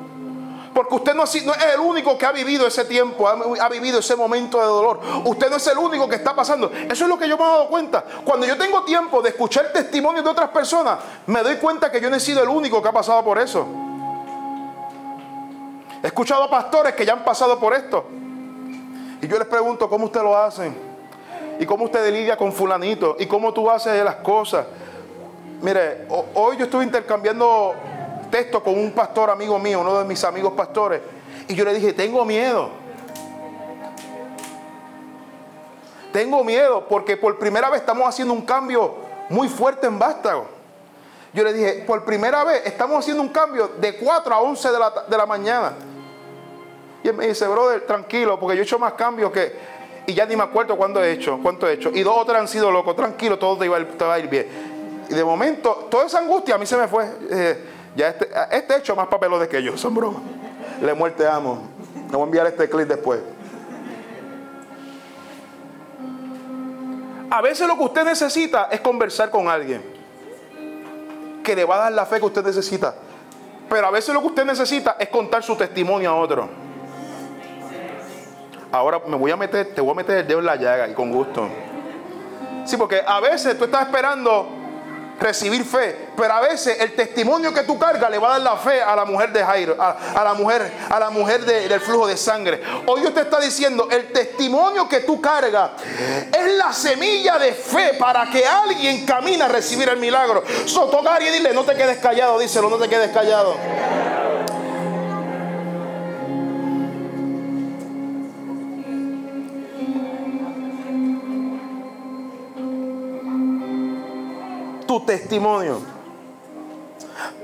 Porque 0.75 0.97
usted 0.97 1.15
no, 1.15 1.23
es 1.23 1.35
el 1.37 1.81
único 1.81 2.19
que 2.19 2.27
ha 2.27 2.33
vivido 2.33 2.67
ese 2.67 2.85
tiempo, 2.85 3.29
ha, 3.29 3.69
vivido 3.69 4.01
ese 4.01 4.17
momento 4.17 4.59
de 4.59 4.67
dolor. 4.67 5.01
Usted 5.25 5.49
no 5.49 5.57
es 5.57 5.67
el 5.69 5.79
único 5.79 6.09
que 6.09 6.17
está 6.17 6.35
pasando. 6.35 6.71
Eso 6.73 7.05
es 7.05 7.09
lo 7.09 7.17
que 7.17 7.29
yo 7.29 7.39
me 7.39 7.45
he 7.45 7.47
dado 7.47 7.69
cuenta. 7.69 8.05
Cuando 8.25 8.45
yo 8.45 8.59
tengo 8.59 8.83
tiempo 8.83 9.23
de 9.23 9.29
escuchar 9.29 9.73
testimonios 9.73 10.25
de 10.25 10.31
otras 10.31 10.51
personas, 10.51 10.99
me 11.27 11.43
doy 11.45 11.57
cuenta 11.57 11.93
que 11.93 12.01
yo 12.01 12.11
no 12.11 12.17
he 12.17 12.21
sido 12.21 12.43
el 12.43 12.49
único 12.49 12.83
que 12.83 12.89
ha 12.89 12.93
pasado 12.93 13.23
por 13.23 13.39
eso. 13.39 13.65
He 16.03 16.09
escuchado 16.09 16.43
a 16.43 16.51
pastores 16.51 16.95
que 16.95 17.07
ya 17.07 17.13
han 17.13 17.25
pasado 17.25 17.59
por 17.61 17.73
esto. 17.73 18.05
Y 19.23 19.29
yo 19.29 19.39
les 19.39 19.47
pregunto, 19.47 19.89
¿cómo 19.89 20.07
usted 20.07 20.23
lo 20.23 20.37
hacen? 20.37 20.77
¿Y 21.61 21.67
cómo 21.67 21.85
usted 21.85 22.13
lidia 22.13 22.37
con 22.37 22.53
fulanito? 22.53 23.15
¿Y 23.21 23.27
cómo 23.27 23.55
tú 23.55 23.71
haces 23.71 24.05
las 24.05 24.17
cosas? 24.17 24.67
Mire, 25.63 26.07
hoy 26.35 26.57
yo 26.57 26.65
estuve 26.65 26.83
intercambiando 26.83 27.75
texto 28.35 28.65
con 28.65 28.77
un 28.77 28.91
pastor 28.91 29.31
amigo 29.31 29.61
mío, 29.61 29.79
uno 29.79 29.97
de 29.97 30.05
mis 30.05 30.25
amigos 30.25 30.55
pastores, 30.55 31.01
y 31.47 31.55
yo 31.55 31.65
le 31.65 31.73
dije, 31.73 31.93
tengo 31.93 32.25
miedo. 32.25 32.69
Tengo 36.13 36.43
miedo 36.43 36.85
porque 36.89 37.17
por 37.17 37.39
primera 37.39 37.71
vez 37.71 37.83
estamos 37.83 38.09
haciendo 38.09 38.35
un 38.35 38.43
cambio 38.43 38.97
muy 39.29 39.49
fuerte 39.49 39.87
en 39.87 40.01
Vástago. 40.01 40.49
Yo 41.33 41.45
le 41.45 41.53
dije, 41.53 41.85
por 41.87 42.05
primera 42.05 42.43
vez 42.43 42.63
estamos 42.65 42.99
haciendo 42.99 43.23
un 43.23 43.29
cambio 43.29 43.71
de 43.79 43.99
4 43.99 44.35
a 44.35 44.41
11 44.41 44.73
de 44.73 44.79
la, 44.81 44.91
de 45.09 45.17
la 45.17 45.27
mañana. 45.27 45.73
Y 47.05 47.09
él 47.09 47.15
me 47.15 47.29
dice, 47.29 47.47
brother, 47.47 47.87
tranquilo, 47.87 48.41
porque 48.41 48.57
yo 48.57 48.63
he 48.63 48.65
hecho 48.65 48.81
más 48.81 48.95
cambios 48.95 49.31
que... 49.31 49.53
Y 50.09 50.15
ya 50.15 50.27
ni 50.27 50.35
me 50.35 50.43
acuerdo 50.43 50.77
cuándo 50.77 51.01
he 51.01 51.13
hecho, 51.13 51.39
cuánto 51.41 51.69
he 51.69 51.75
hecho. 51.75 51.93
Y 51.95 52.03
dos 52.03 52.17
o 52.19 52.25
tres 52.25 52.39
han 52.39 52.49
sido 52.49 52.73
locos, 52.73 52.97
tranquilo, 52.97 53.39
todo 53.39 53.57
te, 53.59 53.67
iba, 53.67 53.79
va 53.79 54.15
a 54.15 54.19
ir 54.19 54.27
bien. 54.27 54.49
Y 55.09 55.15
de 55.15 55.25
momento, 55.25 55.87
toda 55.89 56.07
esa 56.07 56.19
angustia 56.19 56.57
a 56.57 56.59
mí 56.59 56.67
se 56.67 56.77
me 56.77 56.89
fue. 56.89 57.09
Eh, 57.31 57.74
ya 57.97 58.09
este, 58.09 58.29
este 58.51 58.77
hecho 58.77 58.97
más 58.97 59.07
papelones 59.09 59.49
que 59.49 59.63
yo, 59.63 59.77
son 59.77 59.95
bromas. 59.95 60.23
Le 60.81 60.95
muerte 60.95 61.27
amo. 61.27 61.63
Le 62.11 62.17
voy 62.17 62.23
a 62.23 62.25
enviar 62.25 62.47
este 62.47 62.69
clip 62.69 62.89
después. 62.89 63.21
A 67.31 67.41
veces 67.41 67.67
lo 67.67 67.77
que 67.77 67.85
usted 67.85 68.05
necesita 68.05 68.69
es 68.71 68.81
conversar 68.81 69.31
con 69.31 69.49
alguien 69.49 69.83
que 71.43 71.55
le 71.55 71.65
va 71.65 71.77
a 71.77 71.79
dar 71.79 71.93
la 71.93 72.07
fe 72.07 72.19
que 72.19 72.27
usted 72.27 72.45
necesita. 72.45 72.95
Pero 73.69 73.87
a 73.87 73.91
veces 73.91 74.15
lo 74.15 74.21
que 74.21 74.27
usted 74.29 74.45
necesita 74.45 74.97
es 74.99 75.09
contar 75.09 75.43
su 75.43 75.57
testimonio 75.57 76.11
a 76.11 76.17
otro. 76.17 76.49
Ahora 78.71 79.01
me 79.07 79.17
voy 79.17 79.31
a 79.31 79.37
meter, 79.37 79.75
te 79.75 79.81
voy 79.81 79.93
a 79.93 79.95
meter 79.95 80.19
el 80.19 80.27
dedo 80.27 80.41
en 80.41 80.47
la 80.47 80.57
llaga 80.57 80.89
y 80.89 80.95
con 80.95 81.13
gusto. 81.13 81.49
Sí, 82.65 82.77
porque 82.77 83.03
a 83.07 83.21
veces 83.21 83.57
tú 83.59 83.65
estás 83.65 83.83
esperando 83.83 84.64
recibir 85.21 85.65
fe, 85.65 86.09
pero 86.17 86.35
a 86.35 86.41
veces 86.41 86.79
el 86.81 86.95
testimonio 86.95 87.53
que 87.53 87.63
tú 87.63 87.79
cargas 87.79 88.11
le 88.11 88.19
va 88.19 88.29
a 88.29 88.31
dar 88.33 88.41
la 88.41 88.57
fe 88.57 88.83
a 88.83 88.95
la 88.97 89.05
mujer 89.05 89.33
de 89.33 89.45
Jairo, 89.45 89.77
a, 89.79 90.25
la 90.25 90.35
mujer, 90.35 90.73
a 90.91 90.99
la 90.99 91.11
mujer 91.11 91.45
del 91.45 91.81
flujo 91.81 92.07
de 92.07 92.17
sangre. 92.17 92.61
Hoy 92.87 93.01
Dios 93.01 93.15
te 93.15 93.21
está 93.21 93.41
diciendo, 93.41 93.89
el 93.91 94.13
testimonio 94.13 94.89
que 94.89 95.01
tú 95.01 95.21
cargas 95.21 95.71
es 96.33 96.55
la 96.55 96.73
semilla 96.73 97.39
de 97.39 97.53
fe 97.53 97.95
para 97.99 98.27
que 98.31 98.45
alguien 98.45 99.07
camine 99.07 99.45
a 99.45 99.49
recibir 99.49 99.89
el 99.89 99.99
milagro. 99.99 100.43
So, 100.67 100.87
tocar 100.87 101.23
y 101.23 101.31
dile, 101.31 101.53
no 101.53 101.65
te 101.65 101.75
quedes 101.75 101.99
callado, 101.99 102.39
díselo, 102.39 102.69
no 102.69 102.77
te 102.77 102.89
quedes 102.89 103.11
callado. 103.11 103.57
Testimonio 115.01 115.81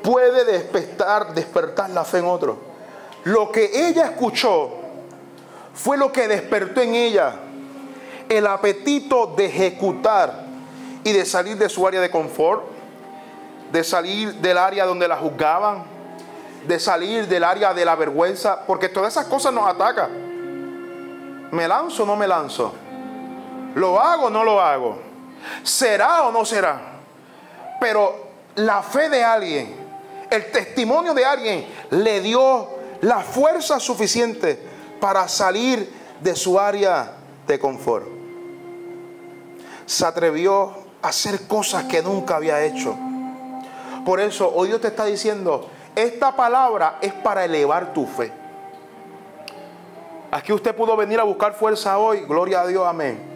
puede 0.02 0.44
despertar, 0.44 1.34
despertar 1.34 1.90
la 1.90 2.04
fe 2.04 2.18
en 2.18 2.26
otro. 2.26 2.58
Lo 3.24 3.52
que 3.52 3.88
ella 3.88 4.06
escuchó 4.06 4.70
fue 5.74 5.96
lo 5.96 6.10
que 6.10 6.28
despertó 6.28 6.80
en 6.80 6.94
ella 6.94 7.34
el 8.28 8.46
apetito 8.46 9.26
de 9.26 9.46
ejecutar 9.46 10.44
y 11.04 11.12
de 11.12 11.24
salir 11.24 11.56
de 11.56 11.68
su 11.68 11.86
área 11.86 12.00
de 12.00 12.10
confort, 12.10 12.64
de 13.72 13.84
salir 13.84 14.34
del 14.34 14.58
área 14.58 14.84
donde 14.84 15.08
la 15.08 15.16
juzgaban, 15.16 15.84
de 16.66 16.78
salir 16.78 17.26
del 17.26 17.44
área 17.44 17.74
de 17.74 17.84
la 17.84 17.96
vergüenza, 17.96 18.64
porque 18.66 18.88
todas 18.88 19.12
esas 19.12 19.26
cosas 19.26 19.52
nos 19.52 19.66
atacan. 19.66 20.10
¿Me 21.50 21.66
lanzo 21.66 22.04
o 22.04 22.06
no 22.06 22.16
me 22.16 22.28
lanzo? 22.28 22.72
¿Lo 23.74 24.00
hago 24.00 24.26
o 24.26 24.30
no 24.30 24.44
lo 24.44 24.60
hago? 24.60 24.98
¿Será 25.62 26.22
o 26.22 26.32
no 26.32 26.44
será? 26.44 26.89
Pero 27.80 28.14
la 28.56 28.82
fe 28.82 29.08
de 29.08 29.24
alguien, 29.24 29.74
el 30.30 30.50
testimonio 30.52 31.14
de 31.14 31.24
alguien 31.24 31.66
le 31.90 32.20
dio 32.20 32.68
la 33.00 33.20
fuerza 33.20 33.80
suficiente 33.80 34.58
para 35.00 35.26
salir 35.28 35.90
de 36.20 36.36
su 36.36 36.60
área 36.60 37.12
de 37.46 37.58
confort. 37.58 38.06
Se 39.86 40.04
atrevió 40.04 40.74
a 41.02 41.08
hacer 41.08 41.46
cosas 41.48 41.84
que 41.84 42.02
nunca 42.02 42.36
había 42.36 42.62
hecho. 42.62 42.96
Por 44.04 44.20
eso 44.20 44.52
hoy 44.54 44.68
Dios 44.68 44.80
te 44.80 44.88
está 44.88 45.06
diciendo, 45.06 45.68
esta 45.96 46.36
palabra 46.36 46.98
es 47.00 47.12
para 47.12 47.44
elevar 47.44 47.92
tu 47.92 48.06
fe. 48.06 48.32
Aquí 50.30 50.52
usted 50.52 50.76
pudo 50.76 50.96
venir 50.96 51.18
a 51.18 51.24
buscar 51.24 51.54
fuerza 51.54 51.98
hoy, 51.98 52.20
gloria 52.20 52.60
a 52.60 52.66
Dios, 52.66 52.86
amén. 52.86 53.29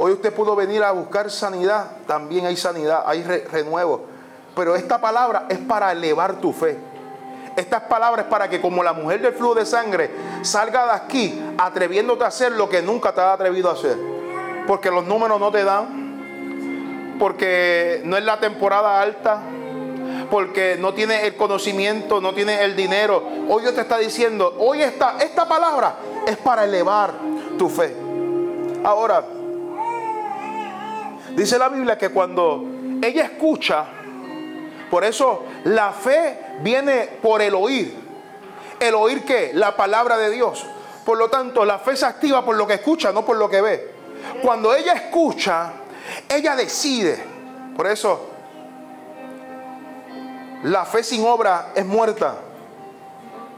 Hoy 0.00 0.12
usted 0.12 0.32
pudo 0.32 0.54
venir 0.54 0.84
a 0.84 0.92
buscar 0.92 1.28
sanidad, 1.28 1.90
también 2.06 2.46
hay 2.46 2.56
sanidad, 2.56 3.02
hay 3.04 3.22
renuevo. 3.24 4.06
Pero 4.54 4.76
esta 4.76 5.00
palabra 5.00 5.46
es 5.48 5.58
para 5.58 5.90
elevar 5.90 6.36
tu 6.40 6.52
fe. 6.52 6.78
Estas 7.56 7.82
palabras 7.82 8.26
es 8.26 8.30
para 8.30 8.48
que 8.48 8.60
como 8.60 8.84
la 8.84 8.92
mujer 8.92 9.20
del 9.20 9.32
flujo 9.32 9.56
de 9.56 9.66
sangre 9.66 10.08
salga 10.42 10.84
de 10.86 10.92
aquí 10.92 11.42
atreviéndote 11.58 12.22
a 12.22 12.28
hacer 12.28 12.52
lo 12.52 12.68
que 12.68 12.80
nunca 12.80 13.12
te 13.12 13.20
has 13.20 13.34
atrevido 13.34 13.68
a 13.68 13.72
hacer. 13.72 13.98
Porque 14.68 14.92
los 14.92 15.04
números 15.04 15.40
no 15.40 15.50
te 15.50 15.64
dan. 15.64 17.16
Porque 17.18 18.00
no 18.04 18.16
es 18.16 18.22
la 18.22 18.38
temporada 18.38 19.00
alta. 19.00 19.40
Porque 20.30 20.76
no 20.78 20.94
tiene 20.94 21.26
el 21.26 21.34
conocimiento, 21.34 22.20
no 22.20 22.32
tiene 22.34 22.62
el 22.62 22.76
dinero. 22.76 23.24
Hoy 23.48 23.62
Dios 23.62 23.74
te 23.74 23.80
está 23.80 23.98
diciendo, 23.98 24.54
hoy 24.60 24.82
esta, 24.82 25.16
esta 25.18 25.48
palabra 25.48 25.96
es 26.24 26.36
para 26.36 26.64
elevar 26.64 27.14
tu 27.58 27.68
fe. 27.68 27.96
Ahora, 28.84 29.24
Dice 31.38 31.56
la 31.56 31.68
Biblia 31.68 31.96
que 31.96 32.08
cuando 32.08 32.64
ella 33.00 33.22
escucha, 33.22 33.86
por 34.90 35.04
eso 35.04 35.44
la 35.66 35.92
fe 35.92 36.36
viene 36.62 37.08
por 37.22 37.40
el 37.40 37.54
oír. 37.54 37.94
¿El 38.80 38.96
oír 38.96 39.24
qué? 39.24 39.52
La 39.54 39.76
palabra 39.76 40.18
de 40.18 40.30
Dios. 40.30 40.66
Por 41.04 41.16
lo 41.16 41.30
tanto, 41.30 41.64
la 41.64 41.78
fe 41.78 41.96
se 41.96 42.06
activa 42.06 42.44
por 42.44 42.56
lo 42.56 42.66
que 42.66 42.74
escucha, 42.74 43.12
no 43.12 43.24
por 43.24 43.36
lo 43.36 43.48
que 43.48 43.60
ve. 43.60 43.94
Cuando 44.42 44.74
ella 44.74 44.94
escucha, 44.94 45.74
ella 46.28 46.56
decide. 46.56 47.22
Por 47.76 47.86
eso, 47.86 48.30
la 50.64 50.84
fe 50.86 51.04
sin 51.04 51.24
obra 51.24 51.68
es 51.76 51.86
muerta. 51.86 52.34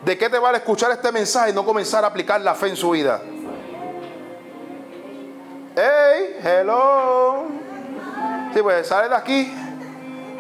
¿De 0.04 0.18
qué 0.18 0.28
te 0.28 0.38
vale 0.38 0.58
escuchar 0.58 0.90
este 0.90 1.10
mensaje 1.12 1.52
y 1.52 1.54
no 1.54 1.64
comenzar 1.64 2.04
a 2.04 2.08
aplicar 2.08 2.42
la 2.42 2.54
fe 2.54 2.68
en 2.68 2.76
su 2.76 2.90
vida? 2.90 3.22
Hey, 5.74 6.36
hello. 6.44 7.69
Sí, 8.54 8.62
pues 8.62 8.86
sale 8.86 9.08
de 9.08 9.14
aquí 9.14 9.54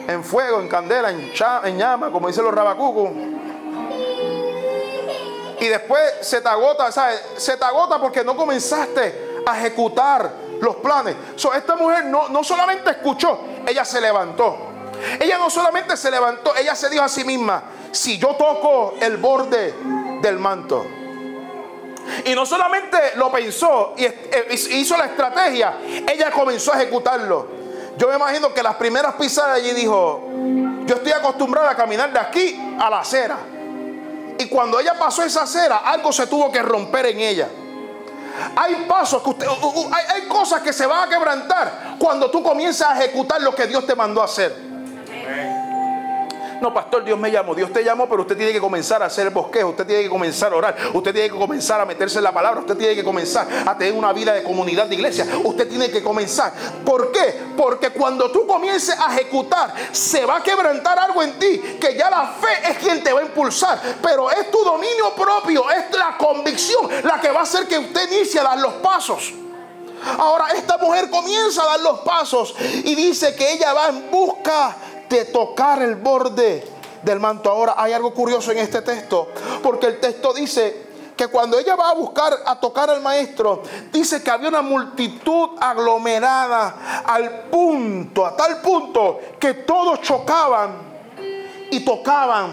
en 0.08 0.24
fuego, 0.24 0.60
en 0.60 0.68
candela, 0.68 1.10
en, 1.10 1.78
llama, 1.78 2.10
como 2.10 2.28
dicen 2.28 2.44
los 2.44 2.52
rabacucos. 2.52 3.10
Y 5.60 5.66
después 5.66 6.02
se 6.22 6.40
te 6.40 6.48
agota, 6.48 6.90
¿sabes? 6.90 7.22
Se 7.36 7.56
te 7.56 7.64
agota 7.64 8.00
porque 8.00 8.24
no 8.24 8.34
comenzaste 8.34 9.42
a 9.46 9.58
ejecutar 9.58 10.32
los 10.60 10.76
planes. 10.76 11.14
esta 11.54 11.76
mujer 11.76 12.06
no, 12.06 12.28
no 12.28 12.42
solamente 12.42 12.90
escuchó, 12.90 13.40
ella 13.66 13.84
se 13.84 14.00
levantó. 14.00 14.70
Ella 15.18 15.38
no 15.38 15.48
solamente 15.48 15.96
se 15.96 16.10
levantó, 16.10 16.54
ella 16.56 16.74
se 16.74 16.90
dijo 16.90 17.02
a 17.02 17.08
sí 17.08 17.24
misma, 17.24 17.62
si 17.90 18.18
yo 18.18 18.34
toco 18.34 18.94
el 19.00 19.16
borde 19.16 19.74
del 20.20 20.38
manto. 20.38 20.84
Y 22.24 22.34
no 22.34 22.44
solamente 22.44 22.98
lo 23.16 23.30
pensó 23.30 23.94
y 23.96 24.04
eh, 24.04 24.46
hizo 24.72 24.96
la 24.96 25.06
estrategia, 25.06 25.78
ella 25.84 26.30
comenzó 26.30 26.72
a 26.72 26.82
ejecutarlo. 26.82 27.59
Yo 28.00 28.08
me 28.08 28.14
imagino 28.16 28.54
que 28.54 28.62
las 28.62 28.76
primeras 28.76 29.14
pisadas 29.16 29.58
allí 29.58 29.72
dijo, 29.72 30.26
yo 30.86 30.94
estoy 30.94 31.12
acostumbrada 31.12 31.72
a 31.72 31.76
caminar 31.76 32.10
de 32.10 32.18
aquí 32.18 32.58
a 32.80 32.88
la 32.88 33.00
acera. 33.00 33.36
Y 34.38 34.46
cuando 34.46 34.80
ella 34.80 34.98
pasó 34.98 35.22
esa 35.22 35.42
acera, 35.42 35.82
algo 35.84 36.10
se 36.10 36.26
tuvo 36.26 36.50
que 36.50 36.62
romper 36.62 37.04
en 37.04 37.20
ella. 37.20 37.48
Hay 38.56 38.86
pasos 38.88 39.22
que 39.22 39.28
usted, 39.28 39.46
hay, 39.46 40.04
hay 40.14 40.28
cosas 40.28 40.62
que 40.62 40.72
se 40.72 40.86
van 40.86 41.06
a 41.06 41.10
quebrantar 41.10 41.96
cuando 41.98 42.30
tú 42.30 42.42
comienzas 42.42 42.88
a 42.88 43.04
ejecutar 43.04 43.42
lo 43.42 43.54
que 43.54 43.66
Dios 43.66 43.84
te 43.84 43.94
mandó 43.94 44.22
a 44.22 44.24
hacer. 44.24 44.69
No, 46.60 46.72
pastor, 46.72 47.04
Dios 47.04 47.18
me 47.18 47.30
llamó. 47.30 47.54
Dios 47.54 47.72
te 47.72 47.82
llamó, 47.82 48.08
pero 48.08 48.22
usted 48.22 48.36
tiene 48.36 48.52
que 48.52 48.60
comenzar 48.60 49.02
a 49.02 49.06
hacer 49.06 49.30
bosquejo. 49.30 49.70
Usted 49.70 49.86
tiene 49.86 50.02
que 50.02 50.08
comenzar 50.08 50.52
a 50.52 50.56
orar. 50.56 50.76
Usted 50.92 51.12
tiene 51.12 51.30
que 51.30 51.38
comenzar 51.38 51.80
a 51.80 51.86
meterse 51.86 52.18
en 52.18 52.24
la 52.24 52.32
palabra. 52.32 52.60
Usted 52.60 52.76
tiene 52.76 52.94
que 52.94 53.04
comenzar 53.04 53.46
a 53.66 53.76
tener 53.76 53.94
una 53.94 54.12
vida 54.12 54.32
de 54.32 54.42
comunidad 54.42 54.86
de 54.86 54.94
iglesia. 54.94 55.26
Usted 55.44 55.68
tiene 55.68 55.90
que 55.90 56.02
comenzar. 56.02 56.52
¿Por 56.84 57.10
qué? 57.12 57.50
Porque 57.56 57.90
cuando 57.90 58.30
tú 58.30 58.46
comiences 58.46 58.98
a 58.98 59.14
ejecutar, 59.14 59.72
se 59.92 60.24
va 60.24 60.36
a 60.36 60.42
quebrantar 60.42 60.98
algo 60.98 61.22
en 61.22 61.38
ti. 61.38 61.60
Que 61.80 61.96
ya 61.96 62.10
la 62.10 62.28
fe 62.28 62.70
es 62.70 62.78
quien 62.78 63.02
te 63.02 63.12
va 63.12 63.20
a 63.20 63.24
impulsar. 63.24 63.80
Pero 64.02 64.30
es 64.30 64.50
tu 64.50 64.62
dominio 64.62 65.14
propio, 65.16 65.70
es 65.70 65.96
la 65.96 66.16
convicción 66.16 66.90
la 67.04 67.20
que 67.20 67.30
va 67.30 67.40
a 67.40 67.42
hacer 67.42 67.66
que 67.66 67.78
usted 67.78 68.10
inicie 68.10 68.40
a 68.40 68.44
dar 68.44 68.58
los 68.58 68.74
pasos. 68.74 69.32
Ahora 70.18 70.46
esta 70.54 70.78
mujer 70.78 71.10
comienza 71.10 71.62
a 71.62 71.66
dar 71.66 71.80
los 71.80 72.00
pasos 72.00 72.54
y 72.58 72.94
dice 72.94 73.34
que 73.34 73.52
ella 73.52 73.72
va 73.74 73.88
en 73.88 74.10
busca 74.10 74.74
de 75.10 75.24
tocar 75.26 75.82
el 75.82 75.96
borde 75.96 76.64
del 77.02 77.18
manto. 77.18 77.50
Ahora 77.50 77.74
hay 77.76 77.92
algo 77.92 78.14
curioso 78.14 78.52
en 78.52 78.58
este 78.58 78.80
texto, 78.80 79.28
porque 79.62 79.88
el 79.88 80.00
texto 80.00 80.32
dice 80.32 80.88
que 81.16 81.26
cuando 81.26 81.58
ella 81.58 81.74
va 81.74 81.90
a 81.90 81.94
buscar 81.94 82.32
a 82.46 82.58
tocar 82.58 82.88
al 82.88 83.02
maestro, 83.02 83.62
dice 83.92 84.22
que 84.22 84.30
había 84.30 84.48
una 84.48 84.62
multitud 84.62 85.50
aglomerada 85.60 87.02
al 87.04 87.42
punto, 87.50 88.24
a 88.24 88.36
tal 88.36 88.60
punto 88.62 89.20
que 89.38 89.54
todos 89.54 90.00
chocaban 90.00 90.78
y 91.70 91.80
tocaban 91.80 92.52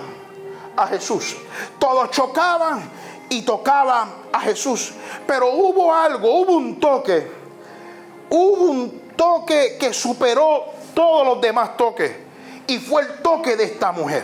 a 0.75 0.87
Jesús. 0.87 1.37
Todos 1.79 2.09
chocaban 2.11 2.89
y 3.29 3.43
tocaban 3.43 4.09
a 4.33 4.39
Jesús. 4.41 4.93
Pero 5.27 5.51
hubo 5.53 5.93
algo, 5.93 6.41
hubo 6.41 6.53
un 6.53 6.79
toque, 6.79 7.31
hubo 8.31 8.63
un 8.63 9.13
toque 9.15 9.77
que 9.79 9.93
superó 9.93 10.65
todos 10.93 11.25
los 11.25 11.39
demás 11.39 11.77
toques 11.77 12.26
y 12.67 12.79
fue 12.79 13.01
el 13.03 13.07
toque 13.21 13.55
de 13.55 13.63
esta 13.63 13.91
mujer. 13.91 14.23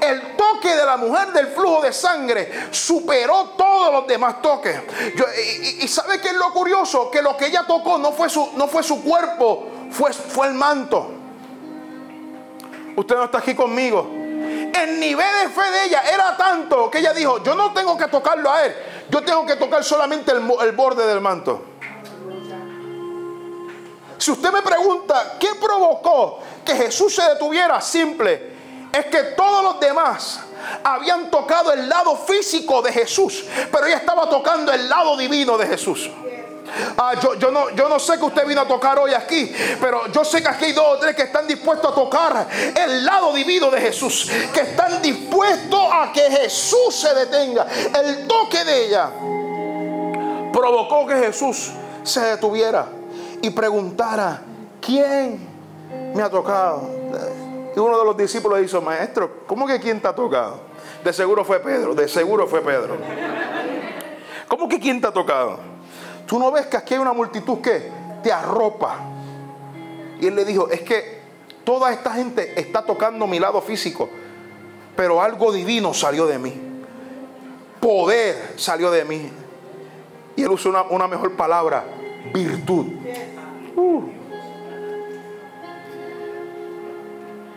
El 0.00 0.36
toque 0.36 0.74
de 0.74 0.84
la 0.84 0.96
mujer 0.96 1.32
del 1.32 1.48
flujo 1.48 1.80
de 1.82 1.92
sangre 1.92 2.68
superó 2.70 3.50
todos 3.56 3.92
los 3.92 4.06
demás 4.06 4.42
toques. 4.42 4.76
y, 5.80 5.86
sabe 5.88 6.20
qué 6.20 6.28
es 6.28 6.34
lo 6.34 6.52
curioso? 6.52 7.10
Que 7.10 7.22
lo 7.22 7.36
que 7.36 7.46
ella 7.46 7.64
tocó 7.66 7.98
no 7.98 8.12
fue 8.12 8.28
su, 8.28 8.50
no 8.56 8.66
fue 8.66 8.82
su 8.82 9.02
cuerpo, 9.02 9.68
fue, 9.90 10.12
fue 10.12 10.48
el 10.48 10.54
manto. 10.54 11.12
Usted 12.96 13.16
no 13.16 13.24
está 13.24 13.38
aquí 13.38 13.54
conmigo. 13.54 14.08
El 14.10 15.00
nivel 15.00 15.26
de 15.42 15.48
fe 15.48 15.70
de 15.70 15.84
ella 15.86 16.02
era 16.12 16.36
tanto 16.36 16.90
que 16.90 16.98
ella 16.98 17.12
dijo, 17.12 17.42
yo 17.42 17.54
no 17.54 17.72
tengo 17.72 17.96
que 17.96 18.06
tocarlo 18.06 18.50
a 18.50 18.64
él, 18.64 18.74
yo 19.08 19.22
tengo 19.22 19.44
que 19.46 19.56
tocar 19.56 19.82
solamente 19.84 20.32
el, 20.32 20.42
el 20.62 20.72
borde 20.72 21.06
del 21.06 21.20
manto. 21.20 21.69
Si 24.20 24.30
usted 24.30 24.52
me 24.52 24.60
pregunta, 24.60 25.36
¿qué 25.40 25.54
provocó 25.58 26.40
que 26.62 26.76
Jesús 26.76 27.14
se 27.14 27.22
detuviera? 27.22 27.80
Simple. 27.80 28.50
Es 28.92 29.06
que 29.06 29.22
todos 29.34 29.64
los 29.64 29.80
demás 29.80 30.40
habían 30.84 31.30
tocado 31.30 31.72
el 31.72 31.88
lado 31.88 32.14
físico 32.16 32.82
de 32.82 32.92
Jesús, 32.92 33.46
pero 33.72 33.86
ella 33.86 33.96
estaba 33.96 34.28
tocando 34.28 34.70
el 34.74 34.90
lado 34.90 35.16
divino 35.16 35.56
de 35.56 35.66
Jesús. 35.66 36.10
Ah, 36.98 37.14
yo, 37.38 37.50
no, 37.50 37.70
yo 37.70 37.88
no 37.88 37.98
sé 37.98 38.18
que 38.18 38.24
usted 38.26 38.46
vino 38.46 38.60
a 38.60 38.68
tocar 38.68 38.98
hoy 38.98 39.14
aquí, 39.14 39.50
pero 39.80 40.06
yo 40.08 40.22
sé 40.22 40.42
que 40.42 40.48
aquí 40.48 40.66
hay 40.66 40.72
dos 40.72 40.96
o 40.96 40.98
tres 40.98 41.16
que 41.16 41.22
están 41.22 41.46
dispuestos 41.46 41.90
a 41.90 41.94
tocar 41.94 42.46
el 42.76 43.06
lado 43.06 43.32
divino 43.32 43.70
de 43.70 43.80
Jesús, 43.80 44.30
que 44.52 44.60
están 44.60 45.00
dispuestos 45.00 45.80
a 45.90 46.12
que 46.12 46.30
Jesús 46.30 46.94
se 46.94 47.14
detenga. 47.14 47.66
El 48.04 48.26
toque 48.26 48.62
de 48.64 48.84
ella 48.84 49.10
provocó 50.52 51.06
que 51.06 51.16
Jesús 51.16 51.70
se 52.02 52.20
detuviera 52.20 52.99
y 53.42 53.50
preguntara, 53.50 54.42
¿quién 54.80 55.40
me 56.14 56.22
ha 56.22 56.30
tocado? 56.30 56.88
Y 57.74 57.78
uno 57.78 57.98
de 57.98 58.04
los 58.04 58.16
discípulos 58.16 58.60
dijo, 58.60 58.80
maestro, 58.80 59.44
¿cómo 59.46 59.66
que 59.66 59.78
quién 59.80 60.00
te 60.00 60.08
ha 60.08 60.14
tocado? 60.14 60.60
De 61.04 61.12
seguro 61.12 61.44
fue 61.44 61.60
Pedro, 61.60 61.94
de 61.94 62.08
seguro 62.08 62.46
fue 62.46 62.60
Pedro. 62.60 62.96
¿Cómo 64.48 64.68
que 64.68 64.80
quién 64.80 65.00
te 65.00 65.06
ha 65.06 65.12
tocado? 65.12 65.58
Tú 66.26 66.38
no 66.38 66.50
ves 66.50 66.66
que 66.66 66.76
aquí 66.76 66.94
hay 66.94 67.00
una 67.00 67.12
multitud 67.12 67.60
que 67.60 67.90
te 68.22 68.32
arropa. 68.32 68.98
Y 70.20 70.26
él 70.26 70.34
le 70.34 70.44
dijo, 70.44 70.68
es 70.68 70.82
que 70.82 71.20
toda 71.64 71.92
esta 71.92 72.12
gente 72.12 72.60
está 72.60 72.82
tocando 72.82 73.26
mi 73.26 73.38
lado 73.38 73.60
físico, 73.62 74.08
pero 74.96 75.22
algo 75.22 75.52
divino 75.52 75.94
salió 75.94 76.26
de 76.26 76.38
mí. 76.38 76.60
Poder 77.80 78.54
salió 78.56 78.90
de 78.90 79.04
mí. 79.04 79.30
Y 80.36 80.42
él 80.42 80.50
usó 80.50 80.68
una, 80.68 80.82
una 80.82 81.08
mejor 81.08 81.36
palabra, 81.36 81.84
virtud. 82.32 82.86
Uh. 83.76 84.02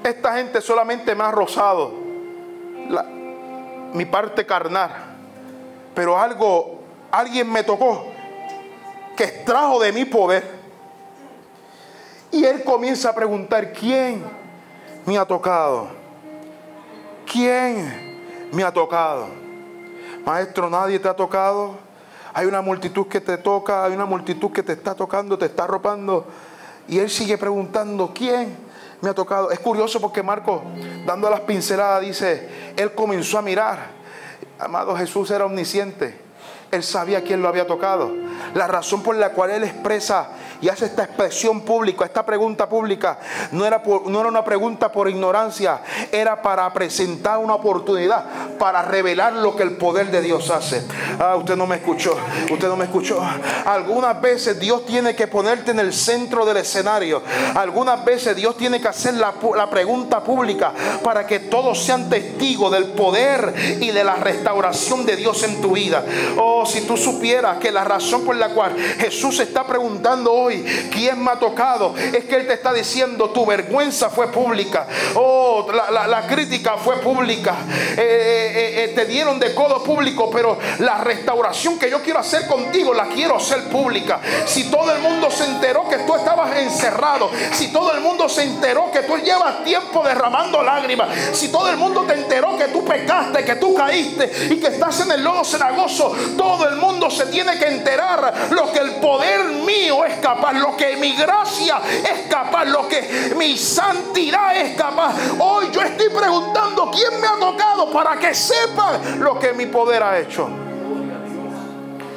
Esta 0.03 0.35
gente 0.35 0.61
solamente 0.61 1.15
me 1.15 1.23
ha 1.23 1.31
rozado 1.31 1.93
mi 3.93 4.05
parte 4.05 4.45
carnal. 4.45 4.91
Pero 5.95 6.19
algo, 6.19 6.79
alguien 7.11 7.51
me 7.51 7.63
tocó 7.63 8.07
que 9.15 9.23
extrajo 9.23 9.79
de 9.79 9.91
mi 9.91 10.05
poder. 10.05 10.43
Y 12.31 12.43
él 12.45 12.63
comienza 12.63 13.09
a 13.09 13.15
preguntar, 13.15 13.71
¿quién 13.71 14.23
me 15.05 15.17
ha 15.17 15.25
tocado? 15.25 15.87
¿Quién 17.31 18.49
me 18.51 18.63
ha 18.63 18.71
tocado? 18.71 19.27
Maestro, 20.25 20.69
nadie 20.69 20.97
te 20.97 21.07
ha 21.07 21.15
tocado. 21.15 21.75
Hay 22.33 22.45
una 22.45 22.61
multitud 22.61 23.07
que 23.07 23.21
te 23.21 23.37
toca, 23.37 23.85
hay 23.85 23.93
una 23.93 24.05
multitud 24.05 24.51
que 24.51 24.63
te 24.63 24.73
está 24.73 24.95
tocando, 24.95 25.37
te 25.37 25.45
está 25.45 25.65
arropando. 25.65 26.25
Y 26.87 26.99
él 26.99 27.09
sigue 27.09 27.37
preguntando, 27.37 28.11
¿quién 28.13 28.57
me 29.01 29.09
ha 29.09 29.13
tocado? 29.13 29.51
Es 29.51 29.59
curioso 29.59 30.01
porque 30.01 30.23
Marco, 30.23 30.63
dando 31.05 31.29
las 31.29 31.41
pinceladas, 31.41 32.01
dice, 32.01 32.73
él 32.75 32.93
comenzó 32.93 33.37
a 33.37 33.41
mirar. 33.41 33.87
Amado 34.59 34.95
Jesús 34.95 35.29
era 35.31 35.45
omnisciente. 35.45 36.17
Él 36.71 36.81
sabía 36.81 37.23
quién 37.23 37.41
lo 37.41 37.47
había 37.47 37.67
tocado. 37.67 38.11
La 38.55 38.67
razón 38.67 39.03
por 39.03 39.15
la 39.15 39.31
cual 39.31 39.51
él 39.51 39.63
expresa 39.63 40.29
y 40.63 40.69
hace 40.69 40.85
esta 40.85 41.03
expresión 41.03 41.59
pública, 41.59 42.05
esta 42.05 42.25
pregunta 42.25 42.69
pública, 42.69 43.19
no 43.51 43.65
era, 43.65 43.83
no 44.05 44.19
era 44.21 44.29
una 44.29 44.45
pregunta 44.45 44.89
por 44.89 45.09
ignorancia, 45.09 45.81
era 46.09 46.41
para 46.41 46.71
presentar 46.71 47.39
una 47.39 47.55
oportunidad, 47.55 48.23
para 48.57 48.81
revelar 48.81 49.33
lo 49.33 49.57
que 49.57 49.63
el 49.63 49.75
poder 49.75 50.09
de 50.09 50.21
Dios 50.21 50.49
hace. 50.49 50.81
Ah, 51.19 51.35
usted 51.35 51.57
no 51.57 51.67
me 51.67 51.75
escuchó, 51.75 52.15
usted 52.49 52.69
no 52.69 52.77
me 52.77 52.85
escuchó. 52.85 53.21
Algunas 53.65 54.21
veces 54.21 54.57
Dios 54.57 54.85
tiene 54.85 55.13
que 55.13 55.27
ponerte 55.27 55.71
en 55.71 55.79
el 55.79 55.91
centro 55.91 56.45
del 56.45 56.55
escenario. 56.55 57.21
Algunas 57.55 58.05
veces 58.05 58.33
Dios 58.33 58.55
tiene 58.55 58.79
que 58.79 58.87
hacer 58.87 59.15
la, 59.15 59.33
la 59.57 59.69
pregunta 59.69 60.23
pública 60.23 60.71
para 61.03 61.27
que 61.27 61.41
todos 61.41 61.83
sean 61.83 62.09
testigos 62.09 62.71
del 62.71 62.85
poder 62.85 63.53
y 63.81 63.91
de 63.91 64.03
la 64.05 64.15
restauración 64.15 65.05
de 65.05 65.17
Dios 65.17 65.43
en 65.43 65.59
tu 65.59 65.73
vida. 65.73 66.05
Oh, 66.37 66.65
si 66.65 66.87
tú 66.87 66.95
supieras 66.95 67.57
que 67.57 67.69
la 67.69 67.83
razón 67.83 68.23
por 68.23 68.37
la 68.37 68.47
cual 68.53 68.77
Jesús 68.97 69.41
está 69.41 69.67
preguntando 69.67 70.31
hoy 70.31 70.52
quién 70.91 71.23
me 71.23 71.31
ha 71.31 71.35
tocado, 71.35 71.95
es 71.97 72.25
que 72.25 72.35
Él 72.35 72.47
te 72.47 72.53
está 72.53 72.73
diciendo 72.73 73.29
tu 73.29 73.45
vergüenza 73.45 74.09
fue 74.09 74.31
pública. 74.31 74.87
Oh, 75.15 75.65
la, 75.71 76.27
crítica 76.27 76.77
fue 76.77 76.97
pública. 76.97 77.55
Eh, 77.97 77.97
eh, 77.97 78.83
eh, 78.83 78.91
te 78.95 79.05
dieron 79.05 79.39
de 79.39 79.53
codo 79.53 79.83
público, 79.83 80.29
pero 80.31 80.57
la 80.79 80.97
restauración 80.99 81.77
que 81.77 81.89
yo 81.89 82.01
quiero 82.01 82.19
hacer 82.19 82.47
contigo 82.47 82.93
la 82.93 83.05
quiero 83.07 83.35
hacer 83.35 83.63
pública. 83.65 84.19
Si 84.45 84.69
todo 84.69 84.91
el 84.91 85.01
mundo 85.01 85.29
se 85.29 85.45
enteró 85.45 85.87
que 85.89 85.97
tú 85.99 86.15
estabas 86.15 86.57
encerrado, 86.57 87.29
si 87.51 87.71
todo 87.71 87.93
el 87.93 88.01
mundo 88.01 88.29
se 88.29 88.43
enteró 88.43 88.91
que 88.91 89.01
tú 89.01 89.17
llevas 89.17 89.63
tiempo 89.63 90.03
derramando 90.03 90.63
lágrimas, 90.63 91.09
si 91.33 91.49
todo 91.49 91.69
el 91.69 91.77
mundo 91.77 92.03
te 92.03 92.13
enteró 92.13 92.57
que 92.57 92.65
tú 92.65 92.85
pecaste, 92.85 93.43
que 93.43 93.55
tú 93.55 93.73
caíste 93.73 94.31
y 94.51 94.59
que 94.59 94.67
estás 94.67 94.99
en 95.01 95.11
el 95.11 95.23
lodo 95.23 95.43
cenagoso, 95.43 96.15
todo 96.37 96.67
el 96.67 96.77
mundo 96.77 97.09
se 97.09 97.25
tiene 97.27 97.57
que 97.57 97.67
enterar 97.67 98.33
lo 98.51 98.71
que 98.71 98.79
el 98.79 98.95
poder 98.95 99.45
mío 99.45 100.05
es 100.05 100.15
capaz, 100.19 100.42
lo 100.51 100.75
que 100.75 100.97
mi 100.97 101.15
gracia 101.15 101.79
es 102.03 102.27
capaz, 102.27 102.65
lo 102.65 102.87
que 102.87 103.33
mi 103.37 103.57
santidad 103.57 104.55
es 104.57 104.75
capaz. 104.75 105.15
Hoy 105.39 105.69
yo 105.71 105.81
estoy 105.81 106.09
preguntando 106.09 106.91
quién 106.91 107.21
me 107.21 107.27
ha 107.27 107.39
tocado 107.39 107.91
para 107.91 108.17
que 108.17 108.33
sepan 108.33 109.21
lo 109.21 109.39
que 109.39 109.53
mi 109.53 109.67
poder 109.67 110.03
ha 110.03 110.19
hecho. 110.19 110.49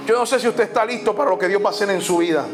Yo 0.07 0.18
no 0.18 0.27
sé 0.27 0.41
si 0.41 0.49
usted 0.49 0.64
está 0.64 0.85
listo 0.85 1.14
para 1.14 1.31
lo 1.31 1.39
que 1.39 1.49
Dios 1.49 1.62
va 1.62 1.68
a 1.68 1.72
hacer 1.72 1.91
en 1.91 2.01
su 2.01 2.18
vida. 2.18 2.45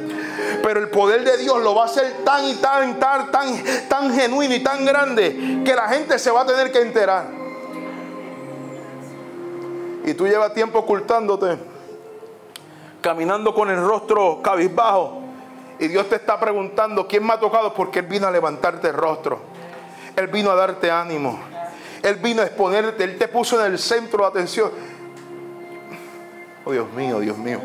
Pero 0.62 0.80
el 0.80 0.88
poder 0.88 1.24
de 1.24 1.36
Dios 1.38 1.62
lo 1.62 1.74
va 1.74 1.82
a 1.82 1.86
hacer 1.86 2.24
tan 2.24 2.44
y 2.46 2.54
tan, 2.54 2.98
tan, 2.98 3.30
tan, 3.30 3.64
tan 3.88 4.14
genuino 4.14 4.54
y 4.54 4.60
tan 4.60 4.84
grande 4.84 5.62
que 5.64 5.74
la 5.74 5.88
gente 5.88 6.18
se 6.18 6.30
va 6.30 6.42
a 6.42 6.46
tener 6.46 6.72
que 6.72 6.80
enterar. 6.80 7.26
Y 10.04 10.14
tú 10.14 10.26
llevas 10.26 10.52
tiempo 10.52 10.80
ocultándote 10.80 11.72
caminando 13.02 13.52
con 13.52 13.68
el 13.68 13.76
rostro 13.76 14.40
cabizbajo. 14.40 15.21
Y 15.82 15.88
Dios 15.88 16.08
te 16.08 16.14
está 16.14 16.38
preguntando 16.38 17.08
quién 17.08 17.26
me 17.26 17.32
ha 17.32 17.40
tocado 17.40 17.74
porque 17.74 17.98
Él 17.98 18.06
vino 18.06 18.28
a 18.28 18.30
levantarte 18.30 18.86
el 18.86 18.94
rostro. 18.94 19.40
Él 20.14 20.28
vino 20.28 20.52
a 20.52 20.54
darte 20.54 20.92
ánimo. 20.92 21.40
Él 22.04 22.14
vino 22.22 22.40
a 22.40 22.44
exponerte, 22.44 23.02
Él 23.02 23.18
te 23.18 23.26
puso 23.26 23.58
en 23.60 23.72
el 23.72 23.80
centro 23.80 24.22
de 24.22 24.28
atención. 24.28 24.70
Oh 26.64 26.70
Dios 26.70 26.88
mío, 26.92 27.18
Dios 27.18 27.36
mío. 27.36 27.60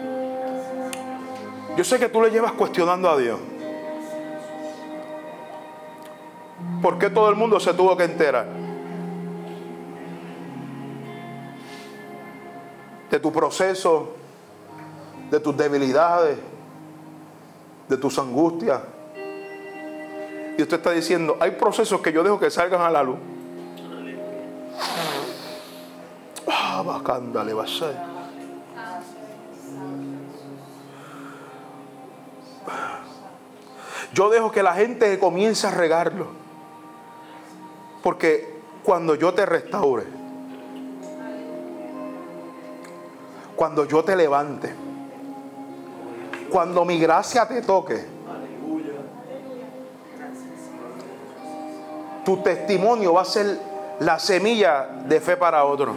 Yo 1.78 1.84
sé 1.84 1.99
que 1.99 2.09
tú 2.09 2.20
le 2.20 2.32
llevas 2.32 2.53
cuestionando 2.53 3.07
a 3.07 3.18
Dios. 3.20 3.39
¿Por 6.82 6.97
qué 6.97 7.11
todo 7.11 7.30
el 7.30 7.36
mundo 7.36 7.59
se 7.59 7.72
tuvo 7.76 7.95
que 7.95 8.05
enterar? 8.05 8.47
De 13.11 13.20
tu 13.20 13.32
proceso, 13.32 14.15
de 15.30 15.39
tus 15.39 15.55
debilidades, 15.55 16.39
de 17.88 17.98
tus 17.98 18.18
angustias. 18.20 18.82
Y 20.58 20.62
usted 20.62 20.78
está 20.78 20.92
diciendo, 20.92 21.38
hay 21.40 21.52
procesos 21.52 22.02
que 22.02 22.12
yo 22.12 22.24
dejo 22.24 22.40
que 22.40 22.50
salgan 22.50 22.82
a 22.82 22.90
la 22.90 23.04
luz. 23.04 23.18
Ah, 26.48 26.82
bacándale, 26.86 27.54
a. 27.54 27.96
Yo 34.14 34.30
dejo 34.30 34.52
que 34.52 34.64
la 34.64 34.74
gente 34.74 35.20
comience 35.20 35.68
a 35.68 35.72
regarlo. 35.72 36.28
Porque 38.02 38.62
cuando 38.84 39.16
yo 39.16 39.34
te 39.34 39.46
restaure, 39.46 40.06
cuando 43.56 43.86
yo 43.86 44.04
te 44.04 44.16
levante, 44.16 44.74
cuando 46.50 46.86
mi 46.86 47.00
gracia 47.00 47.48
te 47.48 47.62
toque, 47.62 48.06
tu 52.26 52.38
testimonio 52.38 53.14
va 53.14 53.22
a 53.22 53.26
ser 53.26 53.58
la 54.00 54.20
semilla 54.20 54.88
de 55.06 55.22
fe 55.22 55.38
para 55.38 55.64
otro. 55.64 55.95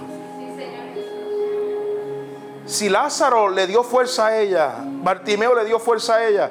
Si 2.67 2.89
Lázaro 2.89 3.49
le 3.49 3.67
dio 3.67 3.83
fuerza 3.83 4.27
a 4.27 4.39
ella, 4.39 4.75
Bartimeo 4.79 5.55
le 5.55 5.65
dio 5.65 5.81
fuerza 5.81 6.15
a 6.15 6.27
ella, 6.27 6.51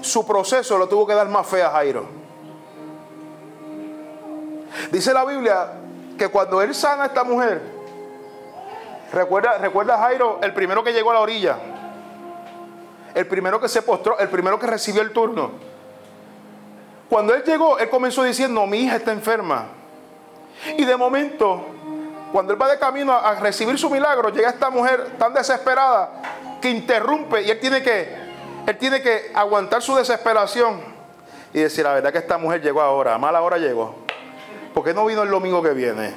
su 0.00 0.26
proceso 0.26 0.76
lo 0.76 0.88
tuvo 0.88 1.06
que 1.06 1.14
dar 1.14 1.28
más 1.28 1.46
fe 1.46 1.62
a 1.62 1.70
Jairo. 1.70 2.06
Dice 4.90 5.14
la 5.14 5.24
Biblia 5.24 5.68
que 6.18 6.28
cuando 6.28 6.60
él 6.60 6.74
sana 6.74 7.04
a 7.04 7.06
esta 7.06 7.22
mujer, 7.22 7.62
recuerda, 9.12 9.58
recuerda 9.58 9.94
a 9.94 9.98
Jairo, 9.98 10.40
el 10.42 10.52
primero 10.52 10.82
que 10.82 10.92
llegó 10.92 11.12
a 11.12 11.14
la 11.14 11.20
orilla, 11.20 11.56
el 13.14 13.26
primero 13.26 13.60
que 13.60 13.68
se 13.68 13.82
postró, 13.82 14.18
el 14.18 14.28
primero 14.28 14.58
que 14.58 14.66
recibió 14.66 15.00
el 15.00 15.12
turno. 15.12 15.52
Cuando 17.08 17.34
él 17.34 17.44
llegó, 17.44 17.78
él 17.78 17.88
comenzó 17.88 18.24
diciendo, 18.24 18.66
mi 18.66 18.78
hija 18.78 18.96
está 18.96 19.12
enferma. 19.12 19.66
Y 20.76 20.84
de 20.84 20.96
momento, 20.96 21.64
cuando 22.32 22.52
él 22.52 22.60
va 22.60 22.68
de 22.68 22.78
camino 22.78 23.12
a 23.12 23.36
recibir 23.36 23.78
su 23.78 23.88
milagro, 23.88 24.30
llega 24.30 24.48
esta 24.48 24.68
mujer 24.70 25.12
tan 25.18 25.32
desesperada 25.32 26.10
que 26.60 26.70
interrumpe 26.70 27.42
y 27.42 27.50
él 27.50 27.60
tiene 27.60 27.82
que, 27.82 28.16
él 28.66 28.78
tiene 28.78 29.00
que 29.00 29.30
aguantar 29.34 29.80
su 29.82 29.94
desesperación 29.94 30.80
y 31.52 31.60
decir, 31.60 31.84
la 31.84 31.94
verdad 31.94 32.10
que 32.10 32.18
esta 32.18 32.36
mujer 32.36 32.62
llegó 32.62 32.80
ahora, 32.80 33.14
a 33.14 33.18
mala 33.18 33.42
hora 33.42 33.58
llegó. 33.58 33.94
¿Por 34.72 34.82
qué 34.82 34.92
no 34.92 35.06
vino 35.06 35.22
el 35.22 35.30
domingo 35.30 35.62
que 35.62 35.70
viene? 35.70 36.12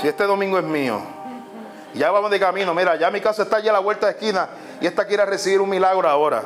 Si 0.00 0.06
este 0.06 0.24
domingo 0.24 0.58
es 0.58 0.64
mío. 0.64 1.00
Ya 1.94 2.10
vamos 2.10 2.30
de 2.30 2.38
camino, 2.38 2.74
mira, 2.74 2.96
ya 2.96 3.10
mi 3.10 3.20
casa 3.20 3.42
está 3.42 3.56
allá 3.56 3.70
a 3.70 3.74
la 3.74 3.78
vuelta 3.80 4.06
de 4.06 4.12
esquina 4.12 4.48
y 4.80 4.86
esta 4.86 5.06
quiere 5.06 5.24
recibir 5.26 5.60
un 5.60 5.68
milagro 5.68 6.08
ahora. 6.08 6.42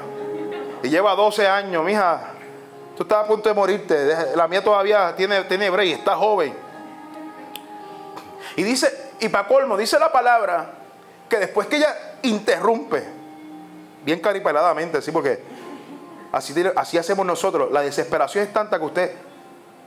Y 0.83 0.89
lleva 0.89 1.15
12 1.15 1.47
años, 1.47 1.85
mija. 1.85 2.33
Tú 2.97 3.03
estás 3.03 3.25
a 3.25 3.27
punto 3.27 3.49
de 3.49 3.55
morirte. 3.55 4.37
La 4.37 4.49
mía 4.49 4.63
todavía 4.63 5.15
tiene, 5.17 5.45
tiene 5.45 5.71
break, 5.71 5.99
está 5.99 6.17
joven. 6.17 6.55
Y 8.57 8.63
dice, 8.63 9.13
y 9.21 9.29
para 9.29 9.47
colmo, 9.47 9.77
dice 9.77 9.99
la 9.99 10.11
palabra 10.11 10.73
que 11.29 11.39
después 11.39 11.69
que 11.69 11.77
ella 11.77 11.95
interrumpe, 12.23 13.05
bien 14.05 14.21
caripeladamente, 14.21 15.03
sí, 15.03 15.13
porque 15.13 15.43
así, 16.33 16.55
así 16.75 16.99
hacemos 16.99 17.25
nosotros. 17.25 17.71
La 17.71 17.83
desesperación 17.83 18.45
es 18.45 18.53
tanta 18.53 18.79
que 18.79 18.85
usted 18.85 19.13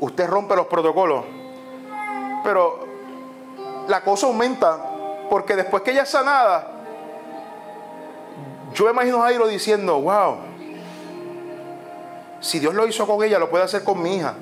usted 0.02 0.28
rompe 0.28 0.56
los 0.56 0.68
protocolos. 0.68 1.24
Pero 2.44 2.88
la 3.88 4.02
cosa 4.02 4.28
aumenta 4.28 4.78
porque 5.30 5.56
después 5.56 5.84
que 5.84 5.92
ella 5.92 6.04
es 6.04 6.10
sanada, 6.10 6.81
yo 8.74 8.90
imagino 8.90 9.18
a 9.18 9.28
Jairo 9.28 9.48
diciendo, 9.48 10.00
wow, 10.00 10.38
si 12.40 12.60
Dios 12.60 12.74
lo 12.74 12.88
hizo 12.88 13.06
con 13.06 13.24
ella, 13.24 13.38
lo 13.38 13.50
puede 13.50 13.64
hacer 13.64 13.84
con 13.84 14.02
mi 14.02 14.16
hija. 14.16 14.34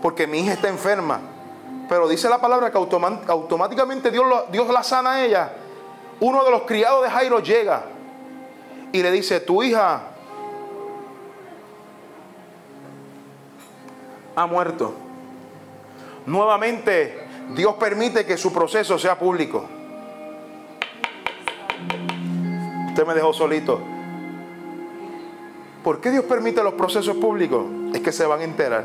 Porque 0.00 0.26
mi 0.26 0.40
hija 0.40 0.54
está 0.54 0.68
enferma. 0.68 1.20
Pero 1.88 2.08
dice 2.08 2.28
la 2.28 2.38
palabra 2.40 2.70
que 2.70 2.78
automáticamente 2.78 4.10
Dios, 4.10 4.24
Dios 4.50 4.68
la 4.68 4.82
sana 4.82 5.12
a 5.12 5.24
ella. 5.24 5.52
Uno 6.20 6.44
de 6.44 6.50
los 6.50 6.62
criados 6.62 7.02
de 7.02 7.10
Jairo 7.10 7.40
llega 7.40 7.82
y 8.92 9.02
le 9.02 9.10
dice, 9.10 9.40
tu 9.40 9.62
hija 9.62 10.02
ha 14.36 14.46
muerto. 14.46 14.94
Nuevamente, 16.26 17.26
Dios 17.50 17.74
permite 17.74 18.24
que 18.24 18.36
su 18.36 18.52
proceso 18.52 18.98
sea 18.98 19.18
público. 19.18 19.64
Me 23.06 23.14
dejó 23.14 23.32
solito. 23.32 23.80
¿Por 25.82 26.00
qué 26.00 26.10
Dios 26.10 26.24
permite 26.24 26.62
los 26.62 26.74
procesos 26.74 27.16
públicos? 27.16 27.64
Es 27.94 28.00
que 28.00 28.12
se 28.12 28.26
van 28.26 28.40
a 28.40 28.44
enterar. 28.44 28.84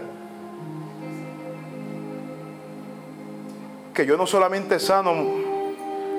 Que 3.93 4.05
yo 4.05 4.15
no 4.15 4.25
solamente 4.25 4.79
sano, 4.79 5.13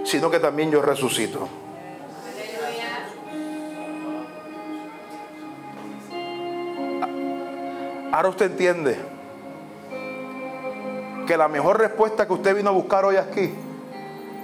sino 0.04 0.30
que 0.30 0.38
también 0.38 0.70
yo 0.70 0.82
resucito. 0.82 1.48
Ahora 8.12 8.28
usted 8.28 8.50
entiende 8.50 8.96
que 11.26 11.36
la 11.36 11.48
mejor 11.48 11.78
respuesta 11.78 12.26
que 12.26 12.32
usted 12.32 12.54
vino 12.54 12.70
a 12.70 12.72
buscar 12.72 13.04
hoy 13.04 13.16
aquí 13.16 13.52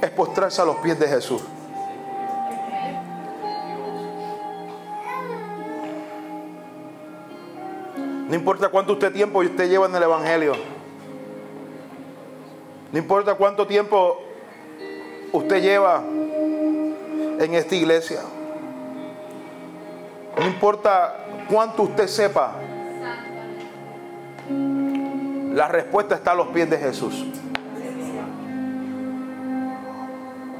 es 0.01 0.11
postrarse 0.11 0.61
a 0.61 0.65
los 0.65 0.77
pies 0.77 0.99
de 0.99 1.09
Jesús. 1.09 1.43
No 8.33 8.37
importa 8.39 8.71
cuánto 8.71 8.95
usted 8.95 9.13
tiempo 9.13 9.41
usted 9.41 9.69
lleva 9.69 9.85
en 9.85 9.95
el 9.95 10.05
Evangelio. 10.05 10.55
No 12.91 12.99
importa 12.99 13.35
cuánto 13.35 13.67
tiempo 13.67 14.23
usted 15.33 15.61
lleva 15.61 16.03
en 16.03 17.53
esta 17.53 17.75
iglesia. 17.75 18.23
No 20.39 20.47
importa 20.47 21.27
cuánto 21.47 21.83
usted 21.83 22.07
sepa 22.07 22.55
la 24.49 25.69
respuesta 25.69 26.15
está 26.15 26.31
a 26.31 26.35
los 26.35 26.47
pies 26.49 26.71
de 26.71 26.79
Jesús. 26.79 27.27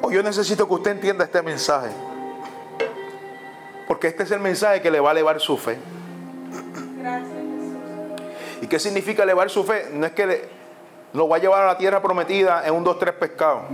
Hoy 0.03 0.15
yo 0.15 0.23
necesito 0.23 0.69
que 0.69 0.75
usted 0.75 0.91
entienda 0.91 1.25
este 1.25 1.41
mensaje. 1.41 1.89
Porque 3.89 4.09
este 4.09 4.25
es 4.25 4.31
el 4.31 4.41
mensaje 4.41 4.83
que 4.83 4.91
le 4.91 5.01
va 5.01 5.09
a 5.09 5.13
elevar 5.13 5.41
su 5.41 5.57
fe. 5.57 5.79
¿Y 8.63 8.69
qué 8.69 8.79
significa 8.79 9.25
elevar 9.25 9.51
su 9.51 9.65
fe? 9.65 9.89
No 9.93 10.07
es 10.07 10.13
que 10.13 10.49
lo 11.13 11.29
va 11.29 11.37
a 11.37 11.39
llevar 11.41 11.65
a 11.65 11.67
la 11.67 11.77
tierra 11.77 12.01
prometida 12.01 12.63
en 12.65 12.73
un, 12.73 12.85
dos, 12.85 12.97
tres 12.97 13.13
pescados. 13.13 13.65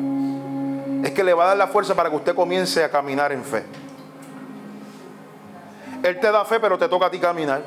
Es 1.04 1.10
que 1.12 1.22
le 1.22 1.34
va 1.34 1.44
a 1.44 1.46
dar 1.48 1.56
la 1.58 1.68
fuerza 1.68 1.94
para 1.94 2.08
que 2.08 2.16
usted 2.16 2.34
comience 2.34 2.82
a 2.82 2.90
caminar 2.90 3.30
en 3.30 3.44
fe. 3.44 3.64
Él 6.02 6.18
te 6.18 6.32
da 6.32 6.42
fe, 6.46 6.58
pero 6.58 6.78
te 6.78 6.88
toca 6.88 7.06
a 7.06 7.10
ti 7.10 7.18
caminar. 7.18 7.60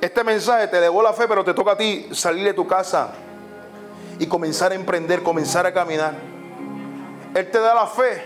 Este 0.00 0.24
mensaje 0.24 0.66
te 0.68 0.78
elevó 0.78 1.02
la 1.02 1.12
fe, 1.12 1.28
pero 1.28 1.44
te 1.44 1.52
toca 1.52 1.72
a 1.72 1.76
ti 1.76 2.08
salir 2.12 2.44
de 2.44 2.54
tu 2.54 2.66
casa 2.66 3.10
y 4.18 4.26
comenzar 4.26 4.72
a 4.72 4.76
emprender, 4.76 5.22
comenzar 5.22 5.66
a 5.66 5.74
caminar. 5.74 6.14
Él 7.34 7.50
te 7.50 7.58
da 7.58 7.74
la 7.74 7.86
fe. 7.86 8.22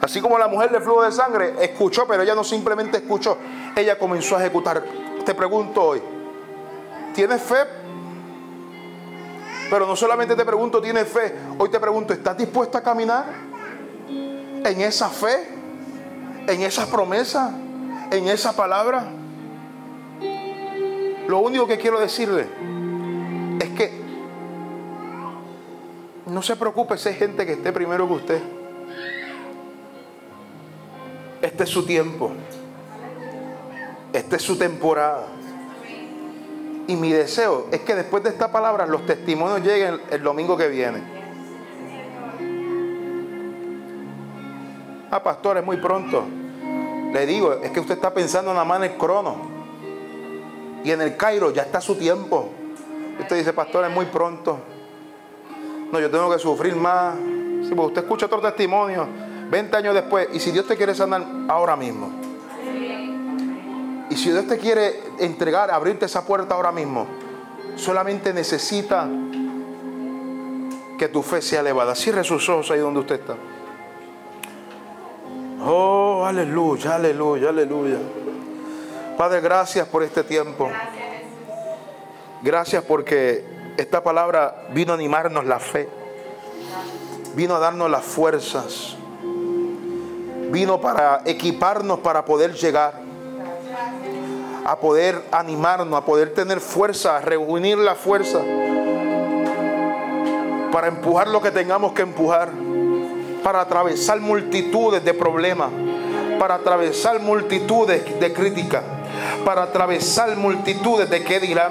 Así 0.00 0.20
como 0.20 0.36
la 0.36 0.48
mujer 0.48 0.70
de 0.70 0.80
flujo 0.80 1.04
de 1.04 1.12
sangre 1.12 1.54
escuchó, 1.60 2.08
pero 2.08 2.24
ella 2.24 2.34
no 2.34 2.42
simplemente 2.42 2.96
escuchó, 2.96 3.38
ella 3.76 3.96
comenzó 3.96 4.36
a 4.36 4.40
ejecutar. 4.40 5.05
Te 5.26 5.34
pregunto 5.34 5.82
hoy, 5.82 6.00
¿tienes 7.12 7.42
fe? 7.42 7.56
Pero 9.68 9.84
no 9.84 9.96
solamente 9.96 10.36
te 10.36 10.44
pregunto, 10.44 10.80
¿tienes 10.80 11.08
fe? 11.08 11.34
Hoy 11.58 11.68
te 11.68 11.80
pregunto, 11.80 12.12
¿estás 12.12 12.38
dispuesto 12.38 12.78
a 12.78 12.80
caminar 12.80 13.24
en 14.08 14.80
esa 14.80 15.08
fe? 15.08 15.48
¿En 16.46 16.62
esa 16.62 16.86
promesa? 16.86 17.52
¿En 18.12 18.28
esa 18.28 18.54
palabra? 18.54 19.04
Lo 21.26 21.40
único 21.40 21.66
que 21.66 21.76
quiero 21.76 21.98
decirle 21.98 22.46
es 23.58 23.68
que 23.70 24.00
no 26.26 26.40
se 26.40 26.54
preocupe 26.54 26.96
si 26.98 27.08
hay 27.08 27.16
gente 27.16 27.44
que 27.44 27.54
esté 27.54 27.72
primero 27.72 28.06
que 28.06 28.14
usted. 28.14 28.42
Este 31.42 31.64
es 31.64 31.70
su 31.70 31.84
tiempo. 31.84 32.30
Esta 34.16 34.36
es 34.36 34.42
su 34.42 34.56
temporada. 34.56 35.26
Y 36.86 36.96
mi 36.96 37.12
deseo 37.12 37.66
es 37.70 37.80
que 37.80 37.94
después 37.94 38.22
de 38.22 38.30
esta 38.30 38.50
palabra 38.50 38.86
los 38.86 39.04
testimonios 39.04 39.60
lleguen 39.60 40.00
el 40.10 40.22
domingo 40.22 40.56
que 40.56 40.68
viene. 40.68 41.02
Ah, 45.10 45.22
pastor, 45.22 45.58
es 45.58 45.64
muy 45.66 45.76
pronto. 45.76 46.24
Le 47.12 47.26
digo, 47.26 47.52
es 47.62 47.70
que 47.72 47.80
usted 47.80 47.96
está 47.96 48.14
pensando 48.14 48.54
nada 48.54 48.64
más 48.64 48.78
en 48.78 48.92
el 48.92 48.96
crono. 48.96 49.36
Y 50.82 50.92
en 50.92 51.02
el 51.02 51.14
Cairo 51.18 51.50
ya 51.50 51.60
está 51.64 51.82
su 51.82 51.96
tiempo. 51.96 52.48
Usted 53.20 53.36
dice, 53.36 53.52
pastor, 53.52 53.84
es 53.84 53.90
muy 53.90 54.06
pronto. 54.06 54.58
No, 55.92 56.00
yo 56.00 56.10
tengo 56.10 56.30
que 56.30 56.38
sufrir 56.38 56.74
más. 56.74 57.16
Sí, 57.64 57.74
porque 57.76 57.88
usted 57.88 58.02
escucha 58.04 58.24
otro 58.24 58.40
testimonio 58.40 59.06
20 59.50 59.76
años 59.76 59.94
después. 59.94 60.28
Y 60.32 60.40
si 60.40 60.52
Dios 60.52 60.66
te 60.66 60.74
quiere 60.74 60.94
sanar 60.94 61.22
ahora 61.48 61.76
mismo. 61.76 62.25
Y 64.10 64.16
si 64.16 64.30
Dios 64.30 64.46
te 64.46 64.58
quiere 64.58 65.00
entregar, 65.18 65.70
abrirte 65.70 66.06
esa 66.06 66.24
puerta 66.24 66.54
ahora 66.54 66.72
mismo, 66.72 67.06
solamente 67.76 68.32
necesita 68.32 69.08
que 70.98 71.08
tu 71.08 71.22
fe 71.22 71.42
sea 71.42 71.60
elevada. 71.60 71.94
Cierre 71.94 72.24
sus 72.24 72.48
ojos 72.48 72.70
ahí 72.70 72.78
donde 72.78 73.00
usted 73.00 73.20
está. 73.20 73.36
Oh, 75.64 76.24
aleluya, 76.24 76.94
aleluya, 76.94 77.48
aleluya. 77.48 77.98
Padre, 79.16 79.40
gracias 79.40 79.88
por 79.88 80.02
este 80.02 80.22
tiempo. 80.22 80.70
Gracias 82.42 82.84
porque 82.84 83.44
esta 83.76 84.02
palabra 84.02 84.66
vino 84.72 84.92
a 84.92 84.94
animarnos 84.94 85.46
la 85.46 85.58
fe. 85.58 85.88
Vino 87.34 87.56
a 87.56 87.58
darnos 87.58 87.90
las 87.90 88.04
fuerzas. 88.04 88.96
Vino 90.50 90.80
para 90.80 91.22
equiparnos 91.24 92.00
para 92.00 92.24
poder 92.24 92.54
llegar. 92.54 93.05
A 94.64 94.76
poder 94.80 95.22
animarnos, 95.30 95.96
a 95.96 96.04
poder 96.04 96.34
tener 96.34 96.60
fuerza, 96.60 97.16
a 97.16 97.20
reunir 97.20 97.78
la 97.78 97.94
fuerza. 97.94 98.40
Para 100.72 100.88
empujar 100.88 101.28
lo 101.28 101.40
que 101.40 101.50
tengamos 101.50 101.92
que 101.92 102.02
empujar 102.02 102.50
para 103.46 103.60
atravesar 103.60 104.20
multitudes 104.20 105.04
de 105.04 105.14
problemas, 105.14 105.70
para 106.36 106.56
atravesar 106.56 107.20
multitudes 107.20 108.18
de 108.18 108.32
críticas, 108.32 108.82
para 109.44 109.62
atravesar 109.62 110.36
multitudes 110.36 111.08
de 111.08 111.22
qué 111.22 111.38
dirán, 111.38 111.70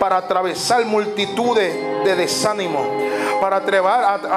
para 0.00 0.16
atravesar 0.16 0.84
multitudes 0.86 1.72
de 2.04 2.16
desánimo, 2.16 2.80
para 3.40 3.56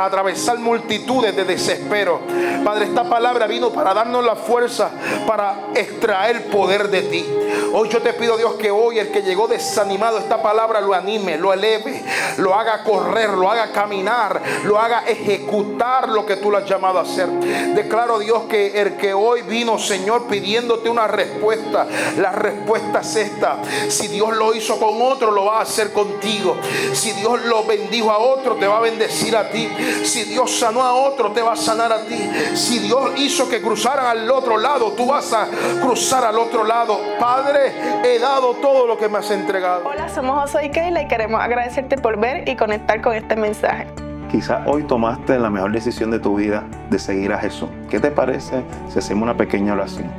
atravesar 0.05 0.57
multitudes 0.59 1.35
de 1.35 1.45
desespero. 1.45 2.21
Padre, 2.63 2.85
esta 2.85 3.09
palabra 3.09 3.47
vino 3.47 3.71
para 3.71 3.93
darnos 3.93 4.23
la 4.23 4.35
fuerza, 4.35 4.89
para 5.25 5.69
extraer 5.75 6.49
poder 6.49 6.89
de 6.89 7.01
ti. 7.03 7.25
Hoy 7.73 7.89
yo 7.89 8.01
te 8.01 8.13
pido, 8.13 8.37
Dios, 8.37 8.53
que 8.55 8.71
hoy 8.71 8.99
el 8.99 9.11
que 9.11 9.21
llegó 9.21 9.47
desanimado, 9.47 10.17
esta 10.17 10.41
palabra 10.41 10.81
lo 10.81 10.93
anime, 10.93 11.37
lo 11.37 11.53
eleve, 11.53 12.03
lo 12.37 12.53
haga 12.53 12.83
correr, 12.83 13.29
lo 13.31 13.49
haga 13.49 13.71
caminar, 13.71 14.41
lo 14.63 14.79
haga 14.79 15.03
ejecutar 15.07 16.09
lo 16.09 16.25
que 16.25 16.37
tú 16.37 16.51
le 16.51 16.57
has 16.57 16.65
llamado 16.65 16.99
a 16.99 17.03
hacer. 17.03 17.27
Declaro, 17.27 18.19
Dios, 18.19 18.43
que 18.49 18.81
el 18.81 18.95
que 18.97 19.13
hoy 19.13 19.41
vino, 19.41 19.77
Señor, 19.79 20.27
pidiéndote 20.27 20.89
una 20.89 21.07
respuesta, 21.07 21.87
la 22.17 22.31
respuesta 22.31 23.01
es 23.01 23.15
esta. 23.15 23.59
Si 23.89 24.07
Dios 24.07 24.35
lo 24.35 24.53
hizo 24.53 24.79
con 24.79 25.01
otro, 25.01 25.31
lo 25.31 25.45
va 25.45 25.59
a 25.59 25.61
hacer 25.61 25.91
contigo. 25.91 26.57
Si 26.93 27.11
Dios 27.13 27.41
lo 27.45 27.63
bendijo 27.63 28.11
a 28.11 28.17
otro, 28.17 28.55
te 28.55 28.67
va 28.67 28.77
a 28.77 28.81
bendecir 28.89 29.35
a 29.35 29.49
ti. 29.49 29.67
Si 30.03 30.23
Dios 30.23 30.59
sanó 30.59 30.81
a 30.81 30.93
otro, 30.93 31.31
te 31.31 31.41
va 31.41 31.53
a 31.53 31.55
sanar 31.55 31.91
a 31.91 32.05
ti. 32.05 32.17
Si 32.53 32.79
Dios 32.79 33.11
hizo 33.17 33.49
que 33.49 33.61
cruzaran 33.61 34.05
al 34.05 34.29
otro 34.31 34.57
lado, 34.57 34.93
tú 34.93 35.07
vas 35.07 35.33
a 35.33 35.47
cruzar 35.81 36.23
al 36.23 36.37
otro 36.37 36.63
lado. 36.63 36.99
Padre, 37.19 37.73
he 38.03 38.19
dado 38.19 38.55
todo 38.55 38.87
lo 38.87 38.97
que 38.97 39.09
me 39.09 39.19
has 39.19 39.29
entregado. 39.31 39.83
Hola, 39.85 40.09
somos 40.09 40.39
José 40.41 40.67
y 40.67 40.69
Keila 40.71 41.01
y 41.01 41.07
queremos 41.07 41.41
agradecerte 41.41 41.97
por 41.97 42.19
ver 42.19 42.47
y 42.47 42.55
conectar 42.55 43.01
con 43.01 43.13
este 43.13 43.35
mensaje. 43.35 43.87
Quizás 44.31 44.67
hoy 44.67 44.83
tomaste 44.83 45.39
la 45.39 45.49
mejor 45.49 45.71
decisión 45.71 46.11
de 46.11 46.19
tu 46.19 46.35
vida 46.35 46.65
de 46.89 46.99
seguir 46.99 47.31
a 47.31 47.39
Jesús. 47.39 47.69
¿Qué 47.89 47.99
te 47.99 48.11
parece 48.11 48.63
si 48.89 48.99
hacemos 48.99 49.23
una 49.23 49.37
pequeña 49.37 49.73
oración? 49.73 50.11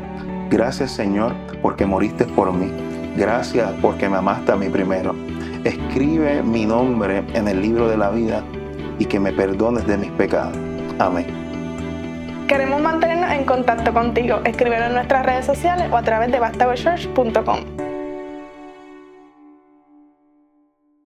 Gracias 0.48 0.92
Señor 0.92 1.34
porque 1.60 1.84
moriste 1.84 2.24
por 2.24 2.52
mí. 2.52 2.72
Gracias 3.16 3.70
porque 3.82 4.08
me 4.08 4.16
amaste 4.16 4.52
a 4.52 4.56
mí 4.56 4.70
primero. 4.70 5.14
Escribe 5.64 6.42
mi 6.42 6.64
nombre 6.64 7.22
en 7.34 7.48
el 7.48 7.60
libro 7.60 7.86
de 7.88 7.98
la 7.98 8.08
vida 8.08 8.42
y 8.98 9.06
que 9.06 9.20
me 9.20 9.32
perdones 9.32 9.86
de 9.86 9.96
mis 9.96 10.10
pecados. 10.12 10.56
Amén. 10.98 11.26
Queremos 12.48 12.80
mantenernos 12.80 13.30
en 13.30 13.44
contacto 13.44 13.92
contigo. 13.92 14.40
Escríbelo 14.44 14.86
en 14.86 14.94
nuestras 14.94 15.24
redes 15.24 15.44
sociales 15.44 15.88
o 15.90 15.96
a 15.96 16.02
través 16.02 16.32
de 16.32 16.40
bastagochurch.com. 16.40 17.87